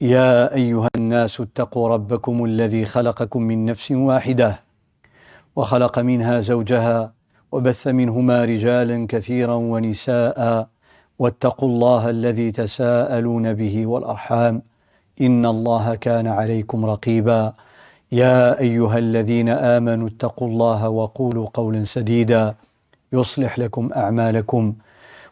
يا 0.00 0.54
أيها 0.54 0.88
الناس 0.96 1.40
اتقوا 1.40 1.88
ربكم 1.88 2.44
الذي 2.44 2.84
خلقكم 2.84 3.42
من 3.42 3.64
نفس 3.66 3.90
واحدة 3.92 4.60
وخلق 5.56 5.98
منها 5.98 6.40
زوجها 6.40 7.12
وبث 7.52 7.86
منهما 7.86 8.44
رجالا 8.44 9.06
كثيرا 9.08 9.54
ونساء 9.54 10.68
واتقوا 11.18 11.68
الله 11.68 12.10
الذي 12.10 12.52
تساءلون 12.52 13.54
به 13.54 13.86
والأرحام 13.86 14.62
إن 15.20 15.46
الله 15.46 15.94
كان 15.94 16.26
عليكم 16.26 16.86
رقيبا. 16.86 17.52
يا 18.12 18.60
أيها 18.60 18.98
الذين 18.98 19.48
آمنوا 19.48 20.08
اتقوا 20.08 20.48
الله 20.48 20.88
وقولوا 20.88 21.46
قولا 21.54 21.84
سديدا 21.84 22.54
يصلح 23.12 23.58
لكم 23.58 23.90
أعمالكم 23.96 24.74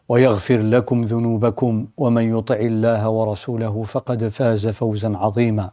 ويغفر 0.09 0.59
لكم 0.59 1.05
ذنوبكم 1.05 1.87
ومن 1.97 2.39
يطع 2.39 2.55
الله 2.55 3.09
ورسوله 3.09 3.83
فقد 3.83 4.29
فاز 4.29 4.69
فوزا 4.69 5.17
عظيما. 5.17 5.71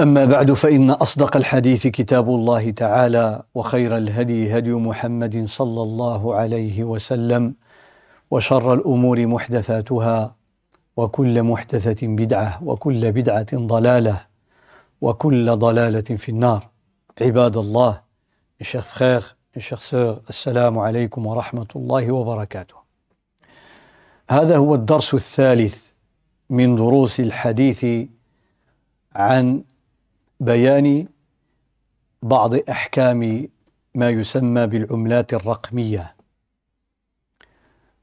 أما 0.00 0.24
بعد 0.24 0.52
فإن 0.52 0.90
أصدق 0.90 1.36
الحديث 1.36 1.86
كتاب 1.86 2.28
الله 2.28 2.70
تعالى 2.70 3.42
وخير 3.54 3.96
الهدي 3.96 4.58
هدي 4.58 4.72
محمد 4.72 5.44
صلى 5.46 5.82
الله 5.82 6.34
عليه 6.34 6.84
وسلم 6.84 7.54
وشر 8.30 8.74
الأمور 8.74 9.26
محدثاتها 9.26 10.34
وكل 10.96 11.42
محدثة 11.42 12.06
بدعة 12.06 12.64
وكل 12.64 13.12
بدعة 13.12 13.46
ضلالة 13.54 14.26
وكل 15.00 15.56
ضلالة 15.56 16.00
في 16.16 16.28
النار. 16.28 16.68
عباد 17.20 17.56
الله 17.56 18.00
mes 18.60 18.66
chers 18.66 18.86
frères 18.94 19.43
Mes 19.56 19.62
chers 19.62 19.82
sœurs, 19.82 20.20
السلام 20.28 20.78
عليكم 20.78 21.26
ورحمة 21.26 21.66
الله 21.76 22.12
وبركاته. 22.12 22.74
هذا 24.30 24.56
هو 24.56 24.74
الدرس 24.74 25.14
الثالث 25.14 25.90
من 26.50 26.76
دروس 26.76 27.20
الحديث 27.20 28.08
عن 29.14 29.64
بيان 30.40 31.06
بعض 32.22 32.54
أحكام 32.68 33.48
ما 33.94 34.10
يسمى 34.10 34.66
بالعملات 34.66 35.34
الرقمية. 35.34 36.14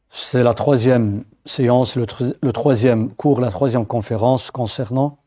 C'est 0.10 0.44
la 0.44 0.54
troisième 0.54 1.26
séance, 1.46 1.98
le, 1.98 2.06
le 2.42 2.54
troisième 2.54 3.14
cours, 3.14 3.42
la 3.42 3.52
troisième 3.52 3.86
conférence 3.86 4.52
concernant 4.52 5.18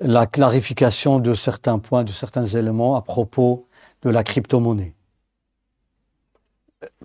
la 0.00 0.26
clarification 0.26 1.18
de 1.18 1.34
certains 1.34 1.78
points, 1.78 2.04
de 2.04 2.12
certains 2.12 2.46
éléments 2.46 2.96
à 2.96 3.02
propos 3.02 3.67
de 4.02 4.10
la 4.10 4.22
crypto-monnaie. 4.24 4.94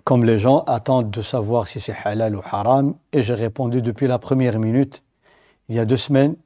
Comme 0.04 0.24
les 0.24 0.38
gens 0.38 0.60
attendent 0.66 1.10
de 1.10 1.22
savoir 1.22 1.66
si 1.66 1.80
c'est 1.80 1.96
halal 2.04 2.36
ou 2.36 2.40
haram, 2.44 2.94
et 3.12 3.22
j'ai 3.22 3.34
répondu 3.34 3.82
depuis 3.82 4.06
la 4.06 4.18
première 4.18 4.58
minute, 4.58 5.02
il 5.68 5.74
y 5.74 5.78
a 5.78 5.84
deux 5.84 5.96
semaines, 5.96 6.36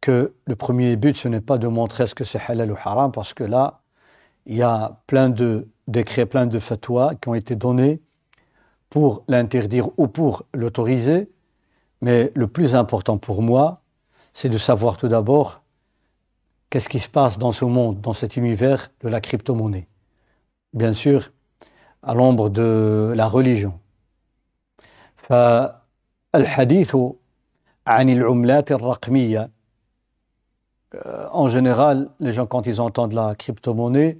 que 0.00 0.34
le 0.46 0.56
premier 0.56 0.96
but, 0.96 1.16
ce 1.16 1.28
n'est 1.28 1.40
pas 1.40 1.58
de 1.58 1.66
montrer 1.66 2.06
ce 2.06 2.14
que 2.14 2.24
c'est 2.24 2.40
halal 2.46 2.70
ou 2.70 2.76
haram, 2.82 3.10
parce 3.12 3.34
que 3.34 3.44
là, 3.44 3.80
il 4.46 4.56
y 4.56 4.62
a 4.62 5.00
plein 5.06 5.28
de 5.28 5.68
décrets, 5.88 6.26
plein 6.26 6.46
de 6.46 6.58
fatwas 6.58 7.14
qui 7.20 7.28
ont 7.28 7.34
été 7.34 7.56
donnés 7.56 8.00
pour 8.88 9.24
l'interdire 9.28 9.88
ou 9.96 10.06
pour 10.06 10.44
l'autoriser. 10.54 11.28
Mais 12.00 12.32
le 12.34 12.46
plus 12.46 12.74
important 12.74 13.18
pour 13.18 13.42
moi, 13.42 13.82
c'est 14.32 14.48
de 14.48 14.58
savoir 14.58 14.96
tout 14.96 15.08
d'abord 15.08 15.62
qu'est-ce 16.69 16.89
qui 16.89 16.99
se 16.99 17.09
passe 17.09 17.37
dans 17.37 17.51
ce 17.51 17.65
monde, 17.65 18.01
dans 18.01 18.13
cet 18.13 18.37
univers 18.37 18.91
de 19.01 19.09
la 19.09 19.21
crypto-monnaie. 19.21 19.87
Bien 20.73 20.93
sûr, 20.93 21.31
à 22.03 22.13
l'ombre 22.13 22.49
de 22.49 23.13
la 23.15 23.27
religion. 23.27 23.73
فالحديث 25.29 26.95
عن 27.87 28.09
العملات 28.09 28.71
الرقمية 28.71 29.49
en 31.31 31.47
général, 31.47 32.09
les 32.19 32.33
gens, 32.33 32.45
quand 32.45 32.67
ils 32.67 32.81
entendent 32.81 33.13
la 33.13 33.33
crypto-monnaie, 33.35 34.19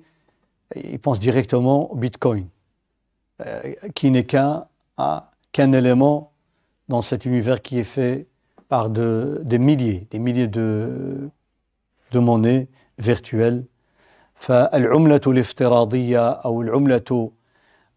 ils 0.76 1.00
pensent 1.00 1.20
directement 1.20 1.92
au 1.92 1.96
Bitcoin, 1.96 2.48
qui 3.94 4.10
n'est 4.12 4.24
qu'un 4.24 4.66
qu'un 5.52 5.74
élément 5.74 6.32
dans 6.88 7.02
cet 7.02 7.26
univers 7.26 7.62
qui 7.62 7.80
est 7.80 7.84
fait 7.84 8.28
par 8.70 8.90
de, 8.90 9.42
des 9.44 9.58
milliers, 9.58 10.08
des 10.12 10.20
milliers 10.20 10.48
de, 10.48 11.30
de 12.12 12.20
monnaies 12.20 12.68
virtuelles. 12.98 13.64
فالعملة 14.36 15.22
الافتراضية 15.28 16.30
أو 16.30 16.62
العملة 16.62 17.32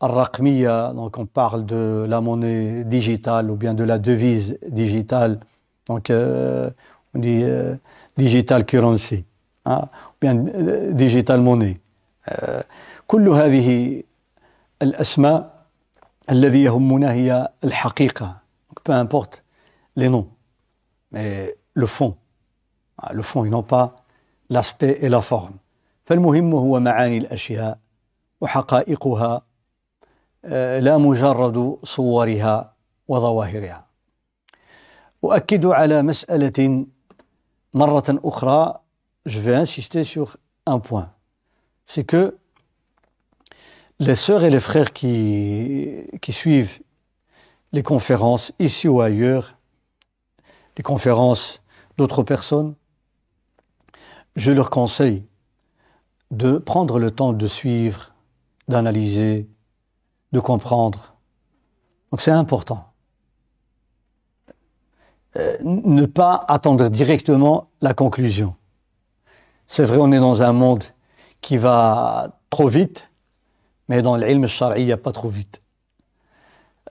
الرقمية 0.02 0.92
donc 0.92 1.18
on 1.18 1.24
parle 1.24 1.64
de 1.64 2.06
la 2.06 2.20
monnaie 2.20 2.84
digitale 2.84 3.50
ou 3.50 3.56
bien 3.56 3.72
de 3.72 3.84
la 3.84 3.98
devise 3.98 4.58
digitale 4.68 5.40
donc 5.88 6.10
euh, 6.10 6.68
on 7.14 7.20
dit 7.20 7.40
euh, 7.42 7.74
digital 8.18 8.66
currency 8.66 9.24
hein, 9.64 9.88
ou 10.10 10.16
bien 10.20 10.36
euh, 10.36 10.92
digital 10.92 11.40
monnaie 11.40 11.78
euh, 12.30 12.62
كل 13.06 13.28
هذه 13.28 14.02
الأسماء 14.82 15.64
الذي 16.30 16.62
يهمنا 16.62 17.12
هي 17.12 17.48
الحقيقة 17.64 18.42
donc 18.68 18.82
peu 18.84 18.92
importe 18.92 19.42
les 19.96 20.10
noms 20.10 20.28
mais 21.10 21.56
le 21.72 21.86
fond 21.86 22.16
le 23.12 23.22
fond 23.22 23.44
et 23.44 23.50
non 23.50 23.62
pas 23.62 23.96
l'aspect 24.50 24.98
et 25.00 25.08
la 25.08 25.22
forme 25.22 25.58
فالمهم 26.04 26.54
هو 26.54 26.80
معاني 26.80 27.18
الأشياء 27.18 27.78
وحقائقها 28.40 29.42
لا 30.78 30.98
مجرد 30.98 31.78
صورها 31.82 32.74
وظواهرها 33.08 33.86
أؤكد 35.24 35.66
على 35.66 36.02
مسألة 36.02 36.86
مرة 37.74 38.04
أخرى 38.24 38.80
je 39.26 39.40
vais 39.40 39.54
insister 39.54 40.04
sur 40.04 40.36
un 40.66 40.78
point 40.78 41.10
c'est 41.86 42.04
que 42.04 42.36
les 44.00 44.14
sœurs 44.14 44.44
et 44.44 44.50
les 44.50 44.60
frères 44.60 44.92
qui, 44.92 46.04
qui 46.20 46.32
suivent 46.32 46.80
les 47.72 47.82
conférences 47.82 48.52
ici 48.58 48.88
ou 48.88 49.00
ailleurs, 49.00 49.56
les 50.76 50.82
conférences 50.82 51.60
d'autres 51.96 52.22
personnes, 52.22 52.74
je 54.38 54.50
leur 54.50 54.70
conseille 54.70 55.24
de 56.30 56.58
prendre 56.58 56.98
le 56.98 57.10
temps 57.10 57.32
de 57.32 57.46
suivre, 57.46 58.12
d'analyser, 58.68 59.48
de 60.32 60.40
comprendre. 60.40 61.14
Donc 62.10 62.20
c'est 62.20 62.30
important. 62.30 62.84
Euh, 65.36 65.56
ne 65.62 66.06
pas 66.06 66.44
attendre 66.48 66.88
directement 66.88 67.68
la 67.80 67.92
conclusion. 67.94 68.54
C'est 69.66 69.84
vrai, 69.84 69.98
on 70.00 70.12
est 70.12 70.20
dans 70.20 70.42
un 70.42 70.52
monde 70.52 70.84
qui 71.40 71.56
va 71.56 72.38
trop 72.50 72.68
vite, 72.68 73.08
mais 73.88 74.00
dans 74.02 74.16
l'ilm 74.16 74.44
الشرعي 74.44 74.82
il 74.82 74.86
n'y 74.86 74.92
a 74.92 74.96
pas 74.96 75.12
trop 75.12 75.28
vite. 75.28 75.60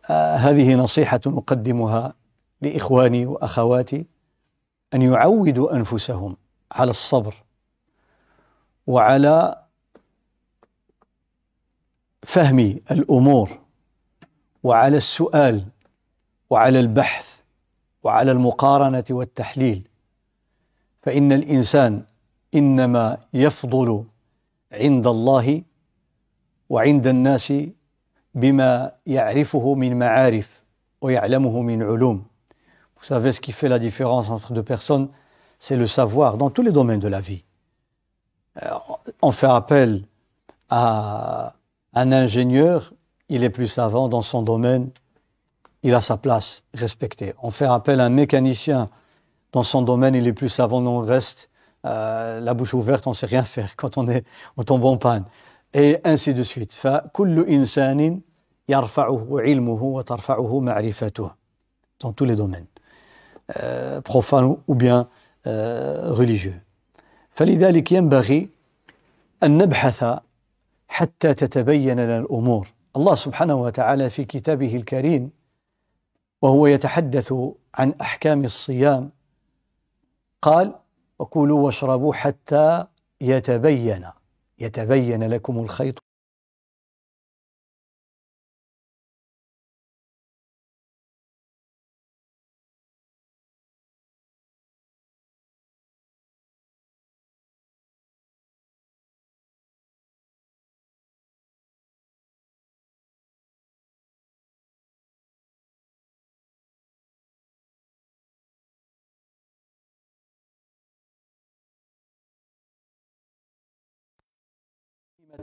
آه 0.09 0.35
هذه 0.35 0.75
نصيحة 0.75 1.21
أقدمها 1.27 2.13
لإخواني 2.61 3.25
وأخواتي 3.25 4.05
أن 4.93 5.01
يعودوا 5.01 5.75
أنفسهم 5.75 6.37
على 6.71 6.89
الصبر 6.89 7.43
وعلى 8.88 9.62
فهم 12.22 12.58
الأمور 12.90 13.58
وعلى 14.62 14.96
السؤال 14.96 15.64
وعلى 16.50 16.80
البحث 16.80 17.40
وعلى 18.02 18.32
المقارنة 18.32 19.04
والتحليل 19.10 19.88
فإن 21.02 21.32
الإنسان 21.32 22.02
إنما 22.54 23.18
يفضل 23.34 24.04
عند 24.72 25.06
الله 25.06 25.62
وعند 26.68 27.06
الناس 27.06 27.52
بما 28.34 28.92
يعرفه 29.06 29.74
من 29.74 29.98
معارف 29.98 30.62
ويعلمه 31.00 31.62
من 31.62 31.82
علوم 31.82 32.24
Vous 33.00 33.04
savez 33.04 33.32
ce 33.32 33.40
qui 33.40 33.52
fait 33.52 33.68
la 33.68 33.78
différence 33.78 34.28
entre 34.28 34.52
deux 34.52 34.64
personnes, 34.64 35.08
c'est 35.60 35.76
le 35.76 35.86
savoir 35.86 36.36
dans 36.36 36.50
tous 36.50 36.62
les 36.62 36.72
domaines 36.72 36.98
de 36.98 37.06
la 37.06 37.20
vie. 37.20 37.44
Euh, 38.62 38.70
on 39.22 39.32
fait 39.32 39.46
appel 39.46 40.04
à 40.70 41.54
un 41.94 42.12
ingénieur, 42.12 42.92
il 43.28 43.44
est 43.44 43.50
plus 43.50 43.66
savant 43.66 44.08
dans 44.08 44.22
son 44.22 44.42
domaine, 44.42 44.90
il 45.82 45.94
a 45.94 46.00
sa 46.00 46.16
place 46.16 46.64
respectée. 46.74 47.34
On 47.42 47.50
fait 47.50 47.66
appel 47.66 48.00
à 48.00 48.06
un 48.06 48.10
mécanicien 48.10 48.90
dans 49.52 49.62
son 49.62 49.82
domaine, 49.82 50.14
il 50.14 50.26
est 50.26 50.32
plus 50.32 50.48
savant, 50.48 50.84
on 50.84 50.98
reste 51.00 51.50
euh, 51.86 52.40
la 52.40 52.54
bouche 52.54 52.74
ouverte, 52.74 53.06
on 53.06 53.10
ne 53.10 53.14
sait 53.14 53.26
rien 53.26 53.44
faire 53.44 53.76
quand 53.76 53.96
on, 53.96 54.08
est, 54.08 54.24
on 54.56 54.64
tombe 54.64 54.84
en 54.84 54.96
panne. 54.96 55.24
Et 55.74 55.98
ainsi 56.04 56.34
de 56.34 56.42
suite. 56.42 56.72
Dans 62.00 62.12
tous 62.12 62.24
les 62.24 62.36
domaines, 62.36 62.66
euh, 63.62 64.00
profanes 64.00 64.56
ou 64.66 64.74
bien 64.74 65.08
religieux. 65.44 66.60
فلذلك 67.38 67.92
ينبغي 67.92 68.48
أن 69.42 69.58
نبحث 69.58 70.04
حتى 70.88 71.34
تتبين 71.34 72.00
لنا 72.00 72.18
الأمور. 72.18 72.68
الله 72.96 73.14
سبحانه 73.14 73.54
وتعالى 73.54 74.10
في 74.10 74.24
كتابه 74.24 74.76
الكريم 74.76 75.30
وهو 76.42 76.66
يتحدث 76.66 77.34
عن 77.74 77.94
أحكام 78.00 78.44
الصيام 78.44 79.10
قال 80.42 80.74
وكلوا 81.18 81.60
واشربوا 81.60 82.14
حتى 82.14 82.84
يتبين 83.20 84.06
يتبين 84.58 85.22
لكم 85.30 85.58
الخيط 85.58 85.98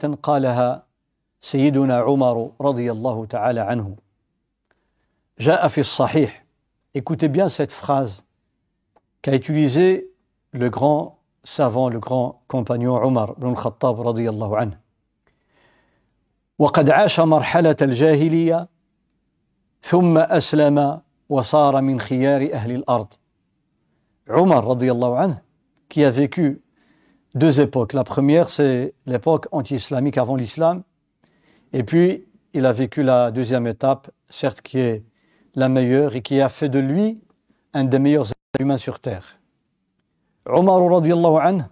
قالها 0.03 0.83
سيدنا 1.42 1.97
عمر 2.00 2.51
رضي 2.62 2.92
الله 2.92 3.25
تعالى 3.25 3.59
عنه. 3.59 3.95
جاء 5.39 5.68
في 5.68 5.81
الصحيح. 5.81 6.45
Écoutez 6.95 7.27
bien 7.27 7.50
cette 7.50 7.71
phrase 7.71 8.24
qu'a 9.21 9.36
utilisé 9.36 10.09
le 10.51 10.69
grand 10.69 11.19
savant 11.44 11.89
le 11.89 12.00
grand 12.00 12.42
compagnon 12.47 13.00
بن 13.38 13.50
الخطاب 13.50 14.01
رضي 14.07 14.30
الله 14.30 14.57
عنه 14.57 14.80
وقد 16.59 16.89
عاش 16.89 17.19
مرحلة 17.19 17.75
الجاهلية 17.81 18.69
ثم 19.81 20.18
أسلم 20.18 21.01
وصار 21.30 21.81
من 21.81 22.00
خيار 22.00 22.50
أهل 22.53 22.71
الأرض. 22.71 23.13
عمر 24.30 24.65
رضي 24.65 24.91
الله 24.91 25.18
عنه 25.18 25.41
qui 25.89 26.03
a 26.03 26.12
vécu 26.12 26.62
deux 27.34 27.60
époques. 27.60 27.92
La 27.92 28.04
première, 28.04 28.50
c'est 28.50 28.94
l'époque 29.06 29.46
anti-islamique 29.52 30.19
avant 30.19 30.37
l'islam. 30.37 30.82
Et 31.72 31.84
puis, 31.84 32.26
il 32.52 32.66
a 32.66 32.72
vécu 32.72 33.02
la 33.02 33.31
deuxième 33.31 33.66
étape, 33.66 34.10
certes 34.28 34.60
qui 34.60 34.78
est 34.78 35.04
la 35.54 35.69
meilleure 35.69 36.14
et 36.16 36.22
qui 36.22 36.40
a 36.40 36.48
fait 36.48 36.69
de 36.69 36.78
lui 36.78 37.20
un 37.72 37.84
des 37.84 37.98
meilleurs 37.98 38.26
humains 38.58 38.78
sur 38.78 38.98
terre. 39.00 39.37
عمر 40.46 40.92
رضي 40.96 41.12
الله 41.12 41.40
عنه 41.40 41.70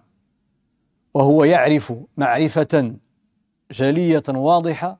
وهو 1.13 1.43
يعرف 1.43 1.93
معرفة 2.17 2.95
جلية 3.71 4.23
واضحة 4.29 4.99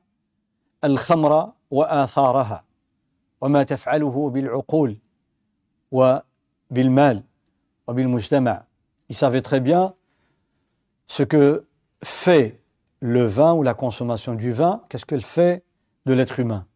الخمر 0.84 1.52
وآثارها 1.70 2.64
وما 3.40 3.62
تفعله 3.62 4.30
بالعقول 4.30 4.98
وبالمال 5.90 7.22
وبالمجتمع. 7.88 8.64
Il 9.08 9.16
savait 9.16 9.42
très 9.42 9.60
bien 9.60 9.94
ce 11.06 11.22
que 11.22 11.66
fait 12.02 12.60
le 13.00 13.26
vin 13.26 13.52
ou 13.54 13.62
la 13.62 13.74
consommation 13.74 14.34
du 14.34 14.52
vin, 14.52 14.82
qu'est-ce 14.88 15.06
qu'elle 15.06 15.24
fait 15.24 15.64
de 16.06 16.12
l'être 16.12 16.38
humain. 16.38 16.66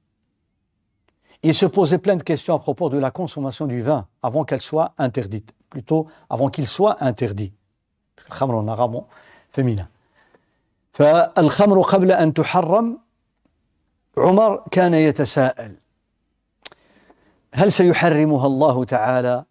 Il 1.43 1.55
se 1.55 1.67
posait 1.67 1.99
plein 1.99 2.17
de 2.17 2.23
questions 2.23 2.55
à 2.55 2.59
propos 2.59 2.89
de 2.89 2.99
la 2.99 3.11
consommation 3.11 3.67
du 3.67 3.83
vin 3.83 4.07
avant 4.23 4.45
qu'elle 4.45 4.63
soit 4.63 4.95
interdite, 4.99 5.53
plutôt 5.69 6.09
avant 6.31 6.49
qu'il 6.49 6.67
soit 6.67 7.03
interdit. 7.03 7.53
الخمر 8.29 8.55
en 8.55 8.69
arabe 8.69 9.05
féminin. 9.53 9.89
فالخمر 10.93 11.83
قبل 11.83 12.13
أن 12.13 12.35
تحرم 12.35 12.99
عمر 14.17 14.63
كان 14.71 14.95
يتساءل 14.95 15.75
هل 17.55 17.73
سيحرمها 17.73 18.47
الله 18.47 18.85
تعالى 18.85 19.45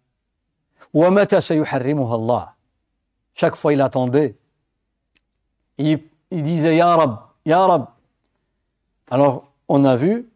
ومتى 0.94 1.40
سيحرمها 1.40 2.14
الله 2.14 2.54
Chaque 3.34 3.56
fois 3.56 3.72
il 3.72 3.80
attendait 3.80 4.36
il, 5.78 6.00
disait 6.30 6.76
Ya 6.76 6.94
Rab, 6.96 7.18
Ya 7.46 7.66
Rab. 7.66 7.86
Alors, 9.10 9.52
on 9.68 9.84
a 9.84 9.96
vu 9.96 10.28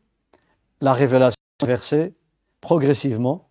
la 0.80 0.92
révélation 0.92 1.36
versée 1.62 2.14
progressivement, 2.60 3.48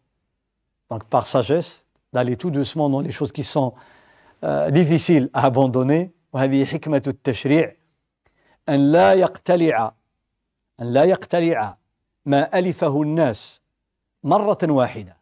donc 0.89 1.03
par 1.05 1.27
sagesse, 1.27 1.83
d'aller 2.13 2.37
tout 2.37 2.51
doucement 2.51 2.89
dans 2.89 3.01
les 3.01 3.11
choses 3.11 3.31
qui 3.31 3.43
sont 3.43 3.73
euh, 4.43 4.71
difficiles 4.71 5.29
à 5.33 5.45
abandonner. 5.45 6.11
وهذه 6.33 6.65
حكمة 6.65 7.01
التشريع 7.07 7.75
أن 8.69 8.91
لا 8.91 9.13
يقتلع 9.13 9.93
أن 10.81 10.93
لا 10.93 11.03
يقتلع 11.03 11.77
ما 12.25 12.59
ألفه 12.59 13.01
الناس 13.01 13.61
مرة 14.23 14.57
واحدة 14.63 15.17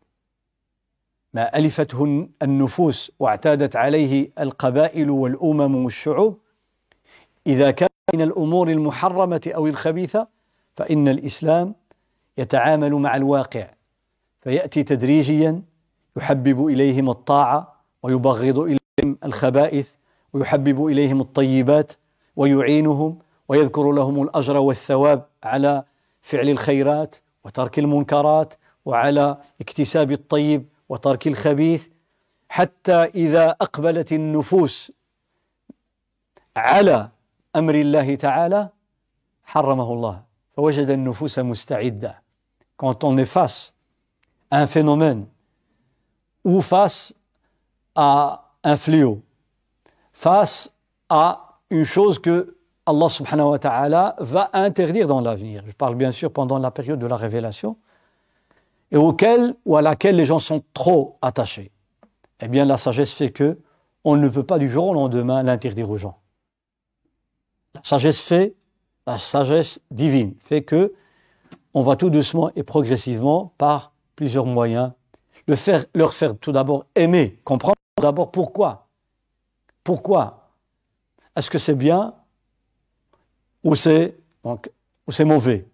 ما 1.34 1.58
ألفته 1.58 2.30
النفوس 2.42 3.12
واعتادت 3.20 3.76
عليه 3.76 4.32
القبائل 4.40 5.10
والأمم 5.10 5.86
والشعوب 5.86 6.40
إذا 7.47 7.71
كان 7.71 7.89
من 8.15 8.23
الأمور 8.23 8.69
المحرمة 8.71 9.51
أو 9.55 9.67
الخبيثة 9.67 10.29
فإن 10.75 11.09
الإسلام 11.09 11.75
يتعامل 12.39 12.93
مع 12.95 13.17
الواقع 13.17 13.71
فيأتي 14.41 14.83
تدريجيا 14.83 15.63
يحبب 16.17 16.67
إليهم 16.67 17.11
الطاعة 17.11 17.81
ويبغض 18.03 18.59
إليهم 18.59 19.19
الخبائث 19.25 19.89
ويحبب 20.33 20.87
إليهم 20.87 21.21
الطيبات 21.21 21.93
ويعينهم 22.37 23.19
ويذكر 23.49 23.93
لهم 23.93 24.23
الأجر 24.23 24.57
والثواب 24.57 25.27
على 25.45 25.85
فعل 26.23 26.49
الخيرات 26.49 27.17
وترك 27.45 27.79
المنكرات 27.79 28.55
وعلى 28.85 29.37
اكتساب 29.61 30.13
الطيب 30.13 30.67
وترك 30.89 31.27
الخبيث. 31.27 31.89
حتى 32.49 32.93
إذا 32.95 33.51
أقبلت 33.51 34.13
النفوس 34.13 34.93
على 36.57 37.09
أمر 37.56 37.76
الله 37.76 38.16
تعالى 38.16 38.70
حرمه 39.44 39.94
الله 39.94 40.22
فوجد 40.56 40.90
النفوس 40.90 41.40
مستعدة 41.40 42.22
quand 42.78 43.04
on 43.04 43.18
est 43.18 43.26
face 43.26 43.74
à 44.52 44.60
un 44.60 44.68
phénomène 44.68 45.26
ou 46.44 46.62
face 46.62 47.14
à 47.96 48.52
un 48.64 48.78
fléau 48.78 49.22
face 50.16 50.74
à 51.10 51.60
une 51.70 51.84
chose 51.84 52.20
que 52.20 52.56
Allah 52.86 53.10
subhanahu 53.10 53.50
wa 53.50 53.60
ta'ala 53.60 54.16
va 54.20 54.50
interdire 54.54 55.08
dans 55.08 55.20
l'avenir. 55.20 55.64
Je 55.68 55.74
parle 55.74 55.96
bien 55.96 56.12
sûr 56.12 56.32
pendant 56.32 56.58
la 56.58 56.72
période 56.72 57.00
de 57.00 57.08
la 57.08 57.16
révélation 57.16 57.78
et 58.92 58.98
auquel 58.98 59.56
ou 59.66 59.76
à 59.76 59.82
laquelle 59.82 60.16
les 60.16 60.26
gens 60.26 60.40
sont 60.40 60.64
trop 60.74 61.18
attachés. 61.22 61.72
Eh 62.40 62.48
bien, 62.48 62.64
la 62.66 62.78
sagesse 62.78 63.14
fait 63.14 63.32
que 63.32 63.60
on 64.04 64.16
ne 64.16 64.30
peut 64.30 64.44
pas 64.44 64.60
du 64.60 64.70
jour 64.70 64.88
au 64.88 64.94
lendemain 64.94 65.42
l'interdire 65.42 65.90
aux 65.90 65.98
gens. 65.98 66.19
La 67.75 67.83
sagesse 67.85 68.21
fait, 68.21 68.55
la 69.07 69.19
sagesse 69.19 69.81
divine 69.91 70.35
fait 70.41 70.63
que 70.63 70.93
on 71.73 71.83
va 71.83 71.97
tout 71.97 72.11
doucement 72.11 72.51
et 72.57 72.63
progressivement 72.63 73.53
par 73.57 73.93
plusieurs 74.17 74.47
moyens. 74.47 74.93
Le 75.47 75.57
faire, 75.57 75.85
leur 75.95 76.13
faire 76.13 76.37
tout 76.37 76.53
d'abord 76.53 76.87
aimer, 76.95 77.41
comprendre 77.45 77.77
d'abord 78.01 78.31
pourquoi. 78.31 78.89
Pourquoi? 79.85 80.51
Est-ce 81.37 81.51
que 81.51 81.59
c'est 81.59 81.75
bien 81.75 82.15
ou 83.63 83.75
c'est 83.77 84.17
ou 84.45 85.13
c'est 85.13 85.25
mauvais? 85.25 85.67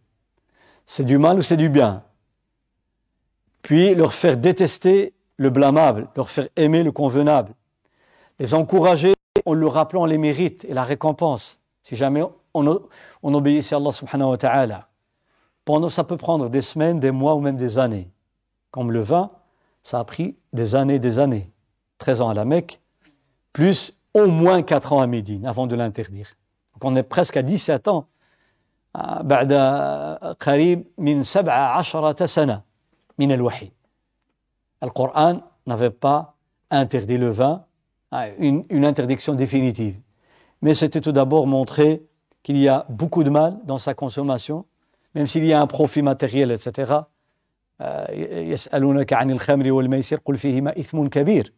C'est 0.84 1.04
du 1.04 1.18
mal 1.18 1.38
ou 1.38 1.42
c'est 1.42 1.56
du 1.56 1.68
bien? 1.68 2.04
Puis 3.62 3.94
leur 3.94 4.12
faire 4.12 4.36
détester 4.36 5.14
le 5.38 5.50
blâmable, 5.50 6.08
leur 6.14 6.30
faire 6.30 6.48
aimer 6.56 6.82
le 6.82 6.92
convenable, 6.92 7.52
les 8.38 8.54
encourager 8.54 9.14
en 9.44 9.54
leur 9.54 9.72
rappelant 9.72 10.04
les 10.04 10.18
mérites 10.18 10.64
et 10.66 10.74
la 10.74 10.84
récompense 10.84 11.58
si 11.85 11.95
jamais 11.95 12.23
on, 12.53 12.81
on 13.23 13.33
obéissait 13.33 13.75
à 13.75 13.77
Allah 13.77 13.91
subhanahu 13.91 14.29
wa 14.29 14.37
ta'ala. 14.37 14.87
Pendant, 15.65 15.89
ça 15.89 16.03
peut 16.03 16.17
prendre 16.17 16.49
des 16.49 16.61
semaines, 16.61 16.99
des 16.99 17.11
mois 17.11 17.35
ou 17.35 17.39
même 17.39 17.57
des 17.57 17.77
années. 17.77 18.09
Comme 18.71 18.91
le 18.91 19.01
vin, 19.01 19.31
ça 19.83 19.99
a 19.99 20.03
pris 20.03 20.37
des 20.53 20.75
années, 20.75 20.99
des 20.99 21.19
années. 21.19 21.49
13 21.99 22.21
ans 22.21 22.29
à 22.29 22.33
la 22.33 22.45
Mecque, 22.45 22.81
plus 23.53 23.93
au 24.13 24.25
moins 24.25 24.63
4 24.63 24.93
ans 24.93 25.01
à 25.01 25.07
Médine 25.07 25.45
avant 25.45 25.67
de 25.67 25.75
l'interdire. 25.75 26.27
Donc 26.73 26.85
on 26.91 26.95
est 26.95 27.03
presque 27.03 27.37
à 27.37 27.43
17 27.43 27.87
ans 27.87 28.07
بعد 29.23 29.53
قريب 30.39 30.83
من 30.97 31.23
سبع 31.23 31.53
عشرة 31.53 32.25
سنة 32.25 32.61
من 33.19 33.31
الوحي 33.31 33.71
القرآن 34.83 35.41
n'avait 35.67 35.91
pas 35.91 36.35
interdit 36.71 37.17
le 37.17 37.29
vin, 37.29 37.65
une, 38.39 38.65
une 38.69 38.83
interdiction 38.83 39.35
définitive. 39.35 39.95
Mais 40.61 40.73
c'était 40.73 41.01
tout 41.01 41.11
d'abord 41.11 41.47
montrer 41.47 42.03
qu'il 42.43 42.57
y 42.57 42.67
a 42.67 42.85
beaucoup 42.89 43.23
de 43.23 43.29
mal 43.29 43.57
dans 43.65 43.77
sa 43.77 43.93
consommation, 43.93 44.65
même 45.15 45.27
s'il 45.27 45.45
y 45.45 45.53
a 45.53 45.61
un 45.61 45.67
profit 45.67 46.01
matériel, 46.01 46.51
etc. 46.51 47.03
يسألونك 48.53 49.13
عن 49.13 49.31
الخمر 49.31 49.71
والميسر 49.71 50.19
قل 50.25 50.37
فيهما 50.37 50.79
إثم 50.79 51.07
كبير 51.07 51.53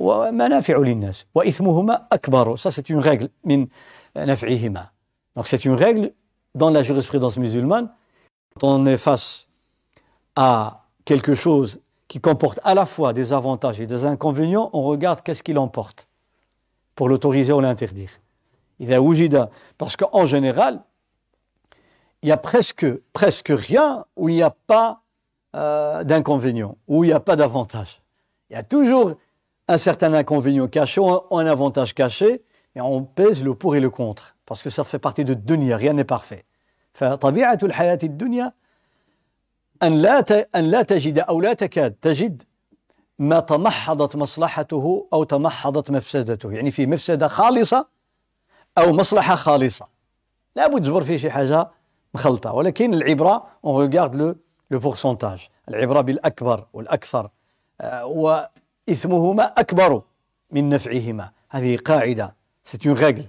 ومنافع 0.00 0.78
للناس 0.78 1.26
وإثمهما 1.34 2.06
أكبر 2.12 2.56
ça 2.56 2.70
c'est 2.70 2.90
une 2.90 3.00
règle 3.00 3.28
من 3.44 3.66
نفعهما 4.16 4.88
donc 5.36 5.46
c'est 5.46 5.64
une 5.64 5.74
règle 5.74 6.12
dans 6.54 6.70
la 6.70 6.82
jurisprudence 6.82 7.38
musulmane 7.38 7.88
quand 8.60 8.68
on 8.68 8.86
est 8.86 8.96
face 8.96 9.48
à 10.36 10.84
quelque 11.04 11.34
chose 11.34 11.80
qui 12.08 12.20
comporte 12.20 12.60
à 12.64 12.74
la 12.74 12.84
fois 12.84 13.12
des 13.12 13.32
avantages 13.32 13.80
et 13.80 13.86
des 13.86 14.04
inconvénients 14.04 14.68
on 14.72 14.82
regarde 14.82 15.22
qu'est-ce 15.22 15.42
qu'il 15.42 15.58
emporte 15.58 16.08
pour 16.94 17.08
l'autoriser 17.08 17.52
ou 17.52 17.60
l'interdire 17.60 18.20
إذا 18.80 18.98
وجد 18.98 19.48
parce 19.76 19.96
qu'en 19.96 20.26
général 20.26 20.82
il 22.22 22.28
y 22.28 22.32
a 22.32 22.36
presque, 22.36 22.86
presque 23.12 23.52
rien 23.54 24.04
où 24.16 24.28
il 24.28 24.36
n'y 24.36 24.42
a 24.42 24.50
pas 24.50 25.02
euh, 25.54 26.04
d'inconvénient, 26.04 26.76
où 26.88 27.04
il 27.04 27.08
n'y 27.08 27.12
a 27.12 27.20
pas 27.20 27.36
d'avantage. 27.36 28.02
Il 28.50 28.54
y 28.54 28.56
a 28.56 28.62
toujours 28.62 29.14
un 29.68 29.78
certain 29.78 30.12
inconvénient 30.14 30.68
caché 30.68 31.00
ou 31.00 31.38
un, 31.38 31.46
avantage 31.46 31.94
caché, 31.94 32.42
mais 32.74 32.80
on 32.80 33.02
pèse 33.02 33.44
le 33.44 33.54
pour 33.54 33.76
et 33.76 33.80
le 33.80 33.90
contre, 33.90 34.36
parce 34.46 34.62
que 34.62 34.70
ça 34.70 34.84
fait 34.84 34.98
partie 34.98 35.24
de 35.24 35.34
dunya, 35.34 35.76
rien 35.76 35.92
n'est 35.92 36.04
parfait. 36.04 36.44
فطبيعة 36.94 37.58
الحياة 37.62 37.98
الدنيا 38.02 38.52
أن 39.82 40.02
لا 40.02 40.24
أن 40.56 40.64
لا 40.70 40.82
تجد 40.82 41.18
أو 41.18 41.40
لا 41.40 41.52
تكاد 41.52 41.94
تجد 42.02 42.42
ما 43.19 43.39
تمحضت 43.39 44.15
مصلحته 44.15 45.07
أو 45.13 45.23
تمحضت 45.23 45.91
مفسدته. 45.91 46.51
يعني 46.51 46.71
في 46.71 46.85
مفسدة 46.85 47.27
خالصة 47.27 47.87
أو 48.77 48.93
مصلحة 48.93 49.35
خالصة. 49.35 49.87
لابد 50.55 50.81
تجبر 50.81 51.03
فيه 51.03 51.17
شي 51.17 51.31
حاجة 51.31 51.69
مخلطة. 52.13 52.53
ولكن 52.53 52.93
العبرة 52.93 53.47
regarde 53.65 54.15
le, 54.15 54.35
le 54.73 54.79
pourcentage. 54.79 55.49
العبرة 55.69 56.01
بالأكبر 56.01 56.65
والأكثر. 56.73 57.29
وإثمهما 58.03 59.43
أكبر 59.43 60.01
من 60.51 60.69
نفعهما. 60.69 61.31
هذه 61.49 61.77
قاعدة. 61.77 62.35
C'est 62.63 62.85
une 62.85 62.93
règle 62.93 63.27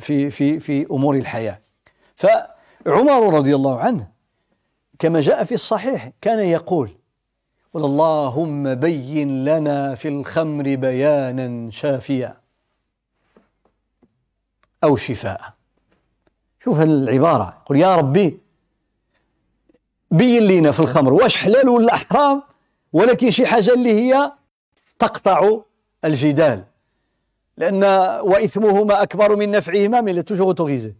في 0.00 0.30
في 0.30 0.60
في 0.60 0.86
أمور 0.90 1.16
الحياة. 1.16 1.60
فعمر 2.16 3.34
رضي 3.34 3.54
الله 3.54 3.78
عنه 3.78 4.08
كما 4.98 5.20
جاء 5.20 5.44
في 5.44 5.54
الصحيح 5.54 6.12
كان 6.20 6.40
يقول 6.40 6.90
قل 7.74 7.84
اللهم 7.84 8.74
بين 8.74 9.44
لنا 9.44 9.94
في 9.94 10.08
الخمر 10.08 10.74
بيانا 10.74 11.70
شافيا. 11.70 12.40
أو 14.84 14.96
شفاء. 14.96 15.40
شوف 16.64 16.80
العبارة. 16.80 17.62
قل 17.66 17.76
يا 17.76 17.96
ربي 17.96 18.40
بين 20.10 20.42
لينا 20.42 20.72
في 20.72 20.80
الخمر. 20.80 21.12
واش 21.12 21.36
حلال 21.36 21.68
ولا 21.68 21.96
حرام 21.96 22.42
ولكن 22.92 23.30
شي 23.30 23.46
حاجة 23.46 23.74
اللي 23.74 23.92
هي 23.92 24.32
تقطع 24.98 25.60
الجدال. 26.04 26.64
لأن 27.56 27.84
وإثمهما 28.22 29.02
أكبر 29.02 29.36
من 29.36 29.50
نفعهما 29.50 30.00
mais 30.00 30.12
il 30.12 30.18
est 30.18 30.92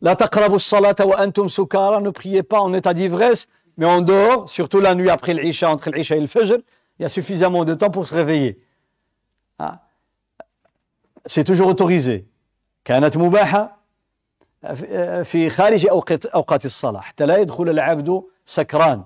لا 0.00 0.12
تقربوا 0.14 0.56
الصلاة 0.56 0.96
وأنتم 1.00 1.48
سكارى. 1.48 2.00
Ne 2.00 2.10
priez 2.10 2.42
pas 2.42 2.60
en 2.60 2.72
état 2.72 2.94
d'ivresse. 2.94 3.46
mais 3.77 3.85
en 3.85 4.01
dehors 4.01 4.49
surtout 4.49 4.79
la 4.79 4.95
nuit 4.95 5.09
après 5.09 5.33
l'Isha 5.33 5.69
entre 5.71 5.89
l'Isha 5.91 6.15
et 6.15 6.21
le 6.21 6.27
Fajr 6.27 6.57
il 6.99 7.03
y 7.03 7.05
a 7.05 7.09
suffisamment 7.09 7.65
de 7.65 7.73
temps 7.73 7.89
pour 7.89 8.07
se 8.07 8.15
réveiller 8.15 8.59
ah. 9.59 9.81
c'est 11.25 11.43
toujours 11.43 11.67
autorisé 11.67 12.25
كانت 12.85 13.17
مباحة 13.17 13.77
في 15.23 15.49
خارج 15.49 15.87
أوقات, 15.87 16.25
أوقات 16.25 16.65
الصلاة 16.65 16.99
حتى 16.99 17.25
لا 17.25 17.37
يدخل 17.37 17.69
العبد 17.69 18.23
سكران 18.45 19.05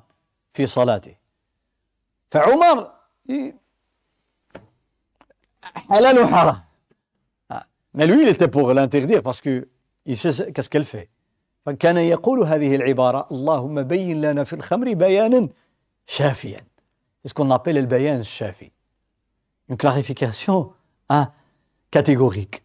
في 0.53 0.65
صلاته 0.65 1.15
فعمر 2.31 2.91
حلال 5.89 6.19
وحرام 6.19 6.65
Mais 7.97 8.07
lui, 8.07 8.23
il 8.23 8.27
était 8.27 8.49
pour 8.49 8.73
l'interdire 8.73 9.23
parce 9.23 9.39
qu'il 9.39 10.17
sait 10.17 10.51
qu'est-ce 10.51 10.69
qu'elle 10.69 10.83
fait. 10.83 11.09
فكان 11.66 11.96
يقول 11.96 12.42
هذه 12.42 12.76
العبارة 12.76 13.26
اللهم 13.30 13.82
بين 13.82 14.20
لنا 14.20 14.44
في 14.44 14.52
الخمر 14.52 14.94
بيانا 14.94 15.48
شافيا. 16.06 16.60
C'est 17.22 17.28
ce 17.28 17.34
qu'on 17.34 17.50
appelle 17.50 17.76
le 17.76 17.86
bayan 17.86 18.22
shafi. 18.22 18.72
Une 19.68 19.76
clarification 19.76 20.72
hein, 21.10 21.30
catégorique. 21.90 22.62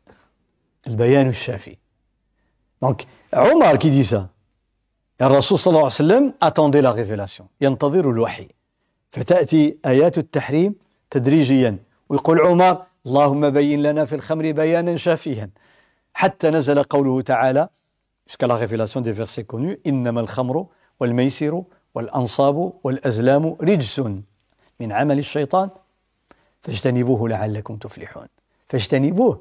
Le 0.86 0.96
bayan 0.96 1.32
shafi. 1.34 1.78
Donc, 2.82 3.06
Omar 3.34 3.78
qui 3.78 3.90
dit 3.92 4.06
ça. 4.06 4.30
Et 5.20 5.26
Rasul 5.26 5.58
sallallahu 5.58 5.86
alayhi 5.86 6.02
wa 6.02 6.08
sallam 6.08 6.34
attendait 6.40 6.82
la 6.82 6.92
révélation. 6.92 7.48
ينتظر 7.62 8.10
الوحي. 8.10 8.48
فتأتي 9.10 9.78
آيات 9.86 10.18
التحريم 10.18 10.76
تدريجيا 11.10 11.78
ويقول 12.10 12.42
عمر 12.42 12.86
اللهم 13.06 13.50
بين 13.50 13.84
لنا 13.84 14.06
في 14.06 14.16
الخمر 14.16 14.52
بيانا 14.52 14.98
شافيا 14.98 15.50
حتى 16.14 16.50
نزل 16.50 16.84
قوله 16.84 17.22
تعالى 17.22 17.70
jusqu'à 18.28 18.48
la 18.48 18.56
révélation 18.56 19.02
des 19.02 19.12
versets 19.12 19.44
connus 19.44 19.80
Innama 19.86 20.22
al-khamru 20.22 20.64
wal-maysiru 21.00 21.64
wal-ansabu 21.94 22.74
wal-azlamu 22.84 23.56
rijsun 23.60 24.24
min 24.80 24.92
amali 24.92 25.24
shaytan 25.24 25.70
fajtanibuhu 26.64 27.28
la'allakum 27.28 27.78
tuflihun. 27.78 28.28
Fajtanibuhu. 28.70 29.38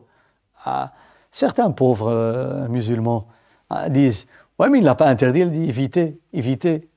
Ah, 0.64 0.92
certains 1.30 1.70
pauvres 1.70 2.08
euh, 2.08 2.68
musulmans 2.68 3.28
ah, 3.70 3.88
disent 3.88 4.26
Ouais, 4.58 4.68
mais 4.68 4.78
il 4.78 4.84
n'a 4.84 4.94
pas 4.94 5.08
interdit, 5.08 5.40
il 5.40 5.50
dit 5.50 5.68
évitez, 5.68 6.20
évitez. 6.32 6.88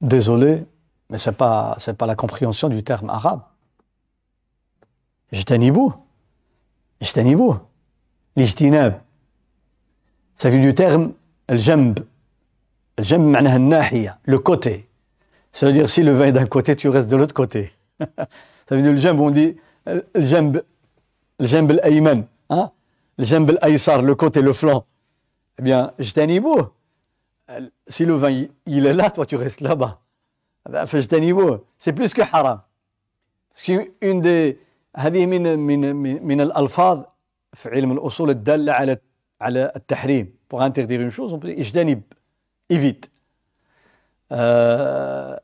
Désolé, 0.00 0.64
mais 1.10 1.18
ce 1.18 1.30
n'est 1.30 1.36
pas, 1.36 1.76
la 2.06 2.14
compréhension 2.14 2.68
du 2.68 2.82
terme 2.84 3.10
arabe. 3.10 3.42
Jtanibou. 5.32 5.94
Jtanibou. 7.00 7.58
L'ijtinab. 8.35 9.01
Ça 10.35 10.49
vient 10.49 10.59
du 10.59 10.73
terme 10.73 11.13
al-jamb. 11.47 11.95
Al-jamb 12.97 13.19
معناها 13.19 13.55
الناحية, 13.55 14.19
le 14.25 14.39
côté. 14.39 14.87
Ça 15.51 15.65
veut 15.65 15.73
dire 15.73 15.89
si 15.89 16.03
le 16.03 16.11
vin 16.11 16.25
est 16.25 16.31
d'un 16.31 16.45
côté, 16.45 16.75
tu 16.75 16.89
restes 16.89 17.09
de 17.09 17.15
l'autre 17.15 17.33
côté. 17.33 17.71
Ça 17.99 18.75
veut 18.75 18.81
dire 18.81 18.91
le 18.91 18.97
jamb, 18.97 19.19
on 19.19 19.31
dit 19.31 19.55
le 19.85 20.03
jamb 20.15 20.61
le 21.39 21.47
jamb 21.47 21.69
al-ayman, 21.69 22.25
hein? 22.49 22.71
le 23.17 23.23
jamb 23.25 23.49
al-aysar, 23.49 24.01
le 24.01 24.15
côté, 24.15 24.41
le 24.41 24.53
flanc. 24.53 24.85
Eh 25.59 25.61
bien, 25.61 25.93
jtanibou. 25.99 26.67
Si 27.87 28.05
le 28.05 28.15
vin, 28.15 28.45
il 28.65 28.85
est 28.85 28.93
là, 28.93 29.09
toi 29.09 29.25
tu 29.25 29.35
restes 29.35 29.61
là-bas. 29.61 29.99
فاجتنبوه 30.85 31.61
c'est 31.77 31.93
plus 31.93 32.13
que 32.13 32.21
haram 32.21 32.61
parce 33.49 33.63
qu'une 33.63 34.21
des 34.21 34.57
هذه 34.95 35.25
من 35.25 35.59
من 35.59 35.95
من 36.25 36.41
الالفاظ 36.41 37.03
في 37.53 37.69
علم 37.69 37.91
الاصول 37.91 38.29
الداله 38.29 38.73
على 38.73 38.97
على 39.41 39.71
التحريم 39.75 40.33
pour 40.49 40.61
interdire 40.61 41.01
une 41.01 41.11
chose 41.11 41.33
on 41.33 41.39
peut 41.39 41.47
dire 41.47 41.59
اجتنب 41.59 42.01
évite 42.69 43.11
euh, 44.31 45.35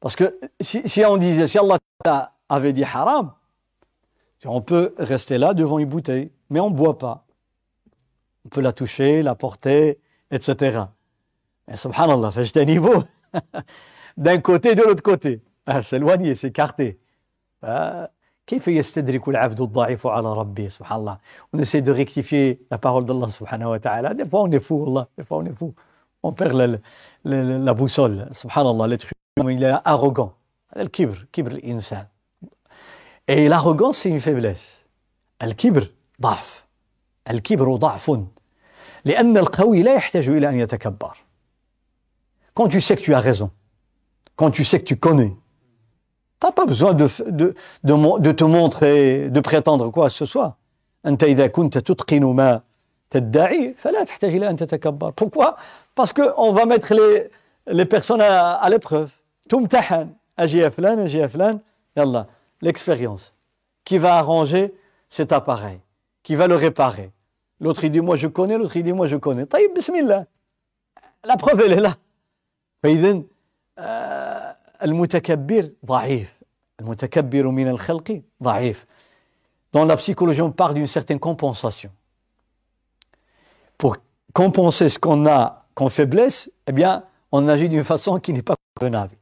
parce 0.00 0.16
que 0.16 0.38
si, 0.60 0.86
si 0.88 1.04
on 1.04 1.16
disait 1.16 1.46
si 1.46 1.58
Allah 1.58 1.78
avait 2.48 2.72
dit 2.72 2.84
haram 2.84 3.32
On 4.44 4.60
peut 4.60 4.94
rester 4.98 5.38
là 5.38 5.54
devant 5.54 5.78
une 5.78 5.88
bouteille, 5.88 6.30
mais 6.50 6.60
on 6.60 6.70
ne 6.70 6.74
boit 6.74 6.98
pas. 6.98 7.26
On 8.44 8.48
peut 8.48 8.60
la 8.60 8.72
toucher, 8.72 9.22
la 9.22 9.34
porter, 9.34 9.98
etc. 10.30 10.80
Mais 11.66 11.76
subhanallah, 11.76 12.30
niveau 12.64 13.04
d'un 14.16 14.38
côté 14.38 14.70
et 14.70 14.74
de 14.74 14.82
l'autre 14.82 15.02
côté. 15.02 15.42
Ah, 15.66 15.82
s'éloigner, 15.82 16.34
s'écarter. 16.34 16.98
كيف 18.47 18.67
يستدرك 18.67 19.27
العبد 19.27 19.61
الضعيف 19.61 20.07
على 20.07 20.33
ربه؟ 20.33 20.67
سبحان 20.67 20.99
الله. 20.99 21.17
اون 21.53 21.63
سي 21.63 21.79
دو 21.79 21.93
ريكتيفي 21.93 22.57
لا 22.71 22.77
بارول 22.77 23.05
دالله 23.05 23.29
سبحانه 23.29 23.71
وتعالى. 23.71 24.13
دي 24.13 24.25
فوا 24.25 24.39
اون 24.39 24.59
فو 24.59 24.75
والله. 24.75 25.05
دي 25.17 25.23
فوا 25.23 25.37
اون 25.37 25.53
فو 25.55 25.71
اون 26.25 26.33
بيغ 26.33 26.77
لا 27.65 27.71
بوسول 27.71 28.35
سبحان 28.35 28.65
الله. 28.65 28.85
لا 28.85 28.97
إلى 29.39 29.81
اروغون 29.87 30.31
هذا 30.73 30.81
الكبر. 30.81 31.25
كبر 31.33 31.51
الإنسان. 31.51 32.05
اي 33.29 33.47
لاروغون 33.47 33.91
سي 33.91 34.13
ان 34.13 34.19
فيبلس 34.19 34.83
الكبر 35.41 35.87
ضعف. 36.21 36.65
الكبر 37.29 37.75
ضعف. 37.75 38.11
لأن 39.05 39.37
القوي 39.37 39.83
لا 39.83 39.93
يحتاج 39.93 40.29
إلى 40.29 40.49
أن 40.49 40.55
يتكبر. 40.55 41.17
Quand 42.59 42.67
tu 42.67 42.79
سيك 42.79 42.99
تو 42.99 43.05
tu 43.05 43.13
as 43.15 43.19
raison, 43.19 43.49
quand 44.35 44.51
tu 44.51 44.63
sais 44.63 44.79
que 44.79 44.93
T'as 46.43 46.51
pas 46.51 46.65
besoin 46.65 46.93
de, 46.93 47.07
de, 47.29 47.55
de, 47.85 48.31
te 48.33 48.43
montrer, 48.43 49.29
de 49.29 49.39
prétendre 49.39 49.89
quoi 49.91 50.07
que 50.07 50.11
ce 50.11 50.25
soit. 50.25 50.57
Pourquoi? 55.15 55.55
Parce 55.95 56.11
qu'on 56.11 56.51
va 56.51 56.65
mettre 56.65 56.93
les, 56.93 57.29
les 57.67 57.85
personnes 57.85 58.19
à, 58.19 58.55
à 58.55 58.69
l'épreuve. 58.69 59.09
L'expérience. 62.61 63.33
Qui 63.85 63.97
va 63.97 64.15
arranger 64.15 64.73
cet 65.07 65.31
appareil 65.31 65.79
Qui 66.23 66.35
va 66.35 66.47
le 66.47 66.57
réparer 66.57 67.13
L'autre 67.61 67.85
il 67.85 67.91
dit 67.91 68.01
moi 68.01 68.17
je 68.17 68.27
connais, 68.27 68.57
l'autre 68.57 68.75
il 68.75 68.83
dit 68.83 68.91
moi 68.91 69.07
je 69.07 69.15
connais. 69.15 69.45
Taïb, 69.45 69.73
bismillah. 69.73 70.25
La 71.23 71.37
preuve 71.37 71.61
elle 71.65 71.71
est 71.71 71.79
là. 71.79 71.95
المتكبر 74.83 75.69
ضعيف 75.85 76.43
المتكبر 76.79 77.47
من 77.47 77.67
الخلق 77.67 78.21
ضعيف 78.43 78.85
Dans 79.73 79.85
la 79.85 79.97
psychologie, 79.97 80.43
on 80.43 80.51
parle 80.51 80.75
d'une 80.75 80.85
certaine 80.85 81.19
compensation. 81.19 81.89
Pour 83.75 83.97
compenser 84.31 84.87
ce 84.87 84.99
qu'on 84.99 85.25
a 85.25 85.65
comme 85.73 85.89
faiblesse, 85.89 86.51
eh 86.67 86.71
bien, 86.71 87.03
on 87.31 87.47
agit 87.47 87.69
d'une 87.69 87.83
façon 87.83 88.19
qui 88.19 88.33
n'est 88.33 88.43
pas 88.43 88.55
convenable. 88.79 89.15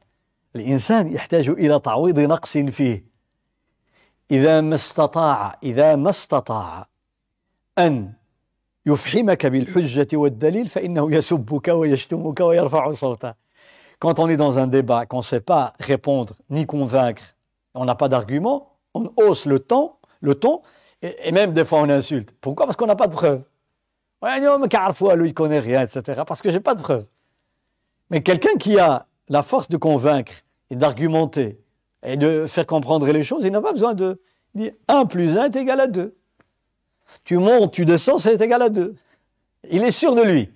الإنسان 0.56 1.12
يحتاج 1.12 1.48
إلى 1.48 1.80
تعويض 1.80 2.20
نقص 2.20 2.58
فيه 2.58 3.04
إذا 4.30 4.60
ما 4.60 4.74
استطاع 4.74 5.58
إذا 5.62 5.96
ما 5.96 6.10
استطاع 6.10 6.86
أن 7.78 8.12
يفحمك 8.86 9.46
بالحجة 9.46 10.16
والدليل 10.16 10.68
فإنه 10.68 11.12
يسبك 11.12 11.68
ويشتمك 11.68 12.40
ويرفع 12.40 12.90
صوته 12.90 13.34
Quand 14.02 14.18
on 14.18 14.28
est 14.28 14.36
dans 14.36 14.58
un 14.58 14.66
débat, 14.66 15.06
qu'on 15.06 15.18
ne 15.18 15.22
sait 15.22 15.40
pas 15.40 15.74
répondre 15.78 16.34
ni 16.50 16.66
convaincre, 16.66 17.22
on 17.72 17.84
n'a 17.84 17.94
pas 17.94 18.08
d'argument, 18.08 18.72
on 18.94 19.12
hausse 19.16 19.46
le 19.46 19.60
ton, 19.60 19.92
et, 21.02 21.30
même 21.30 21.52
des 21.52 21.64
fois 21.64 21.82
on 21.82 21.88
insulte. 21.88 22.32
Pourquoi? 22.40 22.66
Parce 22.66 22.76
qu'on 22.76 22.86
n'a 22.86 22.96
pas 22.96 23.06
de 23.06 23.12
preuves. 23.12 23.44
Ouais, 24.20 24.40
non, 24.40 24.58
mais 24.58 24.66
Carrefour, 24.66 25.14
lui, 25.14 25.28
il 25.28 25.34
connaît 25.34 25.60
rien, 25.60 25.82
etc. 25.82 26.22
Parce 26.26 26.42
que 26.42 26.50
j'ai 26.50 26.58
pas 26.58 26.74
de 26.74 26.82
preuves. 26.82 27.06
Mais 28.10 28.24
quelqu'un 28.24 28.56
qui 28.58 28.76
a 28.76 29.06
la 29.28 29.44
force 29.44 29.68
de 29.68 29.76
convaincre 29.76 30.32
et 30.70 30.74
d'argumenter 30.74 31.60
et 32.04 32.16
de 32.16 32.48
faire 32.48 32.66
comprendre 32.66 33.06
les 33.06 33.22
choses, 33.22 33.44
il 33.44 33.52
n'a 33.52 33.60
pas 33.60 33.72
besoin 33.72 33.94
de 33.94 34.20
dire 34.56 34.72
1 34.88 35.06
plus 35.06 35.38
1 35.38 35.44
est 35.44 35.54
égal 35.54 35.78
à 35.78 35.86
2. 35.86 36.12
Tu 37.22 37.36
montes, 37.36 37.72
tu 37.72 37.84
descends, 37.84 38.18
c'est 38.18 38.42
égal 38.42 38.62
à 38.62 38.68
2. 38.68 38.96
Il 39.70 39.84
est 39.84 39.92
sûr 39.92 40.16
de 40.16 40.22
lui. 40.22 40.50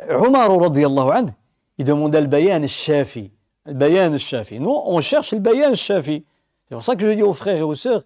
فلذلك 0.00 0.10
عمر 0.10 0.62
رضي 0.62 0.86
الله 0.86 1.12
عنه 1.12 1.34
يدمون 1.78 2.16
البيان 2.16 2.64
الشافي 2.64 3.30
البيان 3.68 4.14
الشافي 4.14 4.58
nous 4.58 4.82
on 4.84 5.00
cherche 5.00 5.32
le 5.32 5.40
bayan 5.40 5.74
shafi 5.74 6.24
c'est 6.68 6.74
pour 6.74 6.84
ça 6.84 6.96
que 6.96 7.06
je 7.06 7.12
dis 7.12 7.22
aux 7.22 7.34
frères 7.34 7.56
et 7.56 7.62
aux 7.62 7.74
sœurs 7.74 8.04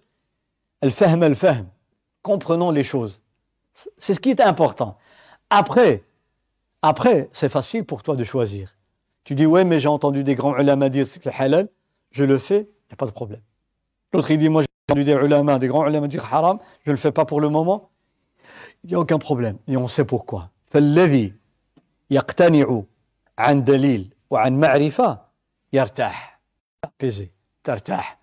الفهم 0.83 1.23
الفهم 1.23 1.67
comprenons 2.23 2.71
les 2.71 2.83
choses 2.83 3.21
c'est 3.97 4.13
ce 4.13 4.19
qui 4.19 4.29
est 4.29 4.41
important 4.41 4.97
après 5.49 6.03
après 6.81 7.29
c'est 7.31 7.49
facile 7.49 7.83
pour 7.85 8.03
toi 8.03 8.15
de 8.15 8.23
choisir 8.23 8.75
tu 9.23 9.35
dis 9.35 9.45
ouais 9.45 9.65
mais 9.65 9.79
j'ai 9.79 9.89
entendu 9.89 10.23
des 10.23 10.35
grands 10.35 10.57
ulama 10.57 10.89
dire 10.89 11.05
que 11.05 11.11
c'est 11.11 11.27
halal 11.27 11.67
je 12.11 12.23
le 12.23 12.37
fais 12.37 12.61
il 12.61 12.89
n'y 12.91 12.93
a 12.93 12.95
pas 12.97 13.05
de 13.05 13.11
problème 13.11 13.41
l'autre 14.13 14.31
il 14.31 14.37
dit 14.37 14.49
moi 14.49 14.61
j'ai 14.63 14.67
entendu 14.89 15.03
des 15.03 15.13
ulama 15.13 15.59
des 15.59 15.67
grands 15.67 15.87
ulama 15.87 16.07
dire 16.07 16.25
haram 16.31 16.59
je 16.83 16.89
ne 16.91 16.95
le 16.95 16.97
fais 16.97 17.11
pas 17.11 17.25
pour 17.25 17.39
le 17.41 17.49
moment 17.49 17.89
il 18.83 18.89
n'y 18.89 18.95
a 18.95 18.99
aucun 18.99 19.19
problème 19.19 19.57
et 19.67 19.77
on 19.77 19.87
sait 19.87 20.05
pourquoi 20.05 20.49
فالذي 20.71 21.33
يقتنع 22.11 22.81
عن 23.37 23.63
دليل 23.63 24.13
وعن 24.29 24.59
معرفة 24.59 25.19
يرتاح 25.73 26.39
apaisé 26.85 27.23
ترتاح 27.63 28.17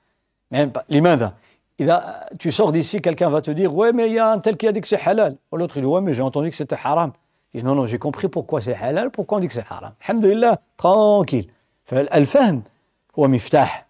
لماذا 0.88 1.34
إذا 1.80 2.26
tu 2.38 2.50
sors 2.50 2.72
d'ici 2.72 3.00
quelqu'un 3.00 3.30
va 3.30 3.42
te 3.42 3.50
dire 3.50 3.74
ouais 3.74 3.92
mais 3.92 4.08
il 4.08 4.14
y 4.14 4.18
a 4.18 4.30
un 4.30 4.38
tel 4.38 4.56
qui 4.56 4.66
a 4.66 4.72
dit 4.72 4.80
que 4.80 4.88
c'est 4.88 5.00
halal 5.00 5.36
ou 5.52 5.56
l'autre 5.56 5.76
il 5.76 5.82
dit 5.82 5.86
ouais 5.86 6.00
mais 6.00 6.14
j'ai 6.14 6.22
entendu 6.22 6.50
que 6.50 6.56
c'était 6.56 6.76
haram 6.82 7.12
il 7.54 7.60
dit 7.60 7.66
non 7.66 7.74
non 7.74 7.86
j'ai 7.86 7.98
compris 7.98 8.28
pourquoi 8.28 8.60
c'est 8.60 8.74
halal 8.74 9.10
pourquoi 9.10 9.38
on 9.38 9.40
dit 9.40 9.48
que 9.48 9.54
c'est 9.54 9.64
haram 9.70 9.92
alhamdulillah 10.06 10.60
tranquille 10.76 11.48
فالفهم 11.84 12.62
هو 13.18 13.28
مفتاح 13.28 13.88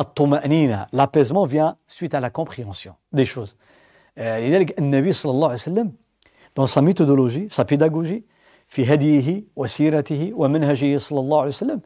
الطمأنينة 0.00 0.86
l'apaisement 0.92 1.44
vient 1.46 1.76
suite 1.86 2.14
à 2.14 2.20
la 2.20 2.30
compréhension 2.30 2.94
des 3.12 3.26
choses 3.26 3.56
لذلك 4.16 4.78
النبي 4.78 5.12
صلى 5.12 5.30
الله 5.32 5.48
عليه 5.48 5.56
وسلم 5.56 5.92
dans 6.54 6.66
sa 6.66 6.82
méthodologie 6.82 7.46
sa 7.50 7.64
pédagogie 7.64 8.24
في 8.67 8.93
هديه 8.93 9.43
وسيرته 9.55 10.31
ومنهجه 10.33 10.97
صلى 10.97 11.19
الله 11.19 11.39
عليه 11.39 11.49
وسلم. 11.49 11.81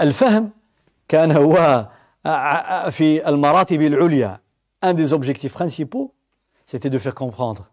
الفهم 0.00 0.50
كان 1.08 1.32
هو 1.32 1.88
في 2.90 3.28
المراتب 3.28 3.82
العليا. 3.82 4.40
ان 4.84 4.96
دي 4.96 5.06
زوبجيكتيف 5.06 5.58
برينسيبو 5.58 6.10
سيتي 6.66 6.88
دو 6.88 6.98
فير 6.98 7.12
كومبراندر 7.12 7.64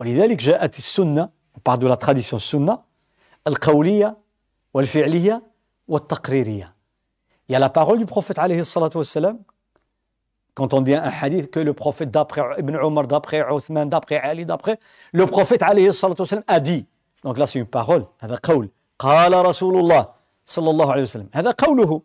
ولذلك 0.00 0.36
جاءت 0.36 0.78
السنة 0.78 1.28
بعد 1.66 1.84
لا 1.84 1.94
تراديسيون 1.94 2.40
السنة 2.40 2.78
القولية 3.46 4.16
والفعلية 4.74 5.42
والتقريرية. 5.88 6.74
يا 7.48 7.58
لا 7.58 7.66
بارول 7.66 7.98
دو 7.98 8.04
بروفيت 8.04 8.38
عليه 8.38 8.60
الصلاة 8.60 8.90
والسلام. 8.96 9.40
Quand 10.58 10.72
on 10.72 10.80
dit 10.80 10.94
un 10.94 11.12
hadith 11.20 11.50
que 11.50 11.60
le 11.60 11.74
prophète 11.74 12.10
d'après 12.10 12.42
Ibn 12.58 12.76
Omar, 12.76 13.06
d'après 13.06 13.42
Othman, 13.42 13.88
d'après 13.90 14.18
Ali, 14.18 14.46
d'après 14.46 14.78
le 15.12 15.26
prophète 15.26 15.62
a 15.62 16.60
dit. 16.60 16.86
Donc 17.24 17.38
là, 17.38 17.46
c'est 17.46 17.58
une 17.58 17.66
parole. 17.66 18.06
قال 18.98 19.46
رسول 19.46 19.76
الله 19.76 20.08
صلى 20.46 20.70
الله 20.70 20.92
عليه 20.92 21.02
وسلم 21.02 21.28
هذا 21.32 21.50
قوله 21.50 22.02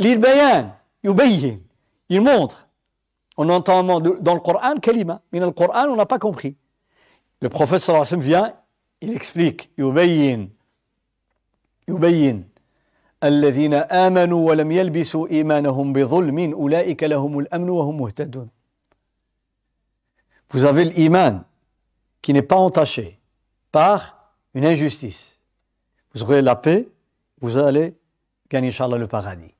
للبيان 0.00 0.72
يبين 1.04 1.62
يمونتر 2.10 2.66
On 3.36 3.48
entend 3.48 3.84
dans 3.84 4.34
le 4.34 4.40
Coran 4.40 4.80
كلمة 4.80 5.20
من 5.32 5.42
القرآن 5.42 5.90
on 5.90 5.96
n'a 5.96 6.06
pas 6.06 6.18
compris. 6.18 6.56
Le 7.40 7.48
prophète 7.48 7.80
صلى 7.80 7.94
الله 7.94 8.06
عليه 8.06 8.16
وسلم 8.16 8.20
vient, 8.20 8.54
il 9.00 9.12
explique, 9.12 9.70
يبين 9.78 10.50
يبين 11.88 12.48
الذين 13.24 13.74
آمنوا 13.74 14.48
ولم 14.48 14.72
يلبسوا 14.72 15.28
إيمانهم 15.28 15.92
بظلم 15.92 16.52
أولئك 16.52 17.02
لهم 17.04 17.38
الأمن 17.38 17.70
وهم 17.70 18.00
مهتدون. 18.00 18.48
Vous 20.50 20.64
avez 20.64 20.84
l'iman 20.84 21.44
qui 22.22 22.32
n'est 22.32 22.42
pas 22.42 22.56
entaché, 22.56 23.19
par 23.71 24.31
une 24.53 24.65
injustice. 24.65 25.39
Vous 26.13 26.23
aurez 26.23 26.41
la 26.41 26.55
paix, 26.55 26.87
vous 27.41 27.57
allez 27.57 27.93
gagner, 28.49 28.69
Inch'Allah, 28.69 28.97
le 28.97 29.07
paradis. 29.07 29.53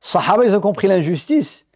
Sahaba, 0.00 0.44
ils 0.44 0.54
ont 0.54 0.60
compris 0.60 0.86
l'injustice, 0.86 1.66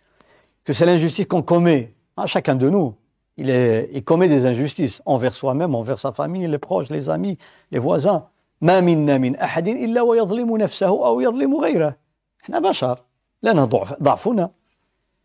que 0.64 0.72
c'est 0.72 0.86
l'injustice 0.86 1.26
qu'on 1.26 1.42
commet. 1.42 1.94
Ah, 2.16 2.26
chacun 2.26 2.54
de 2.54 2.68
nous, 2.68 2.94
il, 3.36 3.50
est, 3.50 3.90
il 3.92 4.04
commet 4.04 4.28
des 4.28 4.44
injustices 4.44 5.00
envers 5.06 5.34
soi-même, 5.34 5.74
envers 5.74 5.98
sa 5.98 6.12
famille, 6.12 6.46
les 6.46 6.58
proches, 6.58 6.90
les 6.90 7.08
amis, 7.08 7.38
les 7.70 7.78
voisins. 7.78 8.28
ما 8.60 8.80
منا 8.80 9.18
من 9.18 9.36
أحد 9.36 9.68
إلا 9.68 10.02
ويظلم 10.02 10.56
نفسه 10.56 10.86
أو 10.86 11.20
يظلم 11.20 11.56
غيره 11.56 11.96
احنا 12.42 12.58
بشر 12.58 12.98
لنا 13.42 13.64
ضعف 13.64 14.02
ضعفنا 14.02 14.50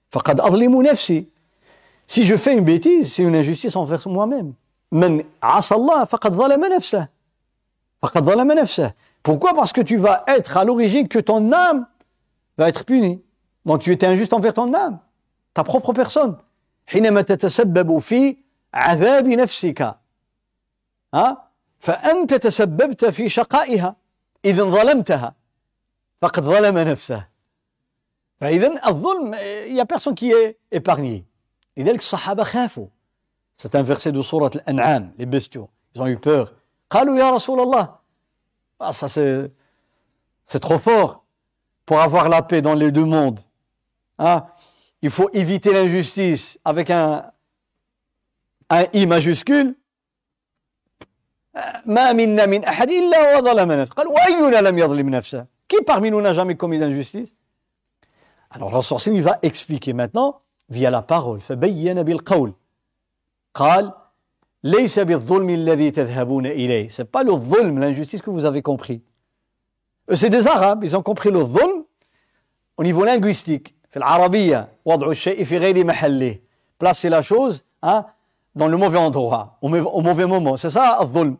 فقد 0.10 0.39
أظلم 0.39 0.82
نفسي 0.82 1.25
Si 2.06 2.25
je 2.25 2.36
fais 2.36 2.53
une 2.53 2.65
bêtise, 2.65 3.13
c'est 3.13 3.23
une 3.23 3.36
injustice 3.36 3.75
envers 3.77 4.06
moi-même. 4.08 4.53
من 4.92 5.24
عصى 5.42 5.74
الله 5.74 6.05
فقد 6.05 6.33
ظلم 6.33 6.64
نفسه 6.64 7.09
فقد 8.03 8.24
ظلم 8.24 8.53
نفسه 8.53 8.92
Pourquoi 9.22 9.53
Parce 9.53 9.72
que 9.72 9.81
tu 9.83 9.96
vas 9.96 10.24
être 10.27 10.57
à 10.57 10.64
l'origine 10.64 11.09
que 11.09 11.18
ton 11.18 11.53
âme 11.53 11.87
va 12.57 12.68
être 12.68 12.85
punie. 12.85 13.20
Donc 13.66 13.83
tu 13.83 13.92
étais 13.92 14.07
injuste 14.07 14.33
envers 14.33 14.55
ton 14.55 14.72
âme, 14.72 14.98
ta 15.55 15.64
propre 15.64 15.92
personne. 15.92 16.37
حينما 16.87 17.22
تتسبب 17.22 17.98
في 17.98 18.37
عذاب 18.74 19.27
نفسك 19.29 19.96
ها 21.14 21.48
فأنت 21.79 22.35
تسببت 22.35 23.05
في 23.05 23.29
شقائها 23.29 23.96
إذا 24.44 24.62
ظلمتها 24.62 25.35
فقد 26.22 26.44
ظلم 26.44 26.79
نفسه 26.79 27.27
فإذا 28.40 28.88
الظلم 28.88 29.35
a 29.79 29.85
personne 29.85 30.14
qui 30.14 30.33
est 30.33 30.59
épargné 30.72 31.24
لذلك 31.77 31.98
الصحابة 31.98 32.44
خافوا 32.44 32.87
C'est 33.59 33.75
un 33.75 33.83
verset 33.83 34.12
de 34.12 34.23
Surat 34.23 34.51
Al-An'am, 34.66 35.11
les 35.18 35.27
bestiaux. 35.27 35.68
Ils 35.94 36.01
ont 36.01 36.07
eu 36.07 36.16
peur. 36.16 36.55
Qalu 36.88 37.18
ya 37.18 37.33
Rasulallah. 37.33 38.01
Ah, 38.79 38.92
ça 38.92 39.09
c'est, 39.09 39.51
trop 40.61 40.79
fort 40.79 41.25
pour 41.85 42.01
avoir 42.01 42.29
la 42.29 42.42
paix 42.42 42.62
dans 42.62 42.75
les 42.75 42.92
deux 42.92 43.05
mondes. 43.05 43.40
Hein? 44.21 44.47
Il 45.03 45.11
faut 45.11 45.29
éviter 45.33 45.73
l'injustice 45.73 46.59
avec 46.64 46.90
un, 46.90 47.25
I 48.71 49.07
majuscule. 49.07 49.75
Euh, 51.57 51.61
Qui 55.66 55.77
parmi 55.85 56.11
nous 56.12 56.21
n'a 56.21 56.33
jamais 56.33 56.55
commis 56.55 56.79
d'injustice? 56.79 57.31
Alors, 58.51 58.71
le 58.71 59.21
va 59.21 59.38
expliquer 59.42 59.92
maintenant 59.92 60.42
via 60.68 60.90
la 60.92 61.03
parole. 61.03 61.40
قال 63.58 63.93
ليس 64.63 64.99
بالظلم 64.99 65.49
الذي 65.49 65.91
تذهبون 65.91 66.45
إليه 66.45 66.89
c'est 66.89 67.12
pas 67.12 67.23
le 67.23 67.32
ظلم 67.32 67.79
l'injustice 67.79 68.21
que 68.21 68.29
vous 68.29 68.45
avez 68.45 68.62
compris 68.62 69.01
c'est 70.13 70.29
des 70.29 70.47
arabes 70.47 70.84
ils 70.84 70.95
ont 70.95 71.03
compris 71.03 71.32
le 71.32 71.43
ظلم 71.43 71.86
au 72.77 72.84
niveau 72.84 73.03
linguistique 73.06 73.75
في 73.89 73.97
العربية 73.99 74.71
وضع 74.86 75.12
الشيء 75.12 75.43
في 75.43 75.58
غير 75.58 75.86
محله 75.86 76.39
placer 76.84 77.10
la 77.10 77.21
chose 77.21 77.63
hein, 77.84 78.06
dans 78.56 78.67
le 78.67 78.77
mauvais 78.77 78.97
endroit 78.97 79.58
au 79.62 79.69
mauvais, 79.69 79.82
au 79.82 80.01
mauvais 80.01 80.25
moment 80.25 80.58
c'est 80.58 80.69
ça 80.71 80.97
الظلم 81.01 81.38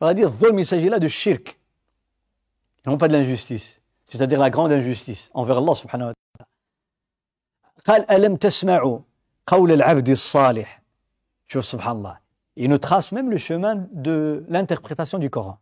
on 0.00 0.06
va 0.06 0.14
dire 0.14 0.28
الظلم 0.28 0.58
il 0.58 0.66
s'agit 0.66 0.88
là 0.88 0.98
de 0.98 1.08
shirk 1.08 1.58
non 2.86 2.98
pas 2.98 3.08
de 3.08 3.14
l'injustice 3.14 3.80
c'est-à-dire 4.04 4.38
la 4.38 4.50
grande 4.50 4.70
injustice 4.70 5.30
envers 5.34 5.58
Allah 5.58 5.74
subhanahu 5.74 6.08
wa 6.08 6.14
ta'ala 6.14 6.48
قال 7.86 8.10
ألم 8.10 8.36
تسمعوا 8.36 8.98
قول 9.46 9.72
العبد 9.72 10.08
الصالح 10.08 10.79
شوف 11.51 11.65
سبحان 11.65 11.95
الله 11.97 12.15
il 12.57 12.69
nous 12.69 12.77
trace 12.77 13.11
même 13.11 13.29
le 13.29 13.37
chemin 13.37 13.75
de 13.91 14.45
l'interprétation 14.49 15.17
du 15.19 15.29
Coran 15.29 15.57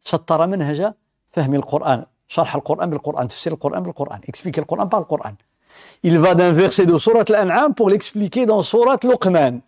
سطر 0.00 0.46
منهج 0.46 0.92
فهم 1.30 1.54
القرآن 1.54 2.04
شرح 2.28 2.54
القرآن 2.54 2.90
بالقرآن 2.90 3.28
تفسير 3.28 3.52
القرآن 3.52 3.82
بالقرآن 3.82 4.20
expliquer 4.28 4.60
le 4.60 4.66
Coran 4.66 4.86
par 4.88 5.00
le 5.00 5.06
Coran 5.06 5.34
il 6.02 6.18
va 6.18 6.34
d'un 6.34 6.52
verset 6.52 6.86
de 6.86 6.98
sourate 6.98 7.30
Al-An'am 7.30 7.74
pour 7.74 7.88
l'expliquer 7.90 8.46
dans 8.46 8.62
sourate 8.62 9.04
Luqman 9.04 9.60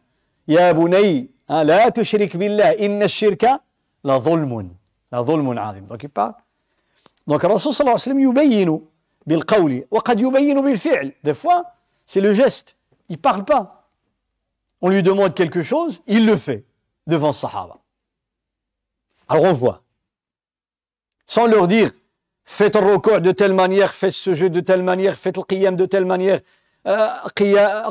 يا 0.48 0.72
بني 0.72 1.31
لا 1.50 1.88
تشرك 1.88 2.37
بالله 2.37 2.70
إن 2.87 3.03
الشرك 3.03 3.61
لظلم 4.05 4.70
لظلم 5.12 5.59
عظيم 5.59 5.87
donc 5.87 6.03
il 6.03 6.09
parle 6.11 6.35
donc 7.31 7.44
الرسول 7.44 7.74
صلى 7.74 7.81
الله 7.81 7.90
عليه 7.92 8.09
وسلم 8.09 8.20
يبين 8.20 8.81
بالقول 9.27 9.85
وقد 9.90 10.20
يبين 10.20 10.61
بالفعل 10.61 11.12
des 11.27 11.35
fois 11.35 11.64
c'est 12.07 12.20
le 12.20 12.35
geste 12.35 12.77
il 13.09 13.18
parle 13.18 13.44
pas 13.44 13.84
on 14.84 14.89
lui 14.89 15.04
demande 15.04 15.34
quelque 15.34 15.63
chose 15.63 16.02
il 16.08 16.25
le 16.25 16.38
fait 16.38 16.65
devant 17.08 17.34
Sahaba 17.34 17.78
alors 19.28 19.43
on 19.45 19.54
voit 19.54 19.84
sans 21.25 21.45
leur 21.45 21.67
dire 21.67 21.91
faites 22.43 22.75
le 22.75 22.93
recours 22.93 23.21
de 23.21 23.32
telle 23.32 23.54
manière, 23.54 23.93
faites 23.93 24.13
ce 24.13 24.34
jeu 24.34 24.49
de 24.49 24.60
telle 24.60 24.82
manière, 24.82 25.15
faites 25.15 25.38
le 25.38 25.43
qiyam 25.43 25.75
de 25.75 25.86
telle 25.86 26.06
manière. 26.06 26.41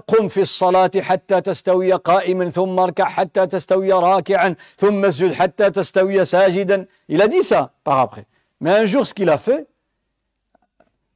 قم 0.09 0.29
في 0.29 0.41
الصلاة 0.41 0.91
حتى 1.01 1.41
تستوي 1.41 1.93
قائما 1.93 2.51
ثم 2.51 2.79
اركع 2.79 3.05
حتى 3.05 3.47
تستوي 3.47 3.93
راكعا 3.93 4.55
ثم 4.79 5.05
اسجد 5.05 5.33
حتى 5.33 5.71
تستوي 5.71 6.25
ساجدا 6.25 6.87
il 7.13 7.21
a 7.23 7.29
dit 7.29 7.43
ça 7.43 7.71
par 7.85 7.99
après 7.99 8.25
mais 8.61 8.71
un 8.71 8.87
jour 8.87 9.07
ce 9.07 9.13
qu'il 9.13 9.29
a 9.29 9.39
fait 9.39 9.67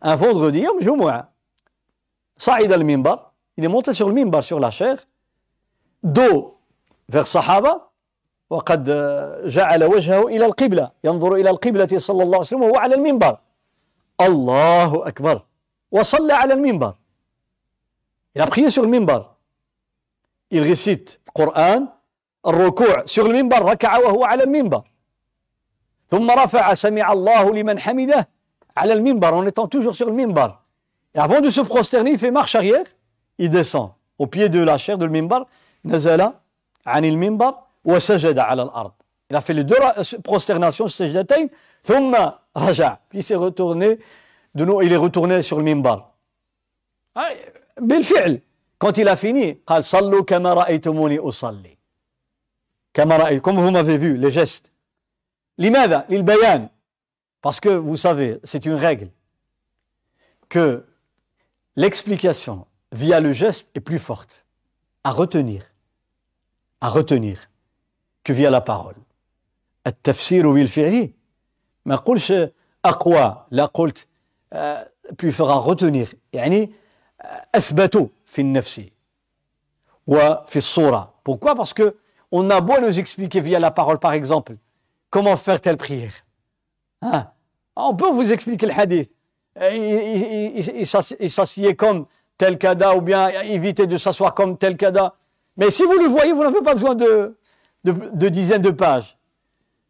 un 0.02 0.14
vendredi 0.16 0.62
يوم 0.64 0.80
جمعة 0.80 1.32
صعد 2.36 2.72
المنبر 2.72 3.18
il 3.58 3.64
est 3.64 3.68
monté 3.68 3.94
sur 3.94 4.08
le 4.08 4.14
minbar 4.14 4.44
sur 4.44 4.60
la 4.60 4.70
chair 4.70 4.96
dos 6.03 6.53
vers 7.09 7.27
Sahaba 7.27 7.83
وقد 8.49 8.83
جعل 9.45 9.83
وجهه 9.83 10.27
إلى 10.27 10.45
القبلة 10.45 10.91
ينظر 11.03 11.35
إلى 11.35 11.49
القبلة 11.49 11.99
صلى 11.99 12.23
الله 12.23 12.37
عليه 12.37 12.47
وسلم 12.47 12.63
وهو 12.63 12.75
على 12.77 12.95
المنبر 12.95 13.37
الله 14.21 15.07
أكبر 15.07 15.41
وصلى 15.91 16.33
على 16.33 16.53
المنبر 16.53 16.93
Il 18.35 18.41
a 18.41 18.45
prié 18.47 18.69
sur 18.69 18.83
le 18.83 18.87
minbar. 18.89 19.35
Il 20.51 20.61
récite 20.61 21.19
le 21.25 21.31
Coran, 21.33 21.87
الركوع 22.45 23.05
sur 23.05 23.27
le 23.27 23.33
minbar, 23.33 23.63
ركع 23.63 23.97
وهو 23.97 24.23
على 24.23 24.43
المنبر. 24.43 24.83
ثم 26.09 26.31
رفع 26.31 26.73
سمع 26.73 27.11
الله 27.11 27.53
لمن 27.53 27.79
حمده 27.79 28.27
على 28.77 28.93
المنبر 28.93 29.33
en 29.33 29.45
étant 29.47 29.67
toujours 29.67 29.95
sur 29.95 30.05
le 30.05 30.13
minbar. 30.13 30.63
Et 31.15 31.19
avant 31.19 31.41
de 31.41 31.49
se 31.49 31.61
prosterner, 31.61 32.11
il 32.11 32.19
fait 32.19 32.31
marche 32.31 32.55
arrière, 32.55 32.85
il 33.39 33.49
descend 33.49 33.89
au 34.19 34.27
pied 34.27 34.49
de 34.49 34.59
la 34.61 34.77
chair 34.77 34.97
de 34.97 35.05
le 35.05 35.11
minbar, 35.11 35.47
نزل 35.86 36.32
عن 36.86 37.04
المنبر 37.04 37.54
وسجد 37.84 38.38
على 38.38 38.62
الأرض 38.62 38.92
il 39.32 39.36
a 39.36 39.40
fait 39.40 39.54
les 39.54 39.64
deux 39.64 39.76
prosternations 40.24 40.86
سجدتين 40.86 41.50
ثم 41.84 42.16
رجع 42.56 42.96
puis 43.10 43.18
il 43.18 43.22
s'est 43.22 43.34
retourné 43.34 43.98
de 44.54 44.64
nous 44.64 44.82
il 44.82 44.92
est 44.92 44.96
retourné 44.96 45.42
sur 45.42 45.58
le 45.58 45.64
minbar 45.64 46.14
بالفعل 47.80 48.40
quand 48.78 48.98
il 48.98 49.08
a 49.08 49.16
fini 49.16 49.56
قال 49.66 49.84
صلوا 49.84 50.22
كما 50.22 50.54
رأيتموني 50.54 51.18
أصلي 51.18 51.76
كما 52.94 53.16
رأيت 53.16 53.42
comme 53.42 53.56
vous 53.58 53.70
m'avez 53.70 53.96
vu 53.96 54.16
les 54.16 54.30
gestes 54.30 54.68
لماذا 55.58 56.06
للبيان 56.10 56.68
parce 57.42 57.60
que 57.60 57.68
vous 57.70 57.96
savez 57.96 58.38
c'est 58.44 58.66
une 58.66 58.74
règle 58.74 59.10
que 60.48 60.84
l'explication 61.76 62.66
via 62.92 63.20
le 63.20 63.32
geste 63.32 63.68
est 63.74 63.80
plus 63.80 63.98
forte 63.98 64.44
à 65.04 65.10
retenir 65.10 65.62
à 66.80 66.88
retenir 66.88 67.48
que 68.24 68.32
via 68.32 68.50
la 68.50 68.60
parole 68.60 68.96
التفسير 69.86 70.52
بالفعل 70.52 71.10
ما 71.86 71.96
قلش 71.96 72.32
أقوى 72.84 73.44
لا 73.50 73.64
قلت 73.64 74.06
plus 75.22 75.32
fera 75.32 75.58
retenir 75.60 76.14
يعني 76.32 76.72
أثبت 77.54 78.10
في 78.26 78.40
النفس 78.40 78.80
وفي 80.06 80.56
الصورة 80.56 81.14
pourquoi 81.24 81.54
parce 81.54 81.72
que 81.72 81.96
on 82.30 82.48
a 82.50 82.60
beau 82.60 82.80
nous 82.80 82.98
expliquer 82.98 83.40
via 83.40 83.58
la 83.58 83.70
parole 83.70 83.98
par 83.98 84.12
exemple 84.12 84.56
comment 85.10 85.36
faire 85.36 85.60
telle 85.60 85.76
prière 85.76 86.14
hein? 87.02 87.30
on 87.76 87.94
peut 87.94 88.10
vous 88.10 88.32
expliquer 88.32 88.66
le 88.66 88.72
hadith 88.72 89.10
il, 89.60 90.58
il, 90.58 90.86
il 91.20 91.30
s'assied 91.30 91.76
comme 91.76 92.06
tel 92.38 92.58
kada 92.58 92.96
ou 92.96 93.00
bien 93.00 93.28
éviter 93.28 93.86
de 93.86 93.96
s'asseoir 93.96 94.34
comme 94.34 94.56
tel 94.56 94.76
kada 94.76 95.14
mais 95.56 95.70
si 95.70 95.82
vous 95.84 95.98
le 95.98 96.06
voyez 96.06 96.32
vous 96.32 96.42
n'avez 96.42 96.62
pas 96.62 96.74
besoin 96.74 96.94
de 96.94 97.36
de, 97.84 97.92
de 98.22 98.28
dizaines 98.28 98.62
de 98.62 98.70
pages. 98.70 99.16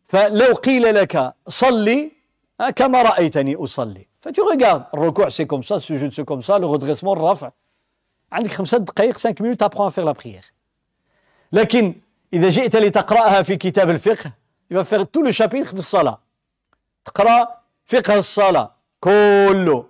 فلو 0.07 0.55
قيل 0.55 0.94
لك 0.94 1.35
صلي 1.48 2.12
كما 2.76 3.02
رأيتني 3.02 3.57
أصلي 3.57 4.07
فتو 4.20 4.42
regardes 4.52 4.83
الركوع 4.94 5.28
c'est 5.28 5.46
comme 5.46 5.62
ça 5.62 5.74
السجود 5.74 6.12
c'est 6.12 6.24
comme 6.24 6.42
ça 6.42 6.59
le 6.59 6.66
redressement 6.66 7.12
الرفع 7.12 7.50
عندك 8.33 8.50
خمسة 8.50 8.78
دقائق 8.78 9.18
5 9.18 9.40
minutes 9.40 9.62
apprends 9.62 9.87
à 9.87 9.90
faire 9.90 10.05
la 10.05 10.14
prière 10.14 10.52
لكن 11.52 11.94
إذا 12.33 12.48
جئت 12.48 12.76
لتقرأها 12.76 13.42
في 13.42 13.57
كتاب 13.57 13.90
الفقه 13.90 14.33
tu 14.72 14.74
vas 14.74 14.85
faire 14.85 15.07
tout 15.07 15.22
le 15.22 15.33
chapitre 15.33 15.74
de 15.74 15.78
الصلاة 15.78 16.18
تقرأ 17.05 17.48
فقه 17.87 18.18
الصلاة 18.18 18.74
كله 19.00 19.85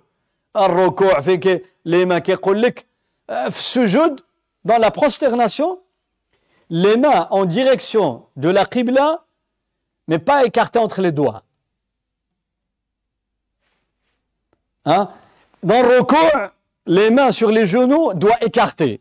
الركوع 0.55 1.19
فيك 1.19 1.65
لما 1.85 2.19
كيقول 2.19 2.61
لك 2.61 2.85
في 3.27 3.47
السجود 3.59 4.21
dans 4.68 4.76
la 4.76 4.90
prosternation 4.90 5.80
les 6.68 6.98
mains 6.98 7.26
en 7.30 7.46
direction 7.46 8.26
de 8.36 8.50
la 8.50 8.66
Qibla, 8.66 9.24
mais 10.08 10.18
pas 10.18 10.44
écartées 10.44 10.78
entre 10.78 11.00
les 11.00 11.10
doigts. 11.10 11.42
Hein? 14.84 15.08
Dans 15.62 15.82
le 15.82 15.98
recours, 15.98 16.50
les 16.84 17.08
mains 17.08 17.32
sur 17.32 17.50
les 17.50 17.66
genoux, 17.66 18.12
doigts 18.12 18.36
écartés. 18.44 19.00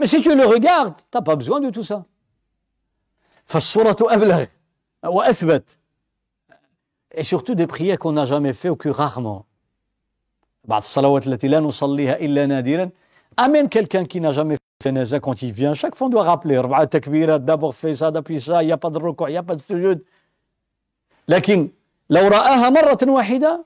Mais 0.00 0.06
si 0.06 0.22
tu 0.22 0.34
le 0.34 0.46
regardes, 0.46 0.96
tu 0.96 1.04
n'as 1.12 1.22
pas 1.22 1.36
besoin 1.36 1.60
de 1.60 1.68
tout 1.68 1.82
ça. 1.82 2.06
Et 7.12 7.22
surtout 7.22 7.54
des 7.54 7.66
prières 7.66 7.98
qu'on 7.98 8.12
n'a 8.12 8.24
jamais 8.24 8.54
fait 8.54 8.70
ou 8.70 8.76
que 8.76 8.88
rarement. 8.88 9.44
Amène 13.40 13.68
quelqu'un 13.68 14.04
qui 14.04 14.20
n'a 14.20 14.32
jamais 14.32 14.56
fait 14.82 15.20
quand 15.20 15.42
il 15.42 15.52
vient. 15.52 15.74
Chaque 15.74 15.94
fois, 15.94 16.08
on 16.08 16.10
doit 16.10 16.24
rappeler. 16.24 16.60
d'abord 17.40 17.74
fait 17.74 17.94
ça, 17.94 18.10
depuis 18.10 18.40
ça, 18.40 18.62
il 18.64 18.66
n'y 18.66 18.72
a 18.72 18.76
pas 18.76 18.90
de 18.90 18.98
recours, 18.98 19.28
il 19.28 19.32
n'y 19.32 19.38
a 19.38 19.42
pas 19.44 19.54
de 19.54 19.60
sujoud. 19.60 20.04
لكن 21.28 21.70
لو 22.10 22.28
رآها 22.28 22.70
مرة 22.70 22.98
واحدة 23.02 23.64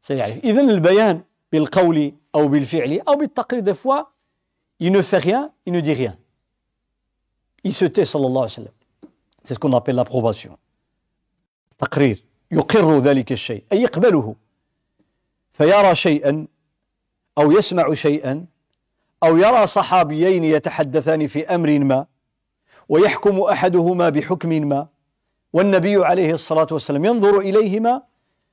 سيعرف 0.00 0.44
إذن 0.44 0.70
البيان 0.70 1.20
بالقول 1.52 2.12
أو 2.34 2.48
بالفعل 2.48 3.00
أو 3.08 3.16
بالتقليد 3.16 3.64
des 3.64 3.74
fois 3.74 4.12
il 4.80 4.92
ne 4.92 5.02
fait 5.02 5.18
rien 5.18 5.52
il 5.66 5.72
ne 5.72 5.80
dit 5.80 5.92
rien 5.92 6.16
il 7.64 7.72
se 7.74 7.84
tait 7.84 8.04
صلى 8.04 8.26
الله 8.26 8.40
عليه 8.40 8.52
وسلم 8.52 8.72
c'est 9.44 9.54
ce 9.54 9.58
qu'on 9.58 9.72
appelle 9.74 9.96
l'approbation 9.96 10.56
تقرير 11.78 12.24
يقر 12.50 12.98
ذلك 12.98 13.32
الشيء 13.32 13.64
أي 13.72 13.82
يقبله 13.82 14.36
فيرى 15.52 15.94
شيئا 15.94 16.46
أو 17.38 17.52
يسمع 17.52 17.94
شيئا 17.94 18.46
أو 19.22 19.36
يرى 19.36 19.66
صحابيين 19.66 20.44
يتحدثان 20.44 21.26
في 21.26 21.54
أمر 21.54 21.78
ما 21.78 22.06
ويحكم 22.88 23.40
أحدهما 23.40 24.08
بحكم 24.08 24.48
ما 24.48 24.86
والنبي 25.52 26.04
عليه 26.04 26.32
الصلاة 26.32 26.66
والسلام 26.70 27.04
ينظر 27.04 27.38
إليهما 27.38 28.02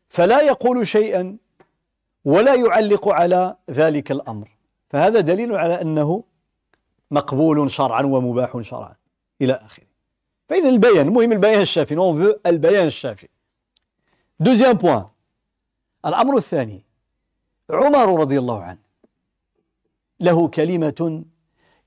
فلا 0.09 0.41
يقول 0.41 0.87
شيئا 0.87 1.37
ولا 2.25 2.55
يعلق 2.55 3.07
على 3.09 3.55
ذلك 3.69 4.11
الأمر. 4.11 4.49
فهذا 4.89 5.19
دليل 5.19 5.55
على 5.55 5.81
أنه 5.81 6.23
مقبول 7.11 7.71
شرعا 7.71 8.03
ومباح 8.03 8.61
شرعا 8.61 8.95
إلى 9.41 9.53
آخره. 9.53 9.85
فإذا 10.49 10.69
البيان 10.69 11.07
المهم 11.07 11.31
البيان 11.31 11.61
الشافي. 11.61 11.95
نون 11.95 12.33
البيان 12.45 12.87
الشافي. 12.87 13.27
دوزيام 14.39 14.73
بوان 14.73 15.05
الأمر 16.05 16.37
الثاني. 16.37 16.83
عمر 17.69 18.19
رضي 18.19 18.39
الله 18.39 18.63
عنه. 18.63 18.88
له 20.20 20.48
كلمة 20.48 21.24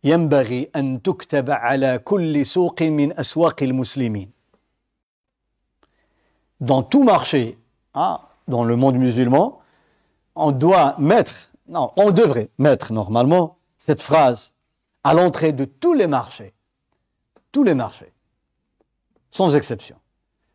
ينبغي 0.03 0.69
أن 0.75 1.01
تكتب 1.01 1.49
على 1.49 1.99
كل 1.99 2.45
سوق 2.45 2.81
من 2.81 3.19
أسواق 3.19 3.63
المسلمين. 3.63 4.31
Dans 6.59 6.81
tout 6.81 7.03
marché, 7.03 7.57
hein, 7.93 8.19
dans 8.47 8.63
le 8.63 8.75
monde 8.75 8.95
musulman, 8.95 9.59
on 10.35 10.51
doit 10.51 10.95
mettre, 10.97 11.51
non, 11.67 11.91
on 11.97 12.11
devrait 12.11 12.49
mettre 12.57 12.93
normalement 12.93 13.57
cette 13.77 14.01
phrase 14.01 14.53
à 15.03 15.13
l'entrée 15.13 15.53
de 15.53 15.65
tous 15.65 15.93
les 15.93 16.07
marchés. 16.07 16.53
Tous 17.51 17.63
les 17.63 17.75
marchés. 17.75 18.11
Sans 19.29 19.55
exception. 19.55 19.97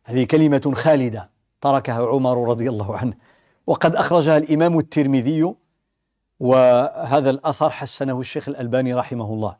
هذه 0.05 0.23
كلمة 0.23 0.71
خالدة 0.75 1.29
تركها 1.61 2.07
عمر 2.07 2.49
رضي 2.49 2.69
الله 2.69 2.97
عنه 2.97 3.13
وقد 3.67 3.95
أخرجها 3.95 4.37
الإمام 4.37 4.79
الترمذي 4.79 5.53
وهذا 6.40 7.30
الأثر 7.30 7.70
حسنه 7.70 8.20
الشيخ 8.20 8.48
الألباني 8.48 8.94
رحمه 8.94 9.32
الله. 9.34 9.56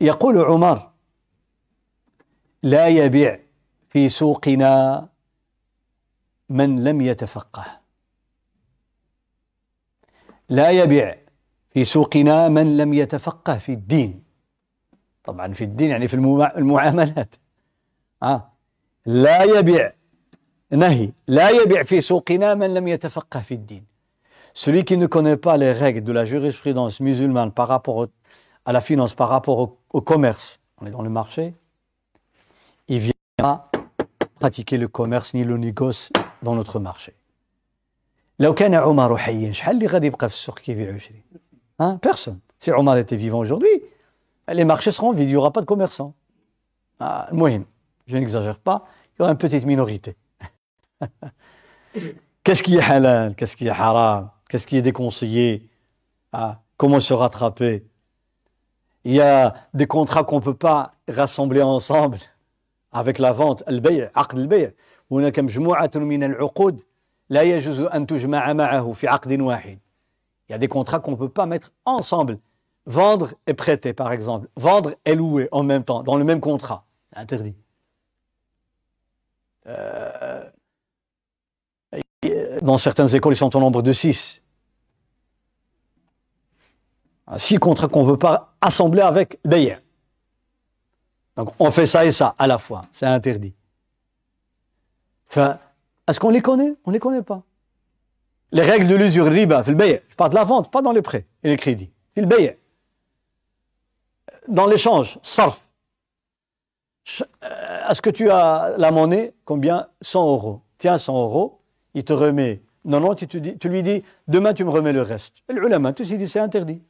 يقول 0.00 0.38
عمر 0.38 0.90
لا 2.62 2.88
يبيع 2.88 3.40
في 3.88 4.08
سوقنا 4.08 5.08
من 6.48 6.84
لم 6.84 7.00
يتفقه. 7.00 7.80
لا 10.48 10.70
يبيع 10.70 11.18
في 11.70 11.84
سوقنا 11.84 12.48
من 12.48 12.76
لم 12.76 12.94
يتفقه 12.94 13.58
في 13.58 13.72
الدين. 13.72 14.24
طبعا 15.24 15.52
في 15.52 15.64
الدين 15.64 15.90
يعني 15.90 16.08
في 16.08 16.14
المعاملات. 16.56 17.34
آه. 18.22 18.52
لا 19.06 19.42
يبيع 19.42 19.92
نهي 20.71 21.11
لا 21.27 21.49
يبيع 21.49 21.83
في 21.83 22.01
سوقنا 22.01 22.53
من 22.53 22.73
لم 22.73 22.87
يتفقه 22.87 23.39
في 23.39 23.53
الدين 23.53 23.83
celui 24.53 24.83
qui 24.83 24.97
ne 24.97 25.05
connaît 25.05 25.37
pas 25.37 25.55
les 25.55 25.71
règles 25.71 26.03
de 26.03 26.11
la 26.11 26.25
jurisprudence 26.25 26.99
musulmane 26.99 27.51
par 27.51 27.67
rapport 27.67 28.07
à 28.65 28.73
la 28.73 28.81
finance, 28.81 29.13
par 29.13 29.29
rapport 29.29 29.59
au, 29.59 29.77
au 29.91 30.01
commerce, 30.01 30.59
on 30.81 30.87
est 30.87 30.89
dans 30.89 31.03
le 31.03 31.09
marché, 31.09 31.53
il 32.87 32.99
vient 32.99 33.13
pas 33.37 33.69
pratiquer 34.39 34.77
le 34.77 34.87
commerce 34.87 35.35
ni 35.35 35.43
le 35.43 35.57
négoce 35.57 36.11
dans 36.41 36.55
notre 36.55 36.79
marché. 36.79 37.13
لو 38.39 38.53
كان 38.53 38.73
عمر 38.73 39.17
حيا 39.17 39.51
شحال 39.51 39.75
اللي 39.75 39.87
غادي 39.87 40.07
يبقى 40.07 40.29
في 40.29 40.35
السوق 40.35 40.59
كيبيع 40.59 40.91
ويشري 40.91 41.21
hein 41.79 41.97
personne 41.97 42.39
si 42.59 42.71
Omar 42.71 42.97
était 42.97 43.15
vivant 43.15 43.39
aujourd'hui 43.39 43.81
les 44.47 44.65
marchés 44.65 44.91
seront 44.91 45.11
vides 45.13 45.29
il 45.29 45.31
n'y 45.31 45.35
aura 45.35 45.51
pas 45.51 45.61
de 45.61 45.65
commerçants 45.65 46.13
ah, 46.99 47.27
المهم 47.31 47.65
je 48.07 48.17
n'exagère 48.17 48.59
pas 48.59 48.85
il 49.13 49.21
y 49.21 49.23
aura 49.23 49.31
une 49.31 49.37
petite 49.37 49.65
minorité 49.65 50.15
qu'est-ce 52.43 52.63
qui 52.63 52.77
est 52.77 52.81
halal 52.81 53.35
qu'est-ce 53.35 53.55
qui 53.55 53.67
est 53.67 53.69
haram 53.69 54.29
qu'est-ce 54.49 54.67
qui 54.67 54.77
est 54.77 54.81
déconseillé 54.81 55.69
ah, 56.33 56.61
comment 56.77 56.99
se 56.99 57.13
rattraper 57.13 57.85
il 59.03 59.13
y 59.13 59.21
a 59.21 59.53
des 59.73 59.87
contrats 59.87 60.23
qu'on 60.23 60.37
ne 60.37 60.41
peut 60.41 60.53
pas 60.53 60.91
rassembler 61.07 61.61
ensemble 61.61 62.17
avec 62.91 63.19
la 63.19 63.31
vente 63.31 63.63
البيع 63.67 64.11
عقد 64.15 64.37
البيع 64.37 64.71
هناك 65.11 65.39
مجموعة 65.39 65.91
من 65.95 66.23
العقود 66.23 66.81
لا 67.29 67.41
يجوز 67.41 67.79
أن 67.79 68.07
تجمع 68.07 68.53
معه 68.53 68.93
في 68.93 69.07
عقد 69.07 69.41
واحد 69.41 69.79
Il 70.49 70.53
y 70.53 70.55
a 70.55 70.57
des 70.57 70.67
contrats 70.67 70.99
qu'on 70.99 71.11
ne 71.11 71.17
peut 71.17 71.29
pas 71.29 71.45
mettre 71.45 71.73
ensemble. 71.85 72.39
Vendre 72.85 73.33
et 73.47 73.53
prêter, 73.53 73.93
par 73.93 74.13
exemple. 74.13 74.47
Vendre 74.55 74.95
et 75.03 75.13
louer 75.13 75.49
en 75.51 75.63
même 75.63 75.83
temps, 75.83 76.03
dans 76.03 76.15
le 76.15 76.23
même 76.23 76.39
contrat. 76.39 76.85
Interdit. 77.13 77.55
Euh, 79.67 80.43
dans 82.60 82.78
certaines 82.78 83.14
écoles, 83.14 83.34
ils 83.34 83.36
sont 83.36 83.54
au 83.56 83.60
nombre 83.60 83.82
de 83.82 83.92
six. 83.92 84.40
Six 87.36 87.58
contrats 87.58 87.88
qu'on 87.88 88.04
ne 88.04 88.10
veut 88.10 88.18
pas 88.18 88.54
assembler 88.60 89.00
avec 89.00 89.38
Bayer. 89.44 89.78
Donc 91.36 91.54
on 91.58 91.70
fait 91.70 91.86
ça 91.86 92.04
et 92.04 92.10
ça 92.10 92.34
à 92.38 92.46
la 92.46 92.58
fois. 92.58 92.82
C'est 92.92 93.06
interdit. 93.06 93.54
Enfin, 95.30 95.58
est-ce 96.06 96.20
qu'on 96.20 96.30
les 96.30 96.42
connaît? 96.42 96.74
On 96.84 96.90
ne 96.90 96.94
les 96.94 97.00
connaît 97.00 97.22
pas. 97.22 97.42
Les 98.50 98.62
règles 98.62 98.86
de 98.86 98.96
l'usure 98.96 99.26
riba, 99.26 99.62
je 99.64 100.14
parle 100.14 100.30
de 100.30 100.34
la 100.34 100.44
vente, 100.44 100.70
pas 100.70 100.82
dans 100.82 100.92
les 100.92 101.00
prêts 101.00 101.26
et 101.42 101.48
les 101.48 101.56
crédits. 101.56 101.90
Dans 104.46 104.66
l'échange, 104.66 105.18
sarf. 105.22 105.66
Euh, 107.44 107.88
est-ce 107.88 108.02
que 108.02 108.10
tu 108.10 108.30
as 108.30 108.74
la 108.76 108.90
monnaie? 108.90 109.32
Combien? 109.46 109.88
100 110.02 110.26
euros. 110.26 110.60
Tiens, 110.76 110.98
100 110.98 111.14
euros, 111.18 111.61
il 111.93 112.03
te 112.03 112.13
remet. 112.13 112.61
Non, 112.85 112.99
non, 112.99 113.15
tu, 113.15 113.27
tu 113.27 113.69
lui 113.69 113.83
dis, 113.83 114.03
demain 114.27 114.53
tu 114.53 114.63
me 114.63 114.69
remets 114.69 114.93
le 114.93 115.01
reste. 115.01 115.35
Et 115.49 115.53
l'ulama, 115.53 115.93
tout 115.93 116.03
dit, 116.03 116.27
c'est 116.27 116.39
interdit. 116.39 116.81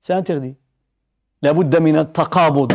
C'est 0.00 0.14
interdit. 0.14 0.54
La 1.42 1.52
bout 1.52 1.64
taqabud. 1.64 2.72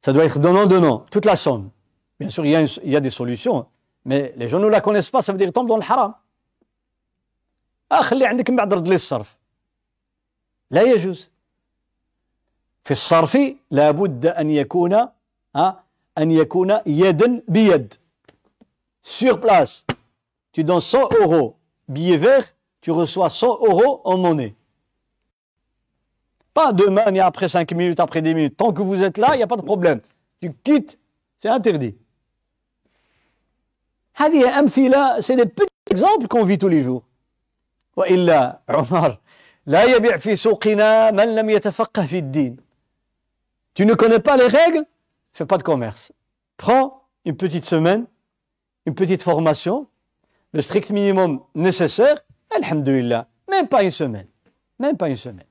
Ça 0.00 0.12
doit 0.12 0.24
être 0.24 0.38
donnant-donnant, 0.38 1.06
toute 1.10 1.24
la 1.24 1.36
somme. 1.36 1.70
Bien 2.18 2.28
sûr, 2.28 2.44
il 2.44 2.52
y 2.52 2.56
a, 2.56 2.60
une, 2.60 2.68
il 2.84 2.90
y 2.90 2.96
a 2.96 3.00
des 3.00 3.10
solutions, 3.10 3.66
mais 4.04 4.32
les 4.36 4.48
gens 4.48 4.58
ne 4.58 4.66
la 4.66 4.80
connaissent 4.80 5.10
pas, 5.10 5.22
ça 5.22 5.32
veut 5.32 5.38
dire 5.38 5.46
qu'ils 5.46 5.54
tombent 5.54 5.68
dans 5.68 5.76
le 5.76 5.82
haram. 5.82 6.14
Ah, 7.92 8.02
خلي 8.02 8.26
عندك 8.26 8.50
من 8.50 8.56
بعد 8.56 8.74
رد 8.74 8.88
لي 8.88 8.94
الصرف. 8.94 9.36
لا 10.70 10.82
يجوز. 10.82 11.30
في 12.84 12.90
الصرف 12.90 13.38
لابد 13.70 14.26
أن 14.26 14.50
يكون 14.50 15.08
ها 15.56 15.84
أن 16.18 16.30
يكون 16.30 16.78
يدا 16.86 17.42
بيد. 17.48 17.94
Sur 19.04 19.40
place, 19.40 19.86
tu 20.52 20.64
donnes 20.64 20.80
100 20.80 21.08
euros 21.20 21.56
billet 21.88 22.16
vert, 22.16 22.44
tu 22.80 22.90
reçois 22.90 23.30
100 23.30 23.46
euros 23.46 24.00
en 24.04 24.18
monnaie. 24.18 24.54
Pas 26.52 26.72
demain, 26.72 27.10
ni 27.10 27.20
après 27.20 27.48
5 27.48 27.72
minutes, 27.72 28.00
après 28.00 28.22
10 28.22 28.34
minutes. 28.34 28.56
Tant 28.56 28.72
que 28.72 28.82
vous 28.82 29.02
êtes 29.02 29.18
là, 29.18 29.34
il 29.34 29.38
n'y 29.38 29.42
a 29.42 29.46
pas 29.46 29.56
de 29.56 29.62
problème. 29.62 30.00
Tu 30.40 30.52
quittes, 30.64 30.98
c'est 31.38 31.48
interdit. 31.48 31.94
هذه 34.16 34.58
أمثلة 34.58 35.20
c'est 35.20 35.36
des 35.36 35.46
petits 35.46 35.68
exemples 35.90 36.26
qu'on 36.28 36.44
vit 36.44 36.58
tous 36.58 36.68
les 36.68 36.82
jours 36.82 37.02
وإلا 37.96 38.60
عمر 38.68 39.18
لا 39.66 39.84
يبيع 39.84 40.16
في 40.16 40.36
سوقنا 40.36 41.10
من 41.10 41.34
لم 41.34 41.50
يتفقه 41.50 42.06
في 42.06 42.18
الدين 42.18 42.56
tu 43.74 43.84
ne 43.86 43.94
connais 43.94 44.18
pas 44.18 44.36
les 44.36 44.46
règles 44.46 44.84
fais 45.32 45.46
pas 45.46 45.56
de 45.56 45.62
commerce 45.62 46.12
prends 46.58 47.04
une 47.24 47.36
petite 47.36 47.64
semaine 47.64 48.06
une 48.86 48.94
petite 48.94 49.22
formation 49.22 49.86
le 50.52 50.60
strict 50.62 50.90
minimum 50.90 51.40
nécessaire 51.54 52.16
alhamdulillah 52.56 53.26
même 53.50 53.68
pas 53.68 53.82
une 53.82 53.90
semaine 53.90 54.26
même 54.78 54.96
pas 54.96 55.08
une 55.08 55.16
semaine 55.16 55.46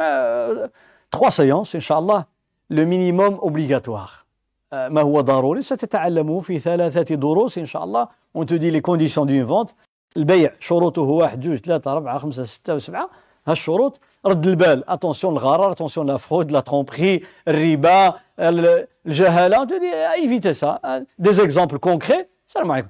euh, 0.00 0.68
trois 1.10 1.30
séances 1.30 1.74
inchallah 1.74 2.26
le 2.68 2.84
minimum 2.84 3.38
obligatoire 3.42 4.26
ما 4.72 5.00
هو 5.00 5.20
ضروري 5.20 5.62
ستتعلمه 5.62 6.40
في 6.40 6.58
ثلاثة 6.58 7.14
دروس 7.14 7.58
إن 7.58 7.66
شاء 7.66 7.84
الله 7.84 8.08
on 8.34 8.44
te 8.44 8.54
dit 8.54 8.70
les 8.70 8.80
conditions 8.80 9.26
d'une 9.26 9.44
vente 9.44 9.74
البيع 10.16 10.54
شروطه 10.60 11.02
واحد 11.02 11.40
جوج 11.40 11.56
ثلاثة 11.56 11.92
أربعة 11.92 12.18
خمسة 12.18 12.44
ستة 12.44 12.74
وسبعة 12.74 13.10
هالشروط 13.46 14.00
رد 14.26 14.46
البال 14.46 14.90
اتونسيون 14.90 15.32
الغرر 15.32 15.72
اتونسيون 15.72 16.06
لا 16.06 16.16
فرود 16.16 16.52
لا 16.52 16.60
ترومبري 16.60 17.22
الربا 17.48 18.14
الجهالة 18.38 19.56
on 19.62 19.66
te 19.66 19.74
dit 19.80 20.24
évitez 20.24 20.54
ça 20.54 20.80
des 21.18 21.40
exemples 21.40 21.78
concrets 21.78 22.26
السلام 22.48 22.72
عليكم 22.72 22.88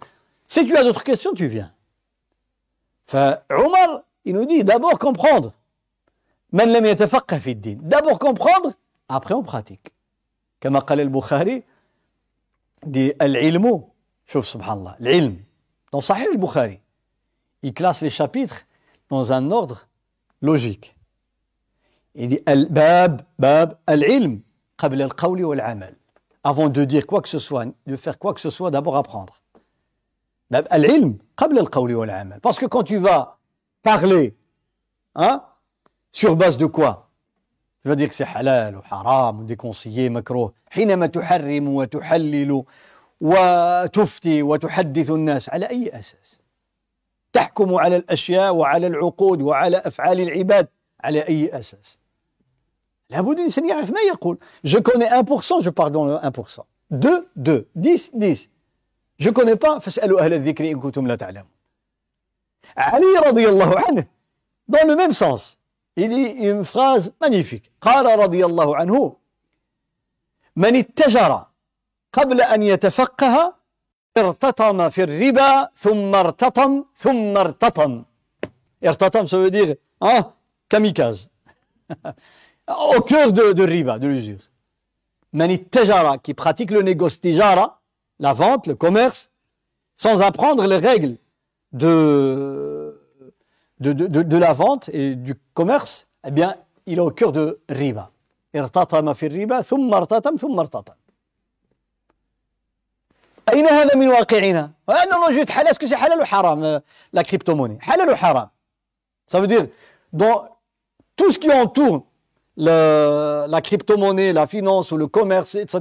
si 0.49 0.67
tu 0.67 0.77
as 0.77 0.83
d'autres 0.85 1.05
questions 1.05 1.33
tu 1.35 1.47
viens 1.47 1.71
فعمر 3.07 4.03
il 4.25 4.35
nous 4.35 4.45
dit 4.45 4.65
d'abord 4.65 4.99
comprendre 4.99 5.51
من 6.53 6.73
لم 6.73 6.85
يتفقه 6.87 7.39
في 7.39 7.51
الدين 7.51 7.81
d'abord 7.89 8.19
comprendre 8.19 8.71
après 9.13 9.35
on 9.35 9.43
pratique 9.43 9.93
كما 10.61 10.79
قال 10.79 11.01
البخاري 11.01 11.63
دي 12.83 13.15
العلم 13.23 13.85
شوف 14.27 14.47
سبحان 14.49 14.79
الله 14.79 14.97
العلم 15.01 15.37
dans 15.97 15.99
صحيح 16.01 16.29
البخاري 16.33 16.81
il 17.67 17.73
classe 17.73 18.01
les 18.03 18.11
chapitres 18.11 18.63
dans 19.11 19.33
un 19.33 19.51
ordre 19.51 19.87
il 22.16 22.28
dit 22.28 22.40
الباب 22.48 23.26
باب 23.40 23.78
العلم 23.90 24.42
قبل 24.78 25.02
القول 25.02 25.44
والعمل 25.46 25.96
avant 26.48 26.70
de 26.70 26.86
dire 26.86 27.06
quoi 27.06 27.22
que 27.22 27.30
ce 27.30 27.40
soit 27.40 27.66
de 27.88 27.96
faire 27.96 28.18
quoi 28.18 28.34
que 28.34 28.40
ce 28.42 28.50
soit 28.50 28.72
d'abord 28.72 28.98
apprendre 28.98 29.42
باب 30.52 30.68
العلم 30.74 31.18
قبل 31.38 31.60
القول 31.60 31.96
والعمل 31.96 32.40
parce 32.42 32.58
que 32.58 32.66
quand 32.66 32.84
tu 32.84 32.98
vas 32.98 33.40
parler 33.84 34.36
hein 35.16 35.44
sur 36.12 36.36
base 36.36 36.58
de 36.58 36.66
quoi 36.66 37.10
tu 37.84 37.90
vas 37.90 37.96
dire 37.96 38.10
que 38.10 38.16
c'est 38.16 38.26
halal 38.26 38.76
ou 38.76 38.82
haram 38.90 39.40
ou 39.40 39.44
déconseillé, 39.44 40.10
makruh. 40.10 40.52
حينما 40.70 41.08
تحرم 41.08 41.68
وتحلل 41.68 42.64
وتفتي 43.22 44.44
وتحدث 44.44 45.10
الناس 45.10 45.50
على 45.50 45.70
أي 45.70 46.00
أساس 46.00 46.40
تحكم 47.34 47.76
على 47.76 47.98
الأشياء 47.98 48.56
وعلى 48.56 48.88
العقود 48.88 49.42
وعلى 49.42 49.78
أفعال 49.78 50.20
العباد 50.20 50.68
على 51.04 51.28
أي 51.28 51.60
أساس؟ 51.60 52.00
لابد 53.10 53.38
الإنسان 53.38 53.70
يعرف 53.70 53.92
ما 53.92 54.02
يقول. 54.02 54.38
Je 54.64 54.78
connais 54.78 55.10
1% 55.10 55.62
je 55.62 55.70
le 55.70 56.30
1% 56.30 56.60
2 56.92 57.28
2 57.36 57.68
10 57.76 58.12
10 58.14 58.50
je 59.20 59.30
connais 59.30 59.56
pas 59.56 59.78
فاسألوا 59.80 60.22
أهل 60.22 60.34
الذكر 60.34 60.72
إن 60.72 60.80
كنتم 60.80 61.08
لا 61.08 61.16
تعلمون 61.16 61.52
علي 62.78 63.20
رضي 63.26 63.50
الله 63.50 63.80
عنه 63.80 64.06
dans 64.68 64.88
le 64.88 64.96
même 64.96 65.14
sens 65.14 65.58
Il 65.98 66.10
dit 66.10 66.30
une 66.38 66.64
phrase 66.64 67.12
magnifique. 67.20 67.72
قال 67.82 68.20
رضي 68.20 68.46
الله 68.46 68.76
عنه 68.78 69.16
من 70.56 70.76
اتجر 70.76 71.46
قبل 72.14 72.42
أن 72.42 72.64
يتفقه 72.64 73.57
irtatama 74.18 74.90
fir 74.92 75.08
riba, 75.08 75.72
thumma 75.76 76.22
irtatam, 76.24 76.86
thumma 77.00 77.42
irtatam. 77.42 78.06
Irtatam, 78.82 79.28
ça 79.28 79.38
veut 79.38 79.52
dire 79.52 79.76
hein, 80.02 80.32
kamikaze. 80.70 81.30
Au 82.68 83.02
cœur 83.02 83.32
de, 83.32 83.54
de 83.54 83.64
riba, 83.64 83.98
de 83.98 84.08
l'usure. 84.08 84.40
Mani 85.34 85.64
tejara, 85.64 86.18
qui 86.18 86.34
pratique 86.34 86.72
le 86.72 86.82
négoce 86.82 87.20
tijara, 87.20 87.80
la 88.20 88.34
vente, 88.34 88.68
le 88.68 88.76
commerce, 88.76 89.32
sans 89.94 90.22
apprendre 90.22 90.66
les 90.68 90.78
règles 90.78 91.18
de, 91.72 93.00
de, 93.80 93.94
de, 93.94 94.38
la 94.38 94.54
vente 94.54 94.90
et 94.94 95.16
du 95.16 95.36
commerce, 95.54 96.08
eh 96.26 96.32
bien, 96.32 96.56
il 96.86 96.98
est 96.98 97.02
au 97.02 97.12
cœur 97.12 97.32
de 97.32 97.60
riba. 97.70 98.12
Irtatama 98.54 99.16
fir 99.16 99.32
riba, 99.32 99.64
thumma 99.64 100.00
irtatam, 100.00 100.38
thumma 100.38 100.64
irtatam. 100.64 100.96
أين 103.53 103.67
هذا 103.67 103.97
من 103.97 104.09
واقعنا؟ 104.09 104.71
non, 104.89 105.19
non, 105.21 105.33
je 105.33 105.51
حلال, 105.51 105.69
est-ce 105.69 105.79
que 105.79 105.87
c'est 105.87 105.97
halal 105.97 106.21
ou 106.21 106.25
haram, 106.31 106.81
la 107.13 107.25
crypto-monnaie 107.25 107.79
Halal 107.87 108.09
ou 108.09 108.15
haram 108.21 108.49
Ça 109.27 109.41
veut 109.41 109.47
dire, 109.47 109.67
dans 110.13 110.49
tout 111.17 111.31
ce 111.31 111.39
qui 111.39 111.51
entoure 111.51 112.05
le, 112.57 113.47
la 113.49 113.61
crypto-monnaie, 113.61 114.33
la 114.33 114.47
finance 114.47 114.93
ou 114.93 114.97
le 114.97 115.07
commerce, 115.07 115.55
etc., 115.55 115.81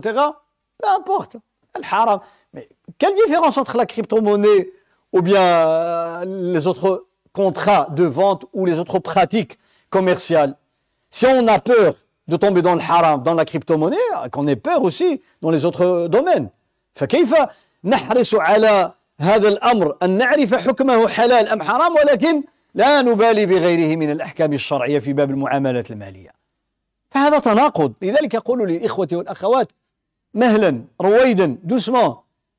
peu 0.78 0.90
importe, 0.90 1.38
le 1.76 1.82
haram. 1.90 2.20
Mais 2.54 2.70
quelle 2.98 3.14
différence 3.14 3.58
entre 3.58 3.78
la 3.78 3.86
crypto-monnaie 3.86 4.72
ou 5.14 5.22
bien 5.22 5.42
euh, 5.42 6.26
les 6.54 6.68
autres 6.68 7.08
contrats 7.34 7.88
de 7.92 8.04
vente 8.04 8.46
ou 8.54 8.66
les 8.66 8.80
autres 8.80 9.00
pratiques 9.00 9.58
commerciales 9.90 10.56
Si 11.10 11.26
on 11.26 11.48
a 11.48 11.60
peur 11.60 11.96
de 12.28 12.38
tomber 12.38 12.62
dans 12.62 12.76
le 12.76 12.82
haram, 12.82 13.22
dans 13.22 13.34
la 13.34 13.46
crypto-monnaie, 13.46 13.98
qu'on 14.32 14.48
ait 14.48 14.56
peur 14.56 14.84
aussi 14.84 15.22
dans 15.42 15.52
les 15.52 15.66
autres 15.66 16.08
domaines. 16.08 16.50
فكيف 16.97 17.35
نحرص 17.85 18.35
على 18.35 18.93
هذا 19.21 19.49
الأمر؟ 19.49 19.97
أن 20.03 20.11
نعرف 20.11 20.55
حكمه 20.55 21.09
حلال 21.09 21.49
أم 21.49 21.63
حرام 21.63 21.95
ولكن 21.95 22.43
لا 22.75 23.03
نبالي 23.03 23.47
بغيره 23.47 23.97
من 23.97 24.11
الأحكام 24.11 24.53
الشرعية 24.53 24.99
في 24.99 25.13
باب 25.13 25.31
المعاملات 25.31 25.91
المالية. 25.91 26.31
فهذا 27.11 27.39
تناقض. 27.39 27.93
لذلك 28.03 28.35
يقول 28.35 28.73
لإخوتي 28.73 29.17
والأخوات 29.17 29.69
مهلا 30.35 30.85
رويدا 31.01 31.59
doucement 31.69 32.15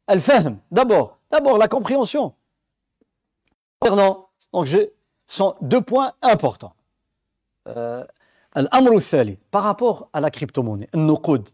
الفهم. 0.10 0.58
D'abord 0.71 1.17
d'abord 1.34 1.58
la 1.58 1.67
compréhension. 1.67 2.34
Donc 4.54 4.65
je 4.65 4.80
sont 5.28 5.56
deux 5.62 5.82
points 5.82 6.13
importants. 6.21 6.73
Euh, 7.67 8.04
الأمر 8.58 8.95
الثالث 8.97 9.38
par 9.52 9.63
rapport 9.63 10.10
à 10.13 10.21
la 10.21 10.30
crypto-monnaie 10.32 10.88
النقود. 10.95 11.50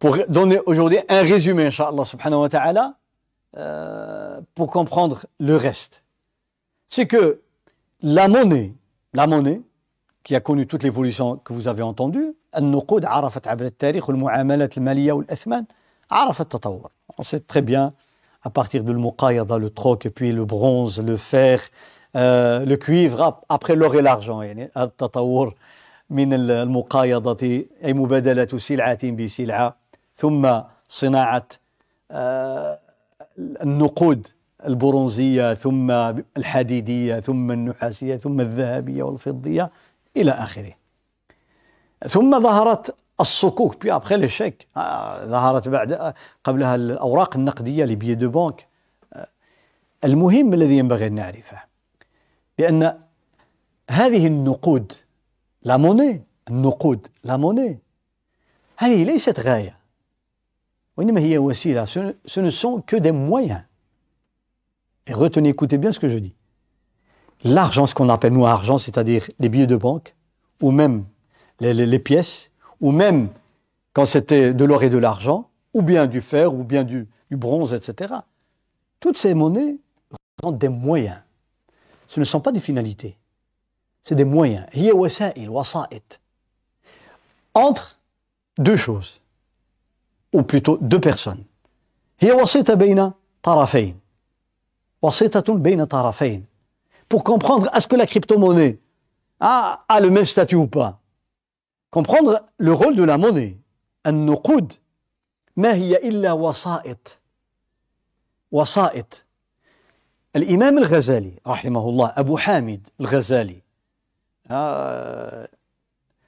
pour 0.00 0.18
donner 0.28 0.58
aujourd'hui 0.66 0.98
un 1.08 1.22
résumé 1.22 1.66
inchallah 1.66 2.04
subhanahu 2.04 2.40
wa 2.40 2.48
ta'ala 2.48 2.94
euh, 3.56 4.40
pour 4.54 4.70
comprendre 4.70 5.26
le 5.38 5.56
reste 5.56 6.04
c'est 6.88 7.06
que 7.06 7.40
la 8.02 8.28
monnaie 8.28 8.74
la 9.14 9.26
monnaie 9.26 9.62
qui 10.22 10.34
a 10.34 10.40
connu 10.40 10.66
toute 10.66 10.82
l'évolution 10.82 11.36
que 11.36 11.52
vous 11.52 11.68
avez 11.68 11.82
entendue 11.82 12.34
النقود 12.56 13.04
عرفت 13.04 13.48
عبر 13.48 13.64
التاريخ 13.64 14.08
والمعاملات 14.08 14.78
المالية 14.78 15.12
والأثمان 15.12 15.64
عرفت 16.10 16.40
التطور 16.40 16.90
on 17.18 17.22
sait 17.22 17.40
très 17.40 17.62
bien 17.62 17.92
à 18.42 18.50
partir 18.50 18.84
de 18.84 18.90
المقايضة 18.90 19.58
le 19.58 19.70
troc 19.70 20.06
et 20.06 20.10
puis 20.10 20.32
le 20.32 20.44
bronze 20.44 21.02
le 21.02 21.16
fer 21.16 21.60
euh, 22.16 22.64
le 22.64 22.76
cuivre 22.76 23.40
après 23.48 23.74
l'or 23.76 23.94
et 23.94 24.02
l'argent 24.02 24.42
يعني 24.42 24.70
التطور 24.76 25.54
من 26.10 26.32
المقايضة 26.32 27.64
أي 27.84 27.92
مبادلة 27.92 28.58
سلعة 28.58 29.10
بسلعة 29.10 29.76
ثم 30.21 30.61
صناعة 30.89 31.47
آه، 32.11 32.79
النقود 33.39 34.27
البرونزية 34.65 35.53
ثم 35.53 35.91
الحديدية 36.37 37.19
ثم 37.19 37.51
النحاسية 37.51 38.17
ثم 38.17 38.41
الذهبية 38.41 39.03
والفضية 39.03 39.71
إلى 40.17 40.31
آخره. 40.31 40.73
ثم 42.07 42.39
ظهرت 42.39 42.95
الصكوك 43.19 43.81
بي 43.81 43.95
ابخي 43.95 44.17
لي 44.17 44.29
شيك 44.29 44.67
ظهرت 45.25 45.67
بعد 45.67 45.91
آه، 45.91 46.13
قبلها 46.43 46.75
الأوراق 46.75 47.35
النقدية 47.35 47.85
لبي 47.85 48.15
دو 48.15 48.29
بانك 48.29 48.67
آه، 49.13 49.27
المهم 50.03 50.53
الذي 50.53 50.77
ينبغي 50.77 51.07
أن 51.07 51.13
نعرفه 51.13 51.63
بأن 52.57 52.99
هذه 53.89 54.27
النقود 54.27 54.93
لا 55.63 55.77
موني 55.77 56.23
النقود 56.49 57.07
لا 57.23 57.37
موني 57.37 57.79
هذه 58.77 59.03
ليست 59.03 59.39
غاية 59.39 59.80
ce 61.03 62.39
ne 62.39 62.49
sont 62.49 62.81
que 62.81 62.95
des 62.95 63.11
moyens 63.11 63.63
et 65.07 65.13
retenez 65.13 65.49
écoutez 65.49 65.77
bien 65.77 65.91
ce 65.91 65.99
que 65.99 66.09
je 66.09 66.17
dis 66.17 66.33
l'argent, 67.43 67.87
ce 67.87 67.95
qu'on 67.95 68.09
appelle 68.09 68.33
nous 68.33 68.45
argent, 68.45 68.77
c'est-à-dire 68.77 69.27
les 69.39 69.49
billets 69.49 69.67
de 69.67 69.75
banque, 69.75 70.15
ou 70.61 70.71
même 70.71 71.05
les, 71.59 71.99
pièces, 71.99 72.51
ou 72.79 72.91
même 72.91 73.29
quand 73.93 74.05
c'était 74.05 74.53
de 74.53 74.65
l'or 74.65 74.83
et 74.83 74.89
de 74.89 74.97
l'argent, 74.97 75.49
ou 75.73 75.81
bien 75.81 76.07
du 76.07 76.21
fer, 76.21 76.53
ou 76.53 76.63
bien 76.63 76.83
du, 76.83 77.07
du 77.29 77.37
bronze, 77.37 77.73
etc. 77.73 78.13
Toutes 78.99 79.17
ces 79.17 79.33
monnaies 79.33 79.77
représentent 80.11 80.59
des 80.59 80.69
moyens. 80.69 81.21
Ce 82.07 82.19
ne 82.19 82.25
sont 82.25 82.41
pas 82.41 82.51
des 82.51 82.59
finalités. 82.59 83.17
C'est 84.01 84.15
des 84.15 84.25
moyens. 84.25 84.65
Entre 87.53 87.99
deux 88.57 88.75
choses, 88.75 89.20
ou 90.32 90.42
plutôt 90.42 90.78
deux 90.80 91.00
personnes. 91.00 91.44
هي 92.20 92.32
وسيطة 92.32 92.74
بين 92.74 93.12
طرفين. 93.42 93.98
وسيطة 95.02 95.54
بين 95.54 95.84
طرفين 95.84 96.44
pour 97.08 97.22
comprendre 97.24 97.68
est-ce 97.74 97.86
que 97.86 97.96
la 97.96 98.06
crypto-monnaie 98.06 98.78
a, 99.40 99.84
a, 99.88 100.00
le 100.00 100.10
même 100.10 100.24
statut 100.24 100.56
ou 100.56 100.66
pas. 100.66 100.98
Comprendre 101.90 102.40
le 102.58 102.72
rôle 102.72 102.96
de 102.96 103.02
la 103.04 103.16
monnaie. 103.18 103.56
النقود 104.06 104.72
ما 105.56 105.74
هي 105.74 105.96
إلا 105.96 106.32
وسائط 106.32 107.20
وسائط 108.52 109.24
الإمام 110.36 110.78
الغزالي 110.78 111.32
رحمه 111.46 111.88
الله 111.88 112.12
أبو 112.16 112.36
حامد 112.36 112.88
الغزالي 113.00 113.62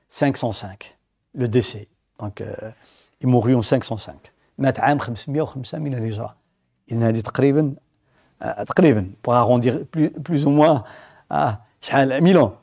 505 0.08 0.96
le 1.34 1.46
décès 1.48 1.88
donc 2.18 2.40
euh, 2.40 2.70
il 3.22 3.28
mourut 3.28 3.54
en 3.54 3.62
505 3.62 4.32
مات 4.58 4.80
عام 4.80 4.98
505 4.98 5.78
من 5.78 5.94
الهجرة 5.94 6.36
إن 6.92 7.02
هذه 7.02 7.20
تقريبا 7.20 7.74
تقريبا 8.66 9.10
pour 9.22 9.34
arrondir 9.34 9.86
plus, 9.90 10.10
plus 10.10 10.46
ou 10.46 10.50
moins 10.50 10.84
à 11.30 11.58
شحال 11.80 12.22
1000 12.22 12.38
ans 12.38 12.54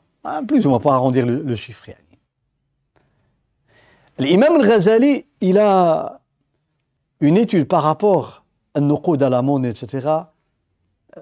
plus 0.48 0.66
ou 0.66 0.70
moins 0.70 0.80
pour 0.80 0.92
arrondir 0.92 1.26
le, 1.26 1.42
le 1.42 1.56
chiffre 1.56 1.88
يعني 1.88 2.06
L'imam 4.18 4.54
al-Ghazali, 4.56 5.26
il 5.42 5.58
a 5.58 6.20
une 7.20 7.36
étude 7.36 7.68
par 7.68 7.82
rapport 7.82 8.44
à 8.74 8.80
Nuqud 8.80 9.22
à 9.22 9.28
la 9.28 9.42
monnaie, 9.42 9.68
etc., 9.68 10.08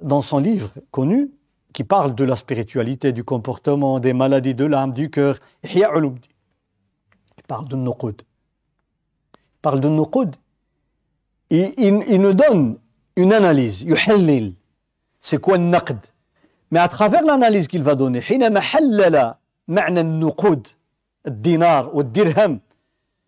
dans 0.01 0.23
son 0.23 0.39
livre 0.39 0.71
connu, 0.93 1.33
qui 1.73 1.83
parle 1.83 2.15
de 2.15 2.23
la 2.23 2.37
spiritualité, 2.37 3.13
du 3.13 3.25
comportement, 3.25 3.99
des 3.99 4.13
maladies 4.13 4.55
de 4.55 4.65
l'âme, 4.65 4.93
du 4.93 5.11
cœur. 5.11 5.39
Il 5.65 5.83
parle 7.49 7.67
de 7.67 7.77
Nuqud. 7.77 8.23
parle 9.62 9.80
de 9.80 9.90
Nuqud. 9.90 10.36
Il, 11.50 11.74
il, 11.78 12.22
nous 12.22 12.34
donne 12.34 12.78
une 13.16 13.34
analyse, 13.34 13.82
yuhallil. 13.82 14.56
C'est 15.20 15.40
quoi 15.40 15.58
le 15.58 15.64
naqd? 15.64 15.98
Mais 16.72 16.80
à 16.80 16.88
travers 16.88 17.24
l'analyse 17.24 17.68
qu'il 17.68 17.84
va 17.84 17.96
donner, 17.96 18.22
dinar 21.26 21.96
ou 21.96 22.04
dirham. 22.04 22.60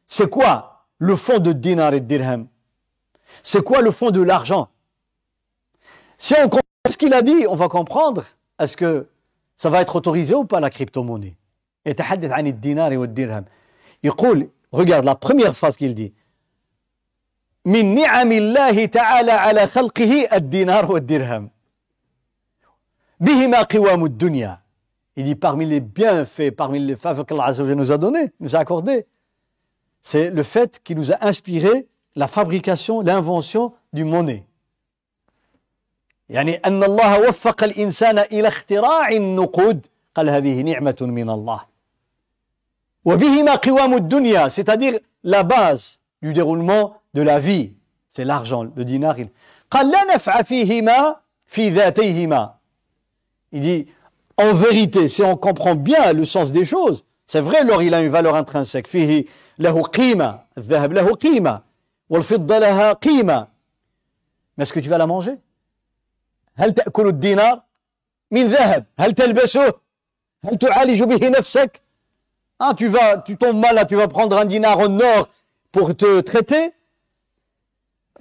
C'est 0.07 0.29
quoi 0.29 0.85
le 0.99 1.15
fond 1.15 1.39
de 1.39 1.51
dinar 1.51 1.93
et 1.93 2.01
dirham? 2.01 2.47
C'est 3.43 3.63
quoi 3.63 3.81
le 3.81 3.91
fond 3.91 4.11
de 4.11 4.21
l'argent? 4.21 4.69
Si 6.17 6.35
on 6.35 6.43
comprend 6.43 6.61
ce 6.89 6.97
qu'il 6.97 7.13
a 7.13 7.21
dit, 7.21 7.45
on 7.49 7.55
va 7.55 7.67
comprendre 7.67 8.23
est-ce 8.59 8.77
que 8.77 9.07
ça 9.57 9.69
va 9.69 9.81
être 9.81 9.95
autorisé 9.95 10.35
ou 10.35 10.45
pas 10.45 10.59
la 10.59 10.69
crypto-monnaie. 10.69 11.35
Il 11.85 11.95
regarde 14.71 15.05
la 15.05 15.15
première 15.15 15.55
phrase 15.55 15.77
qu'il 15.77 15.95
dit. 15.95 16.13
من 17.65 17.95
نعم 17.95 18.31
الله 18.31 18.85
تعالى 18.85 19.31
على 19.31 19.67
خلقه 19.67 20.27
الدينار 20.33 20.91
والدرهم 20.91 21.49
بهما 23.19 23.61
قوام 23.61 24.05
الدنيا 24.05 24.61
il 25.17 25.25
dit 25.25 25.35
parmi 25.35 25.65
les 25.65 25.81
bienfaits 25.81 26.51
parmi 26.51 26.79
les 26.79 26.95
faveurs 26.95 27.25
que 27.25 27.33
Allah 27.33 27.75
nous 27.75 27.91
a 27.91 27.97
donné 27.97 28.31
nous 28.39 28.55
a 28.55 28.59
accordé 28.59 29.05
c'est 30.01 30.31
le 30.31 30.41
fait 30.43 30.81
qui 30.83 30.95
nous 30.95 31.11
a 31.11 31.27
inspiré 31.27 31.87
la 32.15 32.27
fabrication 32.27 33.01
l'invention 33.01 33.73
du 33.93 34.03
monnaie 34.03 34.43
يعني 36.29 36.55
أن 36.55 36.83
الله 36.83 37.29
وفق 37.29 37.63
الإنسان 37.63 38.19
إلى 38.19 38.47
اختراع 38.47 39.09
النقود 39.09 39.87
قال 40.15 40.29
هذه 40.29 40.61
نعمة 40.61 40.95
من 41.01 41.29
الله 41.29 41.61
وبهما 43.05 43.55
قوام 43.55 43.93
الدنيا 43.93 44.49
c'est-à-dire 44.49 44.99
la 45.23 45.43
base 45.43 45.99
du 46.21 46.33
déroulement 46.33 47.00
de 47.14 47.22
la 47.22 47.38
vie. 47.38 47.72
c'est 48.10 48.24
l'argent, 48.24 48.64
le 48.64 48.84
dinar. 48.84 49.18
Il... 49.18 49.28
قال 49.70 49.90
لا 49.90 50.14
نفع 50.14 50.42
فيهما 50.42 51.16
في 51.46 51.70
ذاتيهما. 51.70 52.54
Il 53.52 53.60
dit, 53.60 53.86
en 54.36 54.52
vérité, 54.52 55.08
si 55.08 55.22
on 55.22 55.36
comprend 55.36 55.74
bien 55.74 56.12
le 56.12 56.24
sens 56.24 56.52
des 56.52 56.64
choses, 56.64 57.04
c'est 57.26 57.40
vrai, 57.40 57.64
l'or, 57.64 57.82
il 57.82 57.94
a 57.94 58.02
une 58.02 58.10
valeur 58.10 58.34
intrinsèque. 58.34 58.86
فيه 58.86 59.24
له 59.58 59.82
قيمة, 59.82 60.40
الذهب 60.58 60.92
له 60.92 61.14
قيمة, 61.14 61.62
والفضة 62.10 62.58
لها 62.58 62.92
قيمة. 62.92 63.48
Mais 64.56 64.62
est-ce 64.62 64.72
que 64.72 64.80
tu 64.80 64.88
vas 64.88 64.98
la 64.98 65.06
manger 65.06 65.38
هل 66.58 66.74
تأكل 66.74 67.06
الدينار 67.06 67.62
من 68.30 68.46
ذهب 68.46 68.84
هل 68.98 69.12
تلبسه 69.12 69.72
هل 70.44 70.58
تعالج 70.58 71.02
به 71.02 71.28
نفسك 71.28 71.82
ah, 72.58 72.72
tu 72.74 72.88
vas, 72.88 73.18
tu 73.18 73.36
tombes 73.36 73.58
mal 73.58 73.74
là, 73.74 73.84
tu 73.84 73.96
vas 73.96 74.08
prendre 74.08 74.36
un 74.38 74.46
dinar 74.46 74.78
en 74.78 74.98
or 75.00 75.28
pour 75.72 75.94
te 75.94 76.20
traiter. 76.20 76.72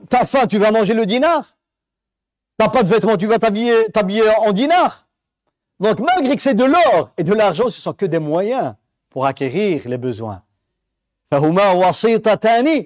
T'as 0.10 0.26
faim, 0.26 0.46
tu 0.48 0.58
vas 0.58 0.72
manger 0.72 0.94
le 0.94 1.06
dinar. 1.06 1.56
T'as 2.58 2.70
pas 2.70 2.84
de 2.84 2.90
vêtements, 2.90 3.18
tu 3.18 3.28
vas 3.28 3.40
t'habiller, 3.40 3.90
t'habiller 3.92 4.24
en 4.40 4.52
dinar. 4.52 5.08
Donc 5.80 6.00
malgré 6.00 6.36
que 6.36 6.42
c'est 6.42 6.54
de 6.54 6.64
l'or 6.64 7.12
et 7.18 7.24
de 7.24 7.34
l'argent, 7.34 7.70
ce 7.70 7.82
sont 7.82 7.94
que 7.94 8.06
des 8.06 8.20
moyens 8.20 8.76
pour 9.10 9.26
acquérir 9.26 9.88
les 9.88 9.98
besoins. 9.98 10.42
فهما 11.32 11.72
وسيطتان 11.72 12.86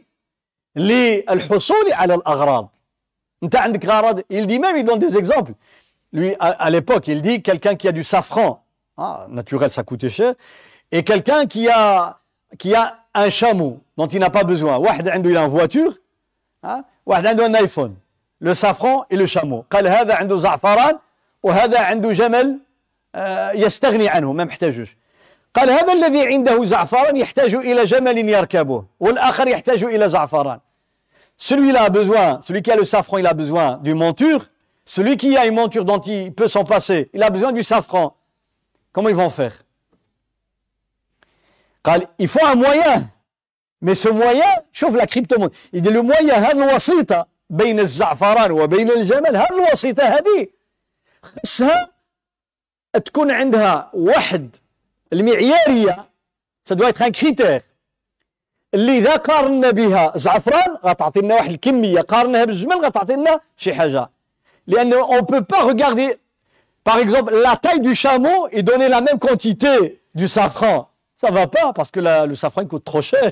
للحصول 0.76 1.94
على 1.94 2.14
الأغراض. 2.14 2.70
Il 3.42 4.48
dit 4.48 4.60
même, 4.60 4.76
il 4.76 4.84
donne 4.84 5.00
des 5.00 5.18
exemples. 5.18 5.54
Lui, 6.12 6.36
à, 6.40 6.70
l'époque, 6.70 7.08
il 7.08 7.22
dit 7.22 7.42
quelqu'un 7.42 7.76
qui 7.76 7.88
a 7.88 7.92
du 7.92 8.04
safran, 8.04 8.64
ah, 8.98 9.28
naturel, 9.30 9.70
ça 9.70 9.84
coûtait 9.84 10.10
cher, 10.10 10.34
et 10.92 11.04
quelqu'un 11.04 11.46
qui 11.46 11.70
a, 11.70 12.20
qui 12.58 12.74
a 12.76 12.98
un 13.14 13.30
chameau 13.30 13.80
dont 13.96 14.08
il 14.08 14.20
n'a 14.20 14.30
pas 14.30 14.44
besoin. 14.44 14.78
واحد 14.78 15.10
عنده 15.10 15.30
une 15.30 15.48
voiture, 15.48 15.94
hein? 16.64 16.84
واحد 17.06 17.28
عنده 17.28 17.48
un 17.48 17.54
iPhone. 17.54 17.94
Le 18.42 18.54
safran 18.54 19.06
et 19.10 19.16
le 19.16 19.26
chameau. 19.26 19.66
قال 19.72 19.88
هذا 19.88 20.16
عنده 20.16 20.38
زعفران 20.38 21.00
وهذا 21.44 21.80
عنده 21.80 22.12
جمل 22.12 22.60
يستغني 23.54 24.10
عنه 24.10 24.34
ما 24.34 24.44
محتاجوش. 24.44 24.96
قال 25.56 25.70
هذا 25.70 25.94
الذي 25.94 26.28
عنده 26.28 26.66
زعفران 26.66 27.18
يحتاج 27.18 27.56
إلى 27.56 27.84
جمل 27.84 28.30
يركبه 28.30 28.86
والآخر 29.00 29.48
يحتاج 29.48 29.84
إلى 29.84 30.10
زعفران. 30.10 30.60
Celui-là 31.38 31.84
a 31.84 31.90
besoin, 31.90 32.42
celui 32.42 32.62
qui 32.62 32.70
a 32.70 32.76
le 32.76 32.84
safran, 32.84 33.18
il 33.18 33.26
a 33.26 33.34
besoin 33.34 33.78
d'une 33.78 33.98
monture. 33.98 34.48
Celui 34.86 35.16
qui 35.16 35.38
a 35.38 35.46
une 35.46 35.56
monture 35.56 35.86
dont 35.86 36.00
il 36.00 36.34
peut 36.34 36.50
s'en 36.50 36.66
passer, 36.66 37.10
il 37.14 37.24
a 37.24 37.30
besoin 37.30 37.54
du 37.54 37.64
safran. 37.64 38.16
Comment 38.92 39.10
ils 39.10 39.16
vont 39.16 39.30
faire 39.30 39.64
il 42.18 42.28
faut 42.28 42.46
un 42.46 42.56
moyen. 42.56 43.10
Moyen, 43.85 44.43
chauffe 44.73 44.97
la 44.97 45.07
crypto-monnaie. 45.07 45.53
Il 45.73 45.83
dit 45.83 45.91
le 45.91 46.03
moyen, 46.03 46.35
هذا 46.35 46.53
الوسيطة 46.53 47.27
بين 47.51 47.81
الزعفران 47.81 48.51
وبين 48.53 48.91
الجمل 48.91 49.37
هذه 49.37 49.67
الوسيطة 49.67 50.03
هذه 50.03 50.47
خصها 51.23 51.91
تكون 53.05 53.31
عندها 53.31 53.91
واحد 53.95 54.57
ça 56.65 56.75
doit 56.75 56.89
être 56.89 57.03
un 57.03 57.11
critère 57.11 57.63
اللي 58.75 58.99
إذا 58.99 59.17
قارنا 59.17 59.71
بها 59.71 60.13
زعفران 60.17 60.77
غتعطي 60.85 61.21
لنا 61.21 61.35
واحد 61.35 61.51
الكمية 61.51 62.01
قارناها 62.01 62.45
بالجمل 62.45 62.77
غتعطي 62.85 63.13
لنا 63.13 63.41
شي 63.57 63.75
حاجة 63.75 64.11
لأنه 64.67 65.07
on 65.07 65.25
peut 65.25 65.45
pas 65.45 65.63
regarder 65.63 66.17
par 66.85 66.99
exemple 66.99 67.35
la 67.35 67.57
taille 67.57 67.81
du 67.81 67.95
chameau 67.95 68.49
et 68.51 68.63
donner 68.63 68.89
la 68.89 69.01
même 69.01 69.19
quantité 69.19 70.03
du 70.15 70.29
safran 70.29 70.89
Ça 71.17 71.31
va 71.31 71.47
pas 71.47 71.73
parce 71.73 71.91
que 71.91 72.01
le 72.01 72.35
safran 72.35 72.67
coûte 72.67 72.85
trop 72.85 73.01
cher. 73.03 73.31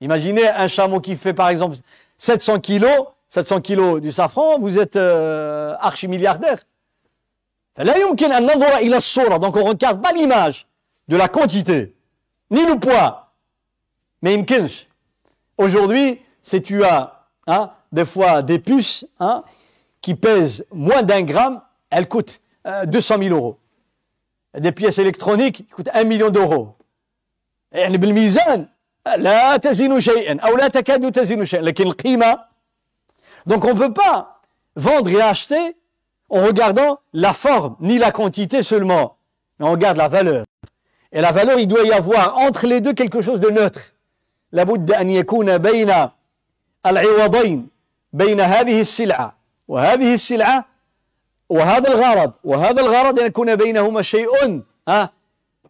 Imaginez 0.00 0.48
un 0.48 0.68
chameau 0.68 1.00
qui 1.00 1.16
fait 1.16 1.34
par 1.34 1.48
exemple 1.48 1.76
700 2.16 2.60
kilos, 2.60 3.06
700 3.28 3.60
kilos 3.60 4.00
du 4.00 4.12
safran, 4.12 4.58
vous 4.58 4.78
êtes 4.78 4.96
euh, 4.96 5.74
archi-milliardaire. 5.80 6.58
Donc 7.76 8.22
on 8.22 9.60
ne 9.60 9.68
regarde 9.68 10.02
pas 10.02 10.12
l'image 10.12 10.66
de 11.08 11.16
la 11.16 11.28
quantité, 11.28 11.94
ni 12.50 12.64
le 12.64 12.78
poids. 12.78 13.32
Mais 14.22 14.44
Aujourd'hui, 15.56 16.20
si 16.42 16.62
tu 16.62 16.84
as 16.84 17.26
hein, 17.46 17.70
des 17.92 18.04
fois 18.04 18.42
des 18.42 18.58
puces 18.58 19.06
hein, 19.18 19.42
qui 20.00 20.14
pèsent 20.14 20.64
moins 20.72 21.02
d'un 21.02 21.22
gramme, 21.22 21.60
elles 21.90 22.08
coûtent 22.08 22.40
euh, 22.66 22.86
200 22.86 23.18
000 23.18 23.34
euros. 23.34 23.58
Des 24.58 24.72
pièces 24.72 24.98
électroniques 24.98 25.56
qui 25.56 25.64
coûtent 25.64 25.90
1 25.92 26.04
million 26.04 26.30
d'euros. 26.30 26.74
Et 27.72 27.88
le 27.88 27.98
mizan, 27.98 28.66
لا 29.17 29.57
تزن 29.57 29.99
شيئا 29.99 30.39
أو 30.39 30.57
لا 30.57 30.67
تكاد 30.67 31.11
تزن 31.11 31.45
شيئا 31.45 31.61
لكن 31.61 31.83
القيمة 31.83 32.39
donc 33.45 33.65
on 33.65 33.73
ne 33.73 33.79
peut 33.79 33.93
pas 33.93 34.39
vendre 34.75 35.09
et 35.09 35.21
acheter 35.21 35.75
en 36.29 36.45
regardant 36.45 36.99
la 37.13 37.33
forme 37.33 37.75
ni 37.79 37.97
la 37.97 38.11
quantité 38.11 38.63
seulement 38.63 39.17
mais 39.59 39.67
on 39.67 39.71
regarde 39.71 39.97
la 39.97 40.07
valeur 40.07 40.45
et 41.11 41.21
la 41.21 41.31
valeur 41.31 41.59
il 41.59 41.67
doit 41.67 41.83
y 41.83 41.91
avoir 41.91 42.37
entre 42.37 42.65
les 42.67 42.79
deux 42.81 42.93
quelque 42.93 43.21
chose 43.21 43.39
de 43.39 43.49
neutre 43.49 43.93
لابد 44.53 44.91
أن 44.91 45.09
يكون 45.09 45.57
بين 45.57 45.93
العوضين 46.85 47.69
بين 48.13 48.41
هذه 48.41 48.81
السلعة 48.81 49.37
وهذه 49.67 50.13
السلعة 50.13 50.65
وهذا 51.49 51.91
الغرض 51.91 52.33
وهذا 52.43 52.81
الغرض 52.81 53.19
أن 53.19 53.25
يكون 53.25 53.55
بينهما 53.55 54.01
شيء 54.01 54.61
ها 54.87 55.09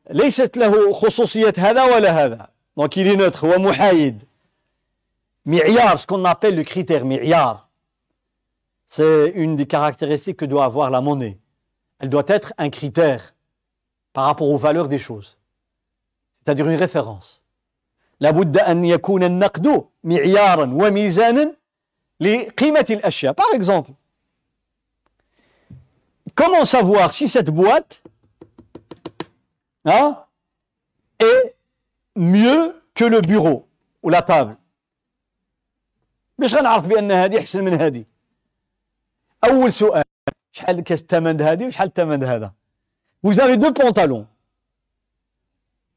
ليست 0.10 0.58
له 0.58 0.94
خصوصية 0.94 1.54
هذا 1.58 1.84
ولا 1.84 2.26
هذا 2.26 2.48
donc 2.79 2.97
il 2.97 3.09
est 3.09 3.17
neutre, 3.17 3.45
wa. 3.45 3.59
Mi'yar, 5.45 5.99
ce 5.99 6.07
qu'on 6.07 6.25
appelle 6.25 6.55
le 6.55 6.63
critère 6.63 7.05
mi'yar, 7.05 7.69
c'est 8.87 9.33
une 9.35 9.57
des 9.57 9.67
caractéristiques 9.67 10.37
que 10.37 10.45
doit 10.45 10.65
avoir 10.65 10.89
la 10.89 11.01
monnaie. 11.01 11.39
Elle 11.99 12.09
doit 12.09 12.25
être 12.29 12.53
un 12.57 12.71
critère 12.71 13.35
par 14.13 14.27
rapport 14.27 14.49
aux 14.49 14.59
valeurs 14.59 14.87
des 14.87 15.01
choses, 15.01 15.39
c'est-à-dire 16.39 16.69
une 16.69 16.77
référence. 16.77 17.43
La 18.21 18.31
an 18.31 18.83
yakuna 18.85 19.27
an-naqdu 19.27 19.81
mi'yaran 20.05 20.71
wa 20.71 20.91
mizanan 20.93 21.53
li 22.21 22.47
qimati 22.55 22.95
al 22.95 23.35
Par 23.35 23.53
exemple, 23.55 23.91
comment 26.37 26.65
savoir 26.65 27.13
si 27.13 27.27
cette 27.27 27.51
boîte 27.51 28.05
hein, 29.85 30.25
est 31.19 31.58
mieux 32.18 32.76
que 32.94 33.06
le 33.06 33.22
bureau 33.22 33.68
ou 34.04 34.10
la 34.10 34.22
table 34.22 34.56
باش 36.38 36.56
غنعرف 36.56 36.88
بان 36.88 37.12
هذه 37.12 37.40
احسن 37.40 37.64
من 37.64 37.74
هذه 37.82 38.06
اول 39.44 39.72
سؤال 39.72 40.04
شحال 40.52 40.84
الثمن 40.92 41.42
هذه 41.42 41.66
وشحال 41.66 41.88
الثمن 41.88 42.24
هذا 42.24 42.52
vous 43.24 43.40
avez 43.40 43.58
deux 43.58 43.74
pantalons 43.74 44.26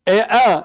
et 0.07 0.21
un 0.21 0.64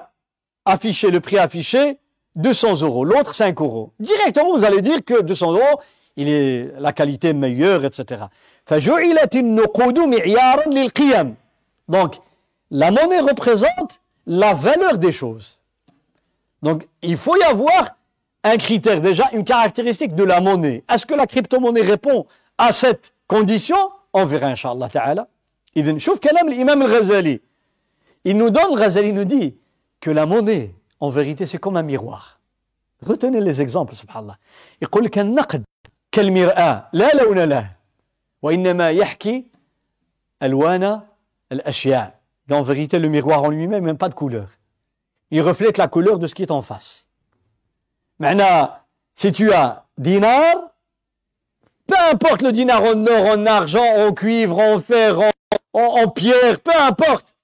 affiché 0.64 1.10
le 1.10 1.20
prix 1.20 1.38
affiché 1.38 1.98
200 2.36 2.82
euros 2.82 3.04
l'autre 3.04 3.34
5 3.34 3.60
euros 3.60 3.92
directement 4.00 4.56
vous 4.56 4.64
allez 4.64 4.80
dire 4.82 5.04
que 5.04 5.22
200 5.22 5.52
euros 5.52 5.80
il 6.16 6.28
est 6.28 6.72
la 6.78 6.92
qualité 6.92 7.32
meilleure 7.32 7.84
etc 7.84 8.26
فجعلت 8.64 9.36
النقود 9.36 9.98
معيارا 9.98 10.68
للقيم 10.68 11.34
donc 11.88 12.20
la 12.70 12.90
monnaie 12.90 13.20
représente 13.20 14.00
la 14.27 14.53
valeur 14.53 14.97
des 14.97 15.11
choses. 15.11 15.57
Donc, 16.61 16.87
il 17.01 17.17
faut 17.17 17.35
y 17.37 17.43
avoir 17.43 17.95
un 18.43 18.57
critère, 18.57 19.01
déjà 19.01 19.29
une 19.31 19.43
caractéristique 19.43 20.13
de 20.13 20.23
la 20.23 20.41
monnaie. 20.41 20.83
Est-ce 20.91 21.05
que 21.05 21.15
la 21.15 21.25
crypto-monnaie 21.25 21.81
répond 21.81 22.27
à 22.57 22.71
cette 22.71 23.13
condition? 23.25 23.77
On 24.13 24.25
verra, 24.25 24.47
Inch'Allah 24.47 24.89
Ta'ala. 24.89 25.27
Il 25.75 25.99
chauffe 25.99 26.19
kalam 26.19 26.49
l'imam 26.49 26.81
al-Ghazali. 26.81 27.41
Il 28.25 28.37
nous 28.37 28.49
donne, 28.49 28.75
Ghazali 28.75 29.13
nous 29.13 29.25
dit 29.25 29.55
que 30.01 30.11
la 30.11 30.25
monnaie, 30.25 30.75
en 30.99 31.09
vérité, 31.09 31.45
c'est 31.45 31.57
comme 31.57 31.77
un 31.77 31.83
miroir. 31.83 32.39
Retenez 33.05 33.39
les 33.39 33.61
exemples, 33.61 33.95
subhanallah. 33.95 34.37
Il 34.81 34.87
dit 35.01 35.09
qu'un 35.09 35.23
naqd, 35.23 35.63
qu'un 36.11 36.29
mir'a, 36.31 36.89
la 36.91 37.09
launa 37.13 37.45
lah, 37.45 37.65
wa 38.41 38.53
innama 38.53 38.91
yahki 38.91 39.47
alwana 40.39 41.05
al-ashya 41.49 42.16
en 42.53 42.61
vérité, 42.61 42.99
le 42.99 43.09
miroir 43.09 43.43
en 43.43 43.49
lui-même 43.49 43.81
n'a 43.81 43.87
même 43.87 43.97
pas 43.97 44.09
de 44.09 44.13
couleur. 44.13 44.49
Il 45.31 45.41
reflète 45.41 45.77
la 45.77 45.87
couleur 45.87 46.19
de 46.19 46.27
ce 46.27 46.35
qui 46.35 46.43
est 46.43 46.51
en 46.51 46.61
face. 46.61 47.07
Maintenant, 48.19 48.71
si 49.13 49.31
tu 49.31 49.51
as 49.51 49.85
dinar, 49.97 50.55
peu 51.85 51.95
importe 52.11 52.41
le 52.41 52.51
dinar 52.51 52.81
en 52.83 53.05
or, 53.05 53.25
en 53.25 53.45
argent, 53.45 53.85
en 53.97 54.13
cuivre, 54.13 54.59
en 54.59 54.79
fer, 54.79 55.19
en, 55.73 56.07
pierre, 56.09 56.59
peu 56.59 56.71
importe. 56.79 57.35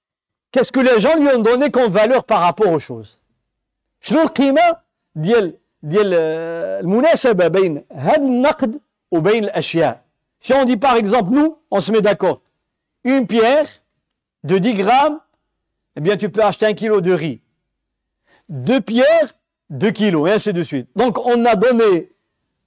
Qu'est-ce 0.52 0.72
que 0.72 0.80
les 0.80 1.00
gens 1.00 1.16
lui 1.16 1.28
ont 1.28 1.40
donné 1.40 1.70
comme 1.70 1.90
valeur 1.90 2.24
par 2.24 2.40
rapport 2.40 2.70
aux 2.70 2.78
choses? 2.78 3.18
Si 10.40 10.52
on 10.52 10.64
dit 10.64 10.76
par 10.76 10.96
exemple, 10.96 11.30
nous, 11.30 11.58
on 11.70 11.80
se 11.80 11.90
met 11.90 12.02
d'accord. 12.02 12.40
Une 13.02 13.26
pierre, 13.26 13.66
de 14.43 14.57
10 14.57 14.73
grammes, 14.75 15.19
eh 15.95 16.01
bien, 16.01 16.17
tu 16.17 16.29
peux 16.29 16.43
acheter 16.43 16.65
un 16.65 16.73
kilo 16.73 17.01
de 17.01 17.11
riz. 17.11 17.41
Deux 18.47 18.81
pierres, 18.81 19.33
deux 19.69 19.91
kilos, 19.91 20.29
et 20.29 20.33
ainsi 20.33 20.53
de 20.53 20.63
suite. 20.63 20.87
Donc, 20.95 21.23
on 21.25 21.45
a 21.45 21.55
donné 21.55 22.11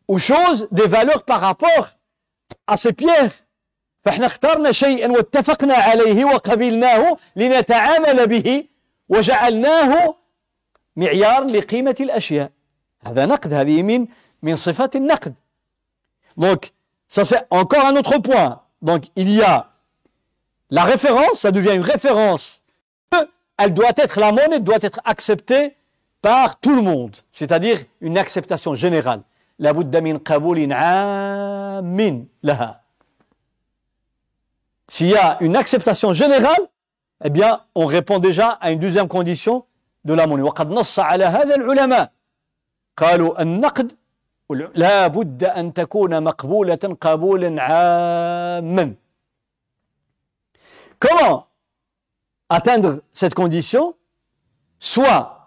aux 0.08 0.18
choses 0.18 0.68
des 0.70 0.86
valeurs 0.86 1.24
par 1.24 1.40
rapport 1.40 1.90
à 2.66 2.76
ces 2.76 2.92
pierres 2.92 3.32
فاحنا 4.04 4.26
اخترنا 4.26 4.72
شيئا 4.72 5.10
واتفقنا 5.10 5.74
عليه 5.74 6.24
وقبلناه 6.24 7.16
لنتعامل 7.36 8.26
به 8.26 8.64
وجعلناه 9.08 10.14
معيار 10.96 11.44
لقيمة 11.44 11.96
الأشياء 12.00 12.50
هذا 13.06 13.26
نقد 13.26 13.52
هذه 13.52 13.82
من 13.82 14.06
من 14.42 14.56
صفات 14.56 14.96
النقد 14.96 15.34
donc 16.36 16.72
ça 17.08 17.24
c'est 17.24 17.46
encore 17.50 17.86
un 17.86 17.96
autre 17.96 18.18
point 18.18 18.60
donc 18.82 19.04
il 19.16 19.30
y 19.30 19.42
a 19.42 19.70
la 20.70 20.84
référence 20.84 21.40
ça 21.40 21.50
devient 21.50 21.74
une 21.74 21.82
référence 21.82 22.62
elle 23.58 23.74
doit 23.74 23.92
être 23.96 24.18
la 24.20 24.32
monnaie 24.32 24.60
doit 24.60 24.78
être 24.80 25.00
acceptée 25.04 25.76
par 26.20 26.58
tout 26.60 26.74
le 26.74 26.82
monde 26.82 27.16
c'est-à-dire 27.32 27.78
une 28.00 28.18
acceptation 28.18 28.74
générale 28.74 29.22
لابد 29.58 29.96
من 29.96 30.18
قبول 30.18 30.72
عام 30.72 32.26
لها 32.42 32.82
S'il 34.88 35.08
y 35.08 35.16
a 35.16 35.38
une 35.40 35.56
acceptation 35.56 36.12
générale, 36.12 36.64
eh 37.24 37.30
bien, 37.30 37.60
on 37.74 37.86
répond 37.86 38.18
déjà 38.18 38.48
à 38.60 38.70
une 38.72 38.78
deuxième 38.78 39.08
condition 39.08 39.64
de 40.04 40.12
la 40.12 40.26
monnaie. 40.26 40.42
وقد 40.42 40.70
نص 40.70 40.98
على 40.98 41.24
هذا 41.24 41.54
العلماء 41.54 42.12
قالوا 42.96 43.42
النقد 43.42 43.92
لا 44.74 45.06
بد 45.06 45.44
أن 45.44 45.72
تكون 45.72 46.22
مقبولة 46.22 46.96
قبولا 47.00 47.62
عاما 47.62 48.94
Comment 50.99 51.47
atteindre 52.49 53.01
cette 53.13 53.33
condition? 53.33 53.95
Soit 54.79 55.37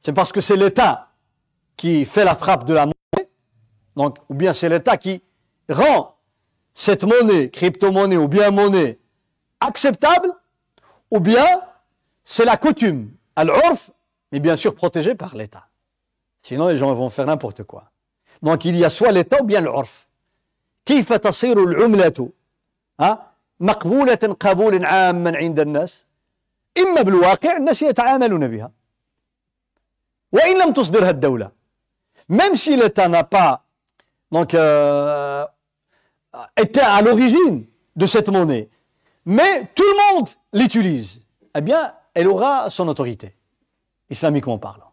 c'est 0.00 0.12
parce 0.12 0.32
que 0.32 0.40
c'est 0.40 0.56
l'État 0.56 1.10
qui 1.76 2.04
fait 2.04 2.24
la 2.24 2.34
frappe 2.34 2.64
de 2.64 2.74
la 2.74 2.86
monnaie, 2.86 3.30
donc, 3.96 4.18
ou 4.28 4.34
bien 4.34 4.52
c'est 4.52 4.68
l'État 4.68 4.96
qui 4.96 5.22
rend 5.68 6.16
cette 6.74 7.04
monnaie, 7.04 7.50
crypto-monnaie 7.50 8.16
ou 8.16 8.28
bien 8.28 8.50
monnaie, 8.50 8.98
acceptable, 9.60 10.32
ou 11.10 11.20
bien 11.20 11.62
c'est 12.24 12.44
la 12.44 12.56
coutume, 12.56 13.12
al-urf, 13.36 13.90
mais 14.32 14.40
bien 14.40 14.56
sûr 14.56 14.74
protégée 14.74 15.14
par 15.14 15.36
l'État. 15.36 15.68
Sinon, 16.40 16.68
les 16.68 16.76
gens 16.76 16.92
vont 16.94 17.10
faire 17.10 17.26
n'importe 17.26 17.62
quoi. 17.62 17.92
Donc, 18.42 18.64
il 18.64 18.76
y 18.76 18.84
a 18.84 18.90
soit 18.90 19.12
l'État 19.12 19.40
ou 19.40 19.44
bien 19.44 19.60
l'urf. 19.60 20.08
Hein? 22.98 23.18
مقبولة 23.70 24.22
قبول 24.46 24.84
عاما 24.84 25.36
عند 25.36 25.60
الناس. 25.60 26.04
إما 26.78 27.02
بالواقع 27.02 27.56
الناس 27.56 27.82
يتعاملون 27.82 28.48
بها. 28.48 28.70
وإن 30.32 30.54
لم 30.62 30.72
تصدرها 30.72 31.10
الدولة. 31.10 31.50
Même 32.28 32.56
si 32.56 32.76
l'État 32.76 33.08
n'a 33.08 33.24
pas 33.24 33.52
donc, 34.32 34.54
euh, 34.54 35.44
était 36.56 36.80
à 36.96 37.02
l'origine 37.02 37.66
de 37.94 38.06
cette 38.06 38.30
monnaie, 38.30 38.68
mais 39.26 39.52
tout 39.76 39.90
le 39.92 39.96
monde 40.14 40.28
l'utilise, 40.54 41.20
eh 41.54 41.60
bien, 41.60 41.94
elle 42.14 42.28
aura 42.28 42.70
son 42.70 42.88
autorité, 42.88 43.36
islamiquement 44.10 44.58
parlant. 44.58 44.92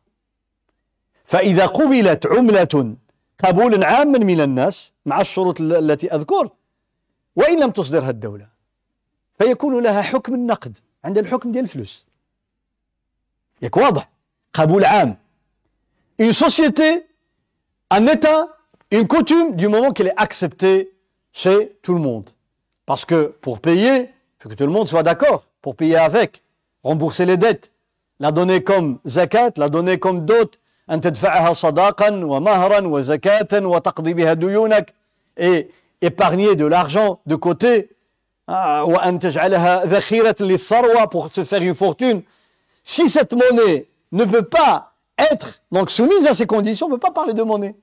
فإذا 1.25 1.65
قبلت 1.65 2.27
عملة 2.27 2.95
قبولا 3.43 3.87
عاما 3.87 4.19
من 4.19 4.41
الناس 4.41 4.93
مع 5.05 5.21
الشروط 5.21 5.61
التي 5.61 6.15
أذكر. 6.15 6.49
وإن 7.35 7.59
لم 7.59 7.71
تصدرها 7.71 8.09
الدولة. 8.09 8.58
فيكون 9.38 9.82
لها 9.82 10.02
حكم 10.02 10.34
النقد 10.34 10.78
عند 11.04 11.18
الحكم 11.18 11.52
ديال 11.52 11.64
الفلوس 11.64 12.06
ياك 13.62 13.76
واضح 13.76 14.08
قبول 14.52 14.84
عام 14.84 15.16
une 16.22 16.32
société 16.32 17.06
un 17.90 18.06
état 18.06 18.48
une 18.90 19.08
coutume 19.08 19.56
du 19.56 19.68
moment 19.68 19.90
qu'elle 19.90 20.08
est 20.08 20.20
acceptée 20.20 20.92
chez 21.32 21.76
tout 21.82 21.94
le 21.94 22.00
monde. 22.00 22.30
Parce 22.86 23.04
que 23.04 23.34
pour 23.40 23.58
payer, 23.58 24.02
il 24.02 24.08
faut 24.38 24.48
que 24.48 24.54
tout 24.54 24.66
le 24.66 24.72
monde 24.72 24.88
soit 24.88 25.02
d'accord 25.02 25.48
pour 25.60 25.74
payer 25.74 25.96
avec, 25.96 26.42
rembourser 26.84 27.26
les 27.26 27.36
dettes, 27.36 27.72
la 28.20 28.30
donner 28.30 28.62
comme 28.62 29.00
zakat, 29.04 29.52
la 29.56 29.68
donner 29.68 29.98
comme 29.98 30.24
dot, 30.24 30.58
أن 30.90 31.00
تدفعها 31.00 31.52
صداقا 31.52 32.24
ومهرا 32.24 32.80
وزكاة 32.86 33.66
وتقضي 33.66 34.14
بها 34.14 34.32
ديونك 34.32 34.94
et 35.40 35.70
épargner 36.02 36.56
de 36.56 36.66
l'argent 36.66 37.20
de 37.24 37.36
côté 37.36 37.88
pour 41.10 41.28
se 41.28 41.44
faire 41.44 41.62
une 41.62 41.74
fortune. 41.74 42.22
Si 42.82 43.08
cette 43.08 43.32
monnaie 43.32 43.86
ne 44.12 44.24
peut 44.24 44.42
pas 44.42 44.92
être 45.16 45.62
donc 45.72 45.90
soumise 45.90 46.26
à 46.26 46.34
ces 46.34 46.46
conditions, 46.46 46.86
on 46.86 46.90
ne 46.90 46.94
peut 46.96 47.00
pas 47.00 47.10
parler 47.10 47.34
de 47.34 47.42
monnaie. 47.42 47.74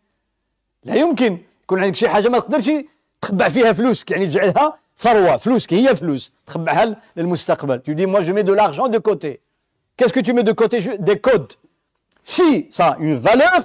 لا 0.83 0.95
يمكن 0.95 1.37
يكون 1.63 1.79
عندك 1.79 1.95
شي 1.95 2.09
حاجه 2.09 2.29
ما 2.29 2.39
تقدرش 2.39 2.71
تخبع 3.21 3.49
فيها 3.49 3.73
فلوسك 3.73 4.11
يعني 4.11 4.25
تجعلها 4.27 4.77
ثروه 4.97 5.37
فلوسك 5.37 5.73
هي 5.73 5.95
فلوس 5.95 6.31
تخبعها 6.47 6.95
للمستقبل 7.15 7.81
tu 7.85 7.95
dis 7.95 8.07
moi 8.07 8.21
je 8.21 8.31
mets 8.31 8.43
de 8.43 8.53
l'argent 8.53 8.87
de 8.87 8.97
côté 8.97 9.41
qu'est-ce 9.97 10.13
que 10.13 10.19
tu 10.19 10.33
mets 10.33 10.43
de 10.43 10.51
côté 10.51 10.97
des 10.97 11.19
codes 11.19 11.53
si 12.23 12.67
ça 12.71 12.85
a 12.91 12.97
une 12.97 13.15
valeur 13.15 13.61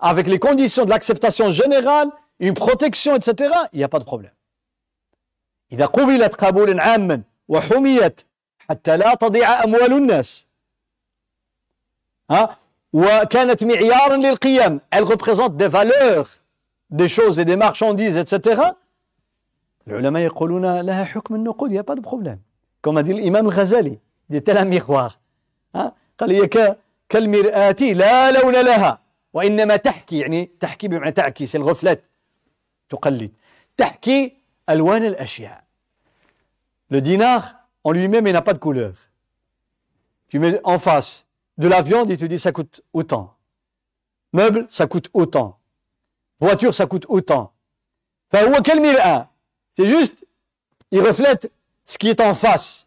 avec 0.00 0.26
les 0.26 0.38
conditions 0.38 0.84
de 0.84 0.90
l'acceptation 0.90 1.52
générale 1.52 2.10
une 2.40 2.54
protection 2.54 3.14
etc 3.14 3.54
il 3.72 3.78
n'y 3.78 3.84
a 3.84 3.88
pas 3.88 4.00
de 4.00 4.04
problème 4.12 4.32
إذا 5.73 5.85
قبلت 5.85 6.35
قبولا 6.35 6.83
عاما 6.83 7.21
وحميت 7.47 8.21
حتى 8.59 8.97
لا 8.97 9.13
تضيع 9.13 9.63
أموال 9.63 9.93
الناس. 9.93 10.47
ها؟ 12.31 12.57
وكانت 12.93 13.63
معيارا 13.63 14.15
للقيم. 14.17 14.79
Elle 14.95 15.03
représente 15.03 15.57
des 15.57 15.67
valeurs 15.67 16.29
des 16.89 17.07
choses 17.07 17.39
et 17.39 17.45
des 17.45 17.55
marchandises 17.55 18.17
etc 18.17 18.61
العلماء 19.87 20.21
يقولون 20.21 20.79
لها 20.81 21.03
حكم 21.03 21.35
النقود 21.35 21.71
de 21.71 22.01
problème. 22.01 22.39
comme 22.81 22.97
a 22.97 23.03
dit 23.03 23.13
l'imam 23.13 23.47
Ghazali 23.49 23.99
il 24.29 24.35
était 24.35 24.57
un 24.57 24.65
miroir 24.65 25.19
قال 26.17 26.31
هي 26.31 26.75
كالمرآة 27.09 27.75
لا 27.81 28.31
لون 28.31 28.53
لها 28.53 28.99
وإنما 29.33 29.75
تحكي 29.75 30.19
يعني 30.19 30.51
تحكي 30.59 30.87
بمعنى 30.87 31.11
تعكس 31.11 31.55
الغفلات 31.55 32.03
تقلد. 32.89 33.31
تحكي 33.77 34.33
ألوان 34.69 35.05
الأشياء. 35.05 35.62
le 36.92 37.00
dinar 37.00 37.54
en 37.84 37.92
lui-même 37.92 38.26
il 38.26 38.32
n'a 38.32 38.42
pas 38.42 38.54
de 38.54 38.58
couleur 38.58 38.94
tu 40.28 40.38
mets 40.38 40.60
en 40.64 40.78
face 40.78 41.26
de 41.56 41.66
la 41.66 41.82
viande, 41.82 42.10
il 42.10 42.16
te 42.16 42.24
dit 42.24 42.38
ça 42.38 42.52
coûte 42.52 42.82
autant. 42.92 43.34
Meuble, 44.32 44.66
ça 44.70 44.86
coûte 44.86 45.10
autant. 45.12 45.58
Voiture, 46.40 46.72
ça 46.74 46.86
coûte 46.86 47.06
autant. 47.08 47.52
Enfin, 48.32 48.62
quel 48.62 48.80
C'est 49.72 49.88
juste, 49.88 50.24
il 50.90 51.00
reflète 51.00 51.50
ce 51.84 51.98
qui 51.98 52.08
est 52.08 52.20
en 52.20 52.34
face. 52.34 52.86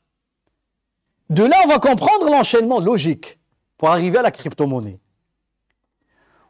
De 1.30 1.44
là, 1.44 1.58
on 1.66 1.68
va 1.68 1.80
comprendre 1.80 2.30
l'enchaînement 2.30 2.80
logique 2.80 3.40
pour 3.78 3.90
arriver 3.90 4.20
à 4.20 4.22
la 4.22 4.32
crypto-monnaie. 4.32 5.00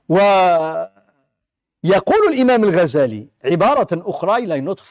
ويقول 0.10 0.91
الإمام 2.34 2.64
الغزالي 2.64 3.28
عبارة 3.45 3.88
أخرى 3.91 4.43
إلى 4.43 4.58
une 4.58 4.68
autre 4.68 4.86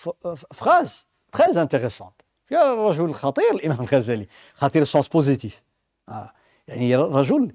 phrase 0.55 1.07
très 1.31 1.59
intéressante. 1.59 2.24
الرجل 2.53 3.15
خطير 3.15 3.51
الإمام 3.55 3.81
الغزالي 3.81 4.27
خطير 4.55 4.85
sens 4.85 5.09
positif. 5.09 5.63
Ah. 6.11 6.33
يعني 6.71 6.97
رجل 6.97 7.53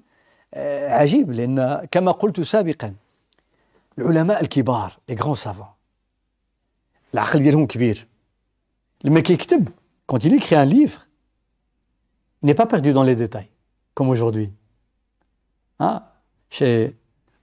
عجيب 0.88 1.32
لأن 1.32 1.86
كما 1.90 2.12
قلت 2.12 2.40
سابقا 2.40 2.94
العلماء 3.98 4.42
الكبار 4.42 4.98
لي 5.08 5.14
غران 5.14 5.34
سافون 5.34 5.66
العقل 7.14 7.42
ديالهم 7.42 7.66
كبير 7.66 8.06
لما 9.04 9.20
كيكتب 9.20 9.68
quand 10.12 10.18
il 10.24 10.34
écrit 10.34 10.54
un 10.54 10.64
livre 10.64 11.06
il 12.42 12.46
n'est 12.46 12.54
pas 12.54 12.66
perdu 12.66 12.92
dans 12.92 13.02
les 13.02 13.16
détails 13.16 13.50
comme 13.94 14.08
aujourd'hui 14.08 14.50
hein 15.80 16.02
chez 16.50 16.94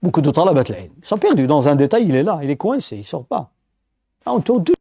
beaucoup 0.01 0.22
de 0.22 0.30
طلبة 0.30 0.66
العلم 0.70 0.91
ils 1.01 1.07
sont 1.07 1.18
perdus 1.18 1.47
dans 1.47 1.68
un 1.68 1.76
détail 1.76 2.03
il 2.07 2.16
est 2.16 2.24
là 2.24 2.39
il 2.43 2.49
est 2.49 2.57
coincé 2.57 2.97
il 2.97 3.05
sort 3.05 3.26
pas 3.26 3.51
autour, 4.26 4.61
de, 4.61 4.74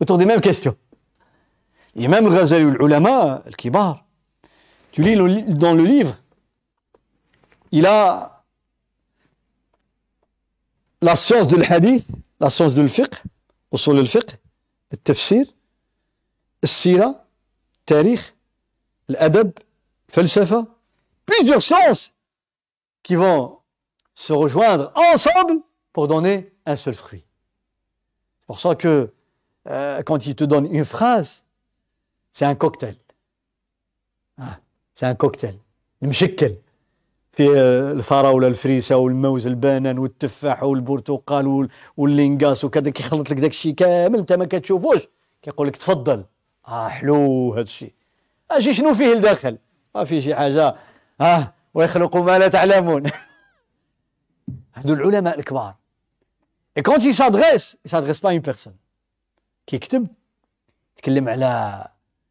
autour 0.00 0.18
des 0.18 0.26
mêmes 0.26 0.40
questions 0.40 0.76
Et 1.95 2.07
même 2.07 2.29
Ghazali 2.29 2.63
ulama, 2.63 3.43
al-Kibar, 3.45 4.05
tu 4.91 5.03
lis 5.03 5.15
dans 5.47 5.73
le 5.73 5.83
livre, 5.83 6.15
il 7.71 7.85
a 7.85 8.43
la 11.01 11.15
science 11.15 11.47
de 11.47 11.57
l'hadith, 11.57 12.07
la 12.39 12.49
science 12.49 12.73
de 12.73 12.81
l'fiqh, 12.81 13.21
au 13.71 13.77
sol 13.77 13.97
de 13.97 14.01
le 14.91 14.97
tafsir, 14.97 15.45
le 16.63 16.67
sira, 16.67 17.05
le 17.07 17.85
tarikh, 17.85 18.35
l'adab, 19.07 19.51
falsafa, 20.07 20.65
plusieurs 21.25 21.61
sciences 21.61 22.13
qui 23.03 23.15
vont 23.15 23.59
se 24.13 24.33
rejoindre 24.33 24.91
ensemble 24.95 25.61
pour 25.93 26.07
donner 26.07 26.51
un 26.65 26.75
seul 26.75 26.95
fruit. 26.95 27.25
C'est 28.39 28.45
pour 28.47 28.59
ça 28.59 28.75
que 28.75 29.13
euh, 29.67 30.01
quand 30.03 30.25
il 30.25 30.35
te 30.35 30.43
donne 30.43 30.73
une 30.73 30.85
phrase, 30.85 31.43
un 32.41 32.55
cocktail. 32.55 32.95
Ah. 34.37 34.59
C'est 34.93 35.05
un 35.05 35.15
cocktail. 35.15 35.55
المشكل 36.03 36.55
فيه 37.31 37.51
الثرى 37.91 38.27
ولا 38.27 38.47
الفريسه 38.47 38.97
والموز 38.97 39.47
البنان 39.47 39.99
والتفاح 39.99 40.63
والبرتقال 40.63 41.69
واللينغاس 41.97 42.65
وكذا 42.65 42.89
كيخلط 42.89 43.31
لك 43.31 43.37
داك 43.37 43.51
الشيء 43.51 43.73
كامل 43.73 44.19
انت 44.19 44.33
ما 44.33 44.45
كتشوفوش. 44.45 45.07
كيقول 45.41 45.67
لك 45.67 45.75
تفضل. 45.75 46.25
آه 46.67 46.87
حلو 46.87 47.53
هذا 47.53 47.61
الشيء. 47.61 47.93
أجي 48.51 48.73
شنو 48.73 48.93
فيه 48.93 49.13
لداخل؟ 49.13 49.57
ما 49.95 50.03
فيه 50.03 50.19
شي 50.19 50.35
حاجة. 50.35 50.75
آه 51.21 51.53
ويخلق 51.73 52.17
ما 52.17 52.39
لا 52.39 52.47
تعلمون. 52.47 53.03
هذو 54.73 54.93
العلماء 54.93 55.39
الكبار. 55.39 55.75
اي 56.77 56.81
كونت 56.81 57.01
s'adresse 57.87 58.19
pas 58.21 58.29
à 58.29 58.33
une 58.33 58.41
personne. 58.41 58.75
كيكتب 59.67 60.07
يتكلم 60.97 61.29
على 61.29 61.87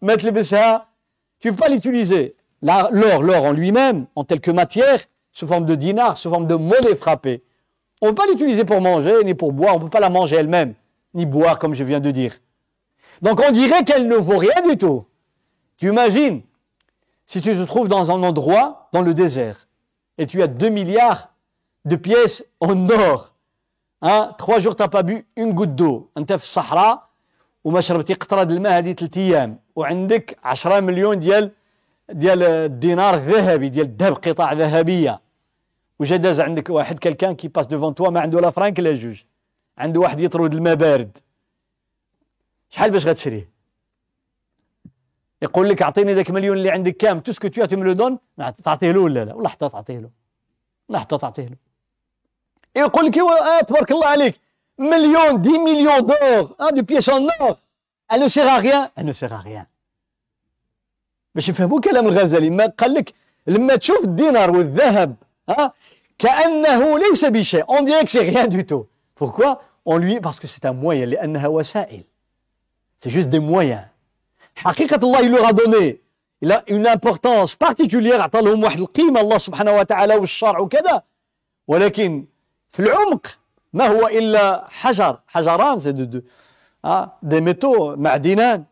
mettre 0.00 0.24
les 0.24 0.32
BCA, 0.32 0.86
tu 1.40 1.48
ne 1.48 1.52
peux 1.52 1.62
pas 1.64 1.68
l'utiliser. 1.68 2.36
L'or, 2.62 3.22
l'or 3.22 3.44
en 3.44 3.52
lui-même, 3.52 4.06
en 4.14 4.24
telle 4.24 4.40
que 4.40 4.50
matière, 4.50 5.00
sous 5.32 5.46
forme 5.46 5.66
de 5.66 5.74
dinar, 5.74 6.16
sous 6.16 6.30
forme 6.30 6.46
de 6.46 6.54
monnaie 6.54 6.96
frappée, 6.96 7.44
on 8.00 8.06
ne 8.06 8.10
peut 8.10 8.22
pas 8.22 8.26
l'utiliser 8.26 8.64
pour 8.64 8.80
manger 8.80 9.22
ni 9.24 9.34
pour 9.34 9.52
boire, 9.52 9.74
on 9.76 9.78
ne 9.78 9.84
peut 9.84 9.90
pas 9.90 10.00
la 10.00 10.10
manger 10.10 10.36
elle-même, 10.36 10.74
ni 11.14 11.26
boire 11.26 11.58
comme 11.58 11.74
je 11.74 11.84
viens 11.84 12.00
de 12.00 12.10
dire. 12.10 12.34
Donc 13.22 13.40
on 13.40 13.50
dirait 13.50 13.84
qu'elle 13.84 14.08
ne 14.08 14.16
vaut 14.16 14.38
rien 14.38 14.62
du 14.68 14.76
tout. 14.76 15.04
Tu 15.76 15.88
imagines, 15.88 16.42
si 17.26 17.40
tu 17.40 17.54
te 17.54 17.62
trouves 17.62 17.88
dans 17.88 18.10
un 18.10 18.22
endroit, 18.22 18.88
dans 18.92 19.02
le 19.02 19.14
désert, 19.14 19.68
et 20.16 20.26
tu 20.26 20.42
as 20.42 20.48
2 20.48 20.68
milliards 20.68 21.32
de 21.84 21.96
pièces 21.96 22.44
en 22.60 22.88
or, 22.90 23.34
hein, 24.02 24.34
trois 24.38 24.58
jours 24.58 24.74
tu 24.74 24.82
n'as 24.82 24.88
pas 24.88 25.02
bu 25.02 25.26
une 25.36 25.52
goutte 25.54 25.74
d'eau, 25.74 26.10
un 26.16 26.24
taf 26.24 26.44
sahra, 26.44 27.10
ou 27.64 27.70
ma 27.70 27.80
de 27.80 28.58
وعندك 29.78 30.38
10 30.44 30.80
مليون 30.80 31.20
ديال 31.20 31.50
ديال 32.10 32.42
الدينار 32.42 33.14
الذهبي 33.14 33.68
ديال 33.68 33.86
الذهب 33.86 34.12
قطع 34.12 34.52
ذهبية. 34.52 35.20
وجا 35.98 36.16
داز 36.16 36.40
عندك 36.40 36.70
واحد 36.70 36.98
كالكان 36.98 37.34
كي 37.34 37.48
باس 37.48 37.66
دوفون 37.66 37.94
توا 37.94 38.10
ما 38.10 38.20
عنده 38.20 38.40
لا 38.40 38.50
فرانك 38.50 38.80
لا 38.80 38.94
جوج. 38.94 39.22
عنده 39.78 40.00
واحد 40.00 40.20
يطرد 40.20 40.54
الماء 40.54 40.74
بارد 40.74 41.18
شحال 42.70 42.90
باش 42.90 43.06
غتشريه؟ 43.06 43.50
يقول 45.42 45.68
لك 45.68 45.82
أعطيني 45.82 46.14
ذاك 46.14 46.30
مليون 46.30 46.56
اللي 46.56 46.70
عندك 46.70 46.96
كام. 46.96 47.22
سكو 47.26 47.48
تو 47.48 47.64
تو 47.64 47.76
ملو 47.76 47.92
دون 47.92 48.18
تعطيه 48.64 48.92
له 48.92 49.00
ولا 49.00 49.24
لا؟ 49.24 49.34
ولا 49.34 49.48
حتى 49.48 49.68
تعطيه 49.68 49.98
له. 49.98 50.10
لا 50.88 50.98
حتى 50.98 51.18
تعطيه 51.18 51.46
له. 51.46 51.56
يقول 52.76 53.06
لك 53.06 53.18
آه 53.18 53.60
تبارك 53.60 53.90
الله 53.90 54.06
عليك. 54.06 54.40
مليون 54.78 55.42
دي 55.42 55.58
مليون 55.58 56.06
دور 56.06 56.54
آه 56.60 56.70
دي 56.70 56.82
بيس 56.82 57.08
اور 57.08 57.56
rien. 58.10 58.90
Elle 58.96 59.06
ne 59.06 59.12
sert 59.12 59.32
à 59.32 59.38
rien. 59.38 59.66
باش 61.34 61.48
يفهموا 61.48 61.80
كلام 61.80 62.06
الغزالي 62.06 62.50
ما 62.50 62.66
قال 62.66 62.94
لك 62.94 63.14
لما 63.46 63.76
تشوف 63.76 64.04
الدينار 64.04 64.50
والذهب 64.50 65.16
ها 65.48 65.72
كأنه 66.18 66.98
ليس 66.98 67.24
بشيء. 67.24 67.64
On 67.64 67.82
dirait 67.82 68.04
que 68.04 68.10
c'est 68.10 68.28
rien 68.28 68.46
du 68.46 68.66
tout. 68.66 68.86
Pourquoi 69.14 69.62
on 69.86 69.98
lui 69.98 70.20
parce 70.20 70.38
que 70.38 70.46
c'est 70.46 70.64
لأنها 71.04 71.48
وسائل. 71.48 72.04
C'est 72.98 73.10
juste 73.10 73.28
des 73.28 73.40
moyens. 73.40 73.86
حقيقة 74.56 74.96
الله 74.96 75.20
il 75.22 75.30
leur 75.30 75.46
a 75.46 75.52
donné. 75.52 76.00
Il 76.40 76.52
a 76.52 76.64
une 76.68 76.86
importance 76.86 77.56
أعطى 77.62 78.40
لهم 78.40 78.64
واحد 78.64 78.80
القيمة 78.80 79.20
الله 79.20 79.38
سبحانه 79.38 79.72
وتعالى 79.72 80.14
والشرع 80.14 80.58
وكذا. 80.58 81.02
ولكن 81.68 82.26
في 82.70 82.80
العمق 82.80 83.26
ما 83.72 83.86
هو 83.86 84.06
إلا 84.06 84.66
حجر. 84.70 85.18
حجران 85.26 85.78
سي 85.78 85.92
دو 85.92 86.20
دي 87.23 87.41
ميتو 87.41 87.95
معدنان 87.95 88.63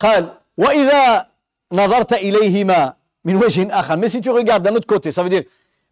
قال 0.00 0.34
وإذا 0.56 1.26
نظرت 1.72 2.12
إليهما 2.12 2.94
من 3.24 3.36
وجه 3.36 3.80
آخر 3.80 3.96
mais 3.96 4.08
si 4.08 4.20
tu 4.20 4.30
regardes 4.30 4.62
d'un 4.62 4.74
autre 4.74 4.86
côté 4.86 5.12
ça 5.12 5.22
veut 5.22 5.28
dire 5.28 5.42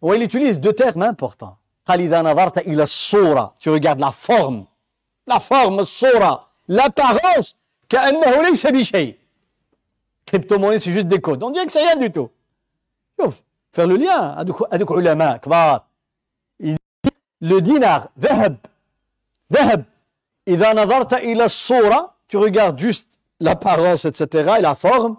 ouais, 0.01 0.17
il 0.17 0.23
utilise 0.23 0.59
deux 0.59 0.73
termes 0.73 1.03
importants 1.03 1.57
قال 1.85 2.01
إذا 2.01 2.21
نظرت 2.21 2.57
إلى 2.57 2.83
الصورة 2.83 3.53
tu 3.59 3.69
regardes 3.69 3.99
la 3.99 4.11
forme 4.11 4.65
la 5.27 5.39
forme 5.39 5.79
الصورة 5.79 6.47
l'apparence 6.69 7.53
كأنه 7.89 8.41
ليس 8.41 8.67
بشيء 8.67 9.15
crypto-monnaie 10.25 10.79
c'est 10.79 10.91
juste 10.91 11.07
des 11.07 11.19
codes 11.19 11.43
on 11.43 11.49
dirait 11.51 11.65
que 11.65 11.71
c'est 11.71 11.83
rien 11.83 11.95
du 11.97 12.11
tout 12.11 12.29
شوف 13.21 13.41
faire 13.73 13.87
le 13.87 13.97
lien 13.97 14.37
هذوك 14.73 14.91
علماء 14.91 15.37
كبار 15.37 15.83
le 17.41 17.61
dinar 17.61 18.09
ذهب 18.19 18.57
ذهب 19.53 19.85
إذا 20.47 20.73
نظرت 20.73 21.13
إلى 21.13 21.45
الصورة 21.45 22.17
tu 22.27 22.37
regardes 22.37 22.79
juste 22.79 23.19
l'apparence 23.39 24.05
etc 24.05 24.55
et 24.57 24.61
la 24.61 24.75
forme 24.75 25.17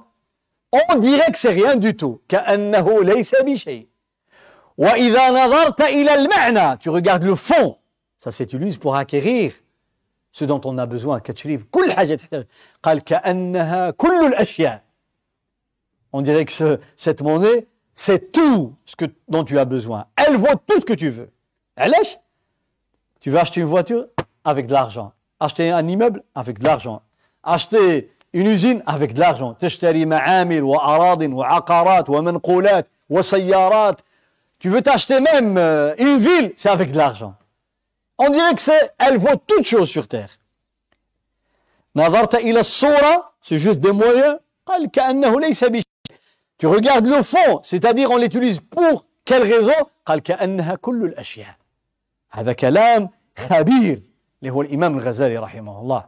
on 0.91 0.97
dirait 0.97 1.31
que 1.33 1.39
c'est 1.39 1.53
rien 1.53 1.77
du 1.77 1.95
tout 1.97 2.21
كأنه 2.29 3.05
ليس 3.05 3.35
بشيء 3.43 3.89
وإذا 4.79 5.31
نظرت 5.31 5.81
إلى 5.81 6.15
المعنى 6.15 6.79
tu 6.79 6.91
regardes 6.91 7.25
le 7.25 7.35
fond 7.37 7.77
ça 8.19 8.33
s'utilise 8.33 8.77
pour 8.77 8.97
acquérir 8.97 9.53
ce 10.31 10.45
dont 10.45 10.61
on 10.65 10.79
a 10.79 10.87
besoin 10.87 11.19
كتشريف 11.19 11.65
كل 11.71 11.93
حاجة 11.93 12.15
تحتاج 12.15 12.47
قال 12.83 13.01
كأنها 13.05 13.91
كل 13.91 14.27
الأشياء 14.27 14.83
on 16.13 16.23
dirait 16.23 16.45
que 16.45 16.53
ce, 16.53 16.79
cette 16.97 17.23
monnaie 17.23 17.67
c'est 17.95 18.33
tout 18.33 18.75
ce 18.85 18.97
que, 18.97 19.07
dont 19.29 19.45
tu 19.45 19.59
as 19.59 19.65
besoin 19.65 20.07
elle 20.17 20.37
vaut 20.37 20.57
tout 20.67 20.81
ce 20.81 20.85
que 20.85 20.95
tu 20.95 21.11
veux 21.11 21.31
علاش 21.79 22.19
tu 23.21 23.31
veux 23.31 23.39
acheter 23.39 23.61
une 23.61 23.67
voiture 23.67 24.07
avec 24.44 24.68
de 24.68 24.74
l'argent. 24.74 25.14
Acheter 25.40 25.72
un 25.72 25.88
immeuble 25.88 26.24
avec 26.36 26.60
de 26.60 26.66
l'argent. 26.66 27.02
Acheter 27.44 28.12
une 28.34 28.48
usine 28.48 28.82
avec 28.86 29.14
de 29.14 29.20
l'argent. 29.20 29.56
Tu 34.60 34.70
veux 34.70 34.82
t'acheter 34.82 35.20
même 35.20 35.58
euh, 35.58 35.94
une 35.98 36.18
ville, 36.18 36.54
c'est 36.56 36.70
avec 36.70 36.92
de 36.92 36.98
l'argent. 36.98 37.36
On 38.18 38.30
dirait 38.30 38.54
que 38.54 38.62
c'est, 38.62 38.94
elle 38.98 39.18
vaut 39.18 39.36
toutes 39.48 39.66
choses 39.66 39.90
sur 39.90 40.08
terre. 40.08 40.30
c'est 43.42 43.58
juste 43.58 43.82
des 43.82 43.92
moyens. 43.92 44.38
Tu 46.58 46.68
regardes 46.68 47.06
le 47.06 47.22
fond, 47.24 47.60
c'est-à-dire 47.62 48.10
on 48.10 48.18
l'utilise 48.18 48.60
pour 48.62 49.06
quelle 49.26 49.44
raison? 49.44 49.74
قال 54.45 54.51
كأنها 54.51 54.51
كل 54.51 54.51
الأشياء. 54.51 54.51
هذا 54.51 54.51
كلام 54.51 54.51
خبير 54.51 54.51
اللي 54.51 54.51
هو 54.51 54.63
الإمام 54.63 54.99
الغزالي 54.99 55.39
رحمه 55.39 55.81
الله. 55.81 56.05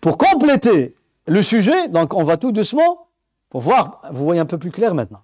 Pour 0.00 0.16
compléter 0.16 0.94
le 1.26 1.42
sujet, 1.42 1.88
donc 1.88 2.14
on 2.14 2.24
va 2.24 2.36
tout 2.36 2.52
doucement 2.52 3.08
pour 3.50 3.60
voir, 3.60 4.00
vous 4.10 4.24
voyez 4.24 4.40
un 4.40 4.46
peu 4.46 4.58
plus 4.58 4.70
clair 4.70 4.94
maintenant. 4.94 5.22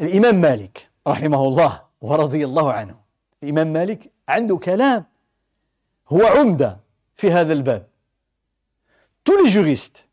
الإمام 0.00 0.40
مالك 0.40 0.88
رحمه 1.06 1.44
الله 1.44 1.82
ورضي 2.00 2.44
الله 2.44 2.72
عنه 2.72 2.94
الإمام 3.42 3.72
مالك 3.72 4.10
عنده 4.28 4.56
كلام 4.56 5.04
هو 6.08 6.26
عمدة 6.26 6.80
في 7.16 7.30
هذا 7.30 7.52
الباب 7.52 7.86
tous 9.24 9.36
les 9.44 9.50
juristes 9.50 10.08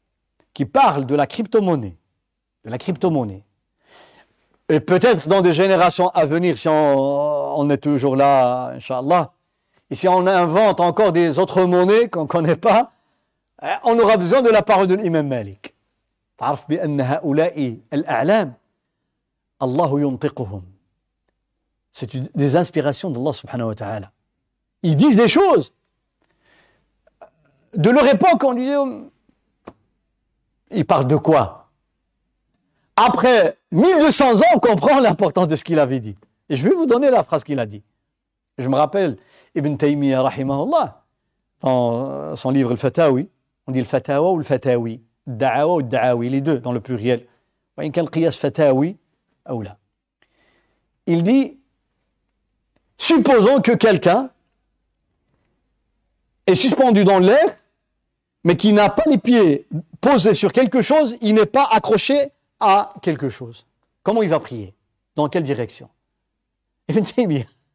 qui 0.54 0.66
parlent 0.66 1.06
de 1.06 1.16
la 1.16 1.26
crypto-monnaie 1.26 1.98
de 2.66 2.70
la 2.70 2.78
crypto-monnaie 2.78 3.44
et 4.70 4.80
peut-être 4.80 5.28
dans 5.28 5.42
des 5.42 5.54
générations 5.54 6.10
à 6.10 6.26
venir 6.26 6.58
si 6.58 6.68
on, 6.68 7.60
on 7.60 7.70
est 7.70 7.78
toujours 7.78 8.16
là 8.16 8.74
Inch'Allah 8.76 9.32
et 9.94 9.96
si 9.96 10.08
on 10.08 10.28
invente 10.28 10.80
encore 10.80 11.12
des 11.12 11.40
autres 11.40 11.64
monnaies 11.64 12.10
qu'on 12.10 12.24
ne 12.24 12.28
connaît 12.28 12.56
pas 12.56 12.92
on 13.84 13.98
aura 14.00 14.18
besoin 14.18 14.42
de 14.42 14.50
la 14.50 14.62
parole 14.62 14.88
de 14.88 14.96
l'imam 14.96 15.28
Malik 15.28 15.76
تعرف 16.40 16.70
بأن 16.70 17.02
هؤلاء 17.02 17.78
الأعلام 17.94 18.54
الله 19.62 20.00
ينطقهم 20.00 20.62
c'est 21.92 22.16
des 22.16 22.56
inspirations 22.56 23.10
d'Allah 23.10 23.34
subhanahu 23.34 23.68
wa 23.68 23.76
ta'ala. 23.76 24.12
Ils 24.84 24.96
disent 24.96 25.18
des 25.18 25.28
choses. 25.28 25.74
De 27.74 27.90
leur 27.90 28.08
époque, 28.08 28.42
on 28.44 28.54
disait, 28.54 28.76
ils 30.72 30.86
parlent 30.86 31.08
de 31.08 31.18
quoi 31.18 31.70
Après 32.96 33.58
1200 33.72 34.38
ans, 34.38 34.46
on 34.56 34.60
comprend 34.60 35.00
l'importance 35.00 35.48
de 35.48 35.56
ce 35.56 35.64
qu'il 35.64 35.80
avait 35.80 36.00
dit. 36.00 36.16
Et 36.48 36.56
je 36.56 36.64
vais 36.64 36.74
vous 36.74 36.86
donner 36.86 37.10
la 37.10 37.24
phrase 37.24 37.44
qu'il 37.44 37.60
a 37.60 37.66
dit. 37.66 37.84
Je 38.59 38.69
me 38.69 38.77
rappelle 38.77 39.17
Ibn 39.55 39.77
Taymiyyah, 39.77 40.23
rahimahullah, 40.23 41.05
dans 41.61 42.37
son 42.37 42.51
livre 42.51 42.73
Al-Fatawi, 42.73 43.29
on 43.67 43.73
dit 43.73 43.79
le 43.79 43.85
fatawa 43.85 44.33
ou 44.33 44.37
le 44.37 44.45
fatawi, 44.45 45.01
da'awa 45.27 45.77
ou 45.77 45.83
da'awi, 45.83 46.29
les 46.29 46.41
deux 46.41 46.59
dans 46.59 46.73
le 46.73 46.81
pluriel. 46.81 47.27
Il 51.07 51.23
dit 51.23 51.59
supposons 52.97 53.61
que 53.61 53.73
quelqu'un 53.73 54.31
est 56.47 56.55
suspendu 56.55 57.05
dans 57.05 57.19
l'air, 57.19 57.57
mais 58.45 58.57
qui 58.57 58.73
n'a 58.73 58.91
pas 58.91 59.05
les 59.07 59.19
pieds 59.19 59.67
posés 60.01 60.35
sur 60.35 60.53
quelque 60.53 60.83
chose, 60.83 61.17
il 61.23 61.35
n'est 61.35 61.47
pas 61.47 61.67
accroché 61.71 62.31
à 62.61 62.93
quelque 63.03 63.31
chose. 63.31 63.67
Comment 64.03 64.23
il 64.23 64.29
va 64.29 64.39
prier? 64.39 64.75
Dans 65.17 65.29
quelle 65.29 65.43
direction? 65.43 65.89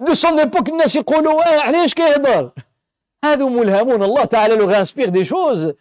de 0.00 0.14
son 0.14 0.38
époque 0.38 0.68
الناس 0.68 0.96
يقولوا 0.96 1.56
آه 1.56 1.60
علاش 1.60 1.94
كيهضر؟ 1.94 2.50
هذو 3.24 3.48
ملهمون. 3.48 4.02
الله 4.02 4.24
تعالى 4.24 4.54
لو 4.56 4.70
غانسبير 4.70 5.08
دي 5.08 5.24
شوز 5.24 5.72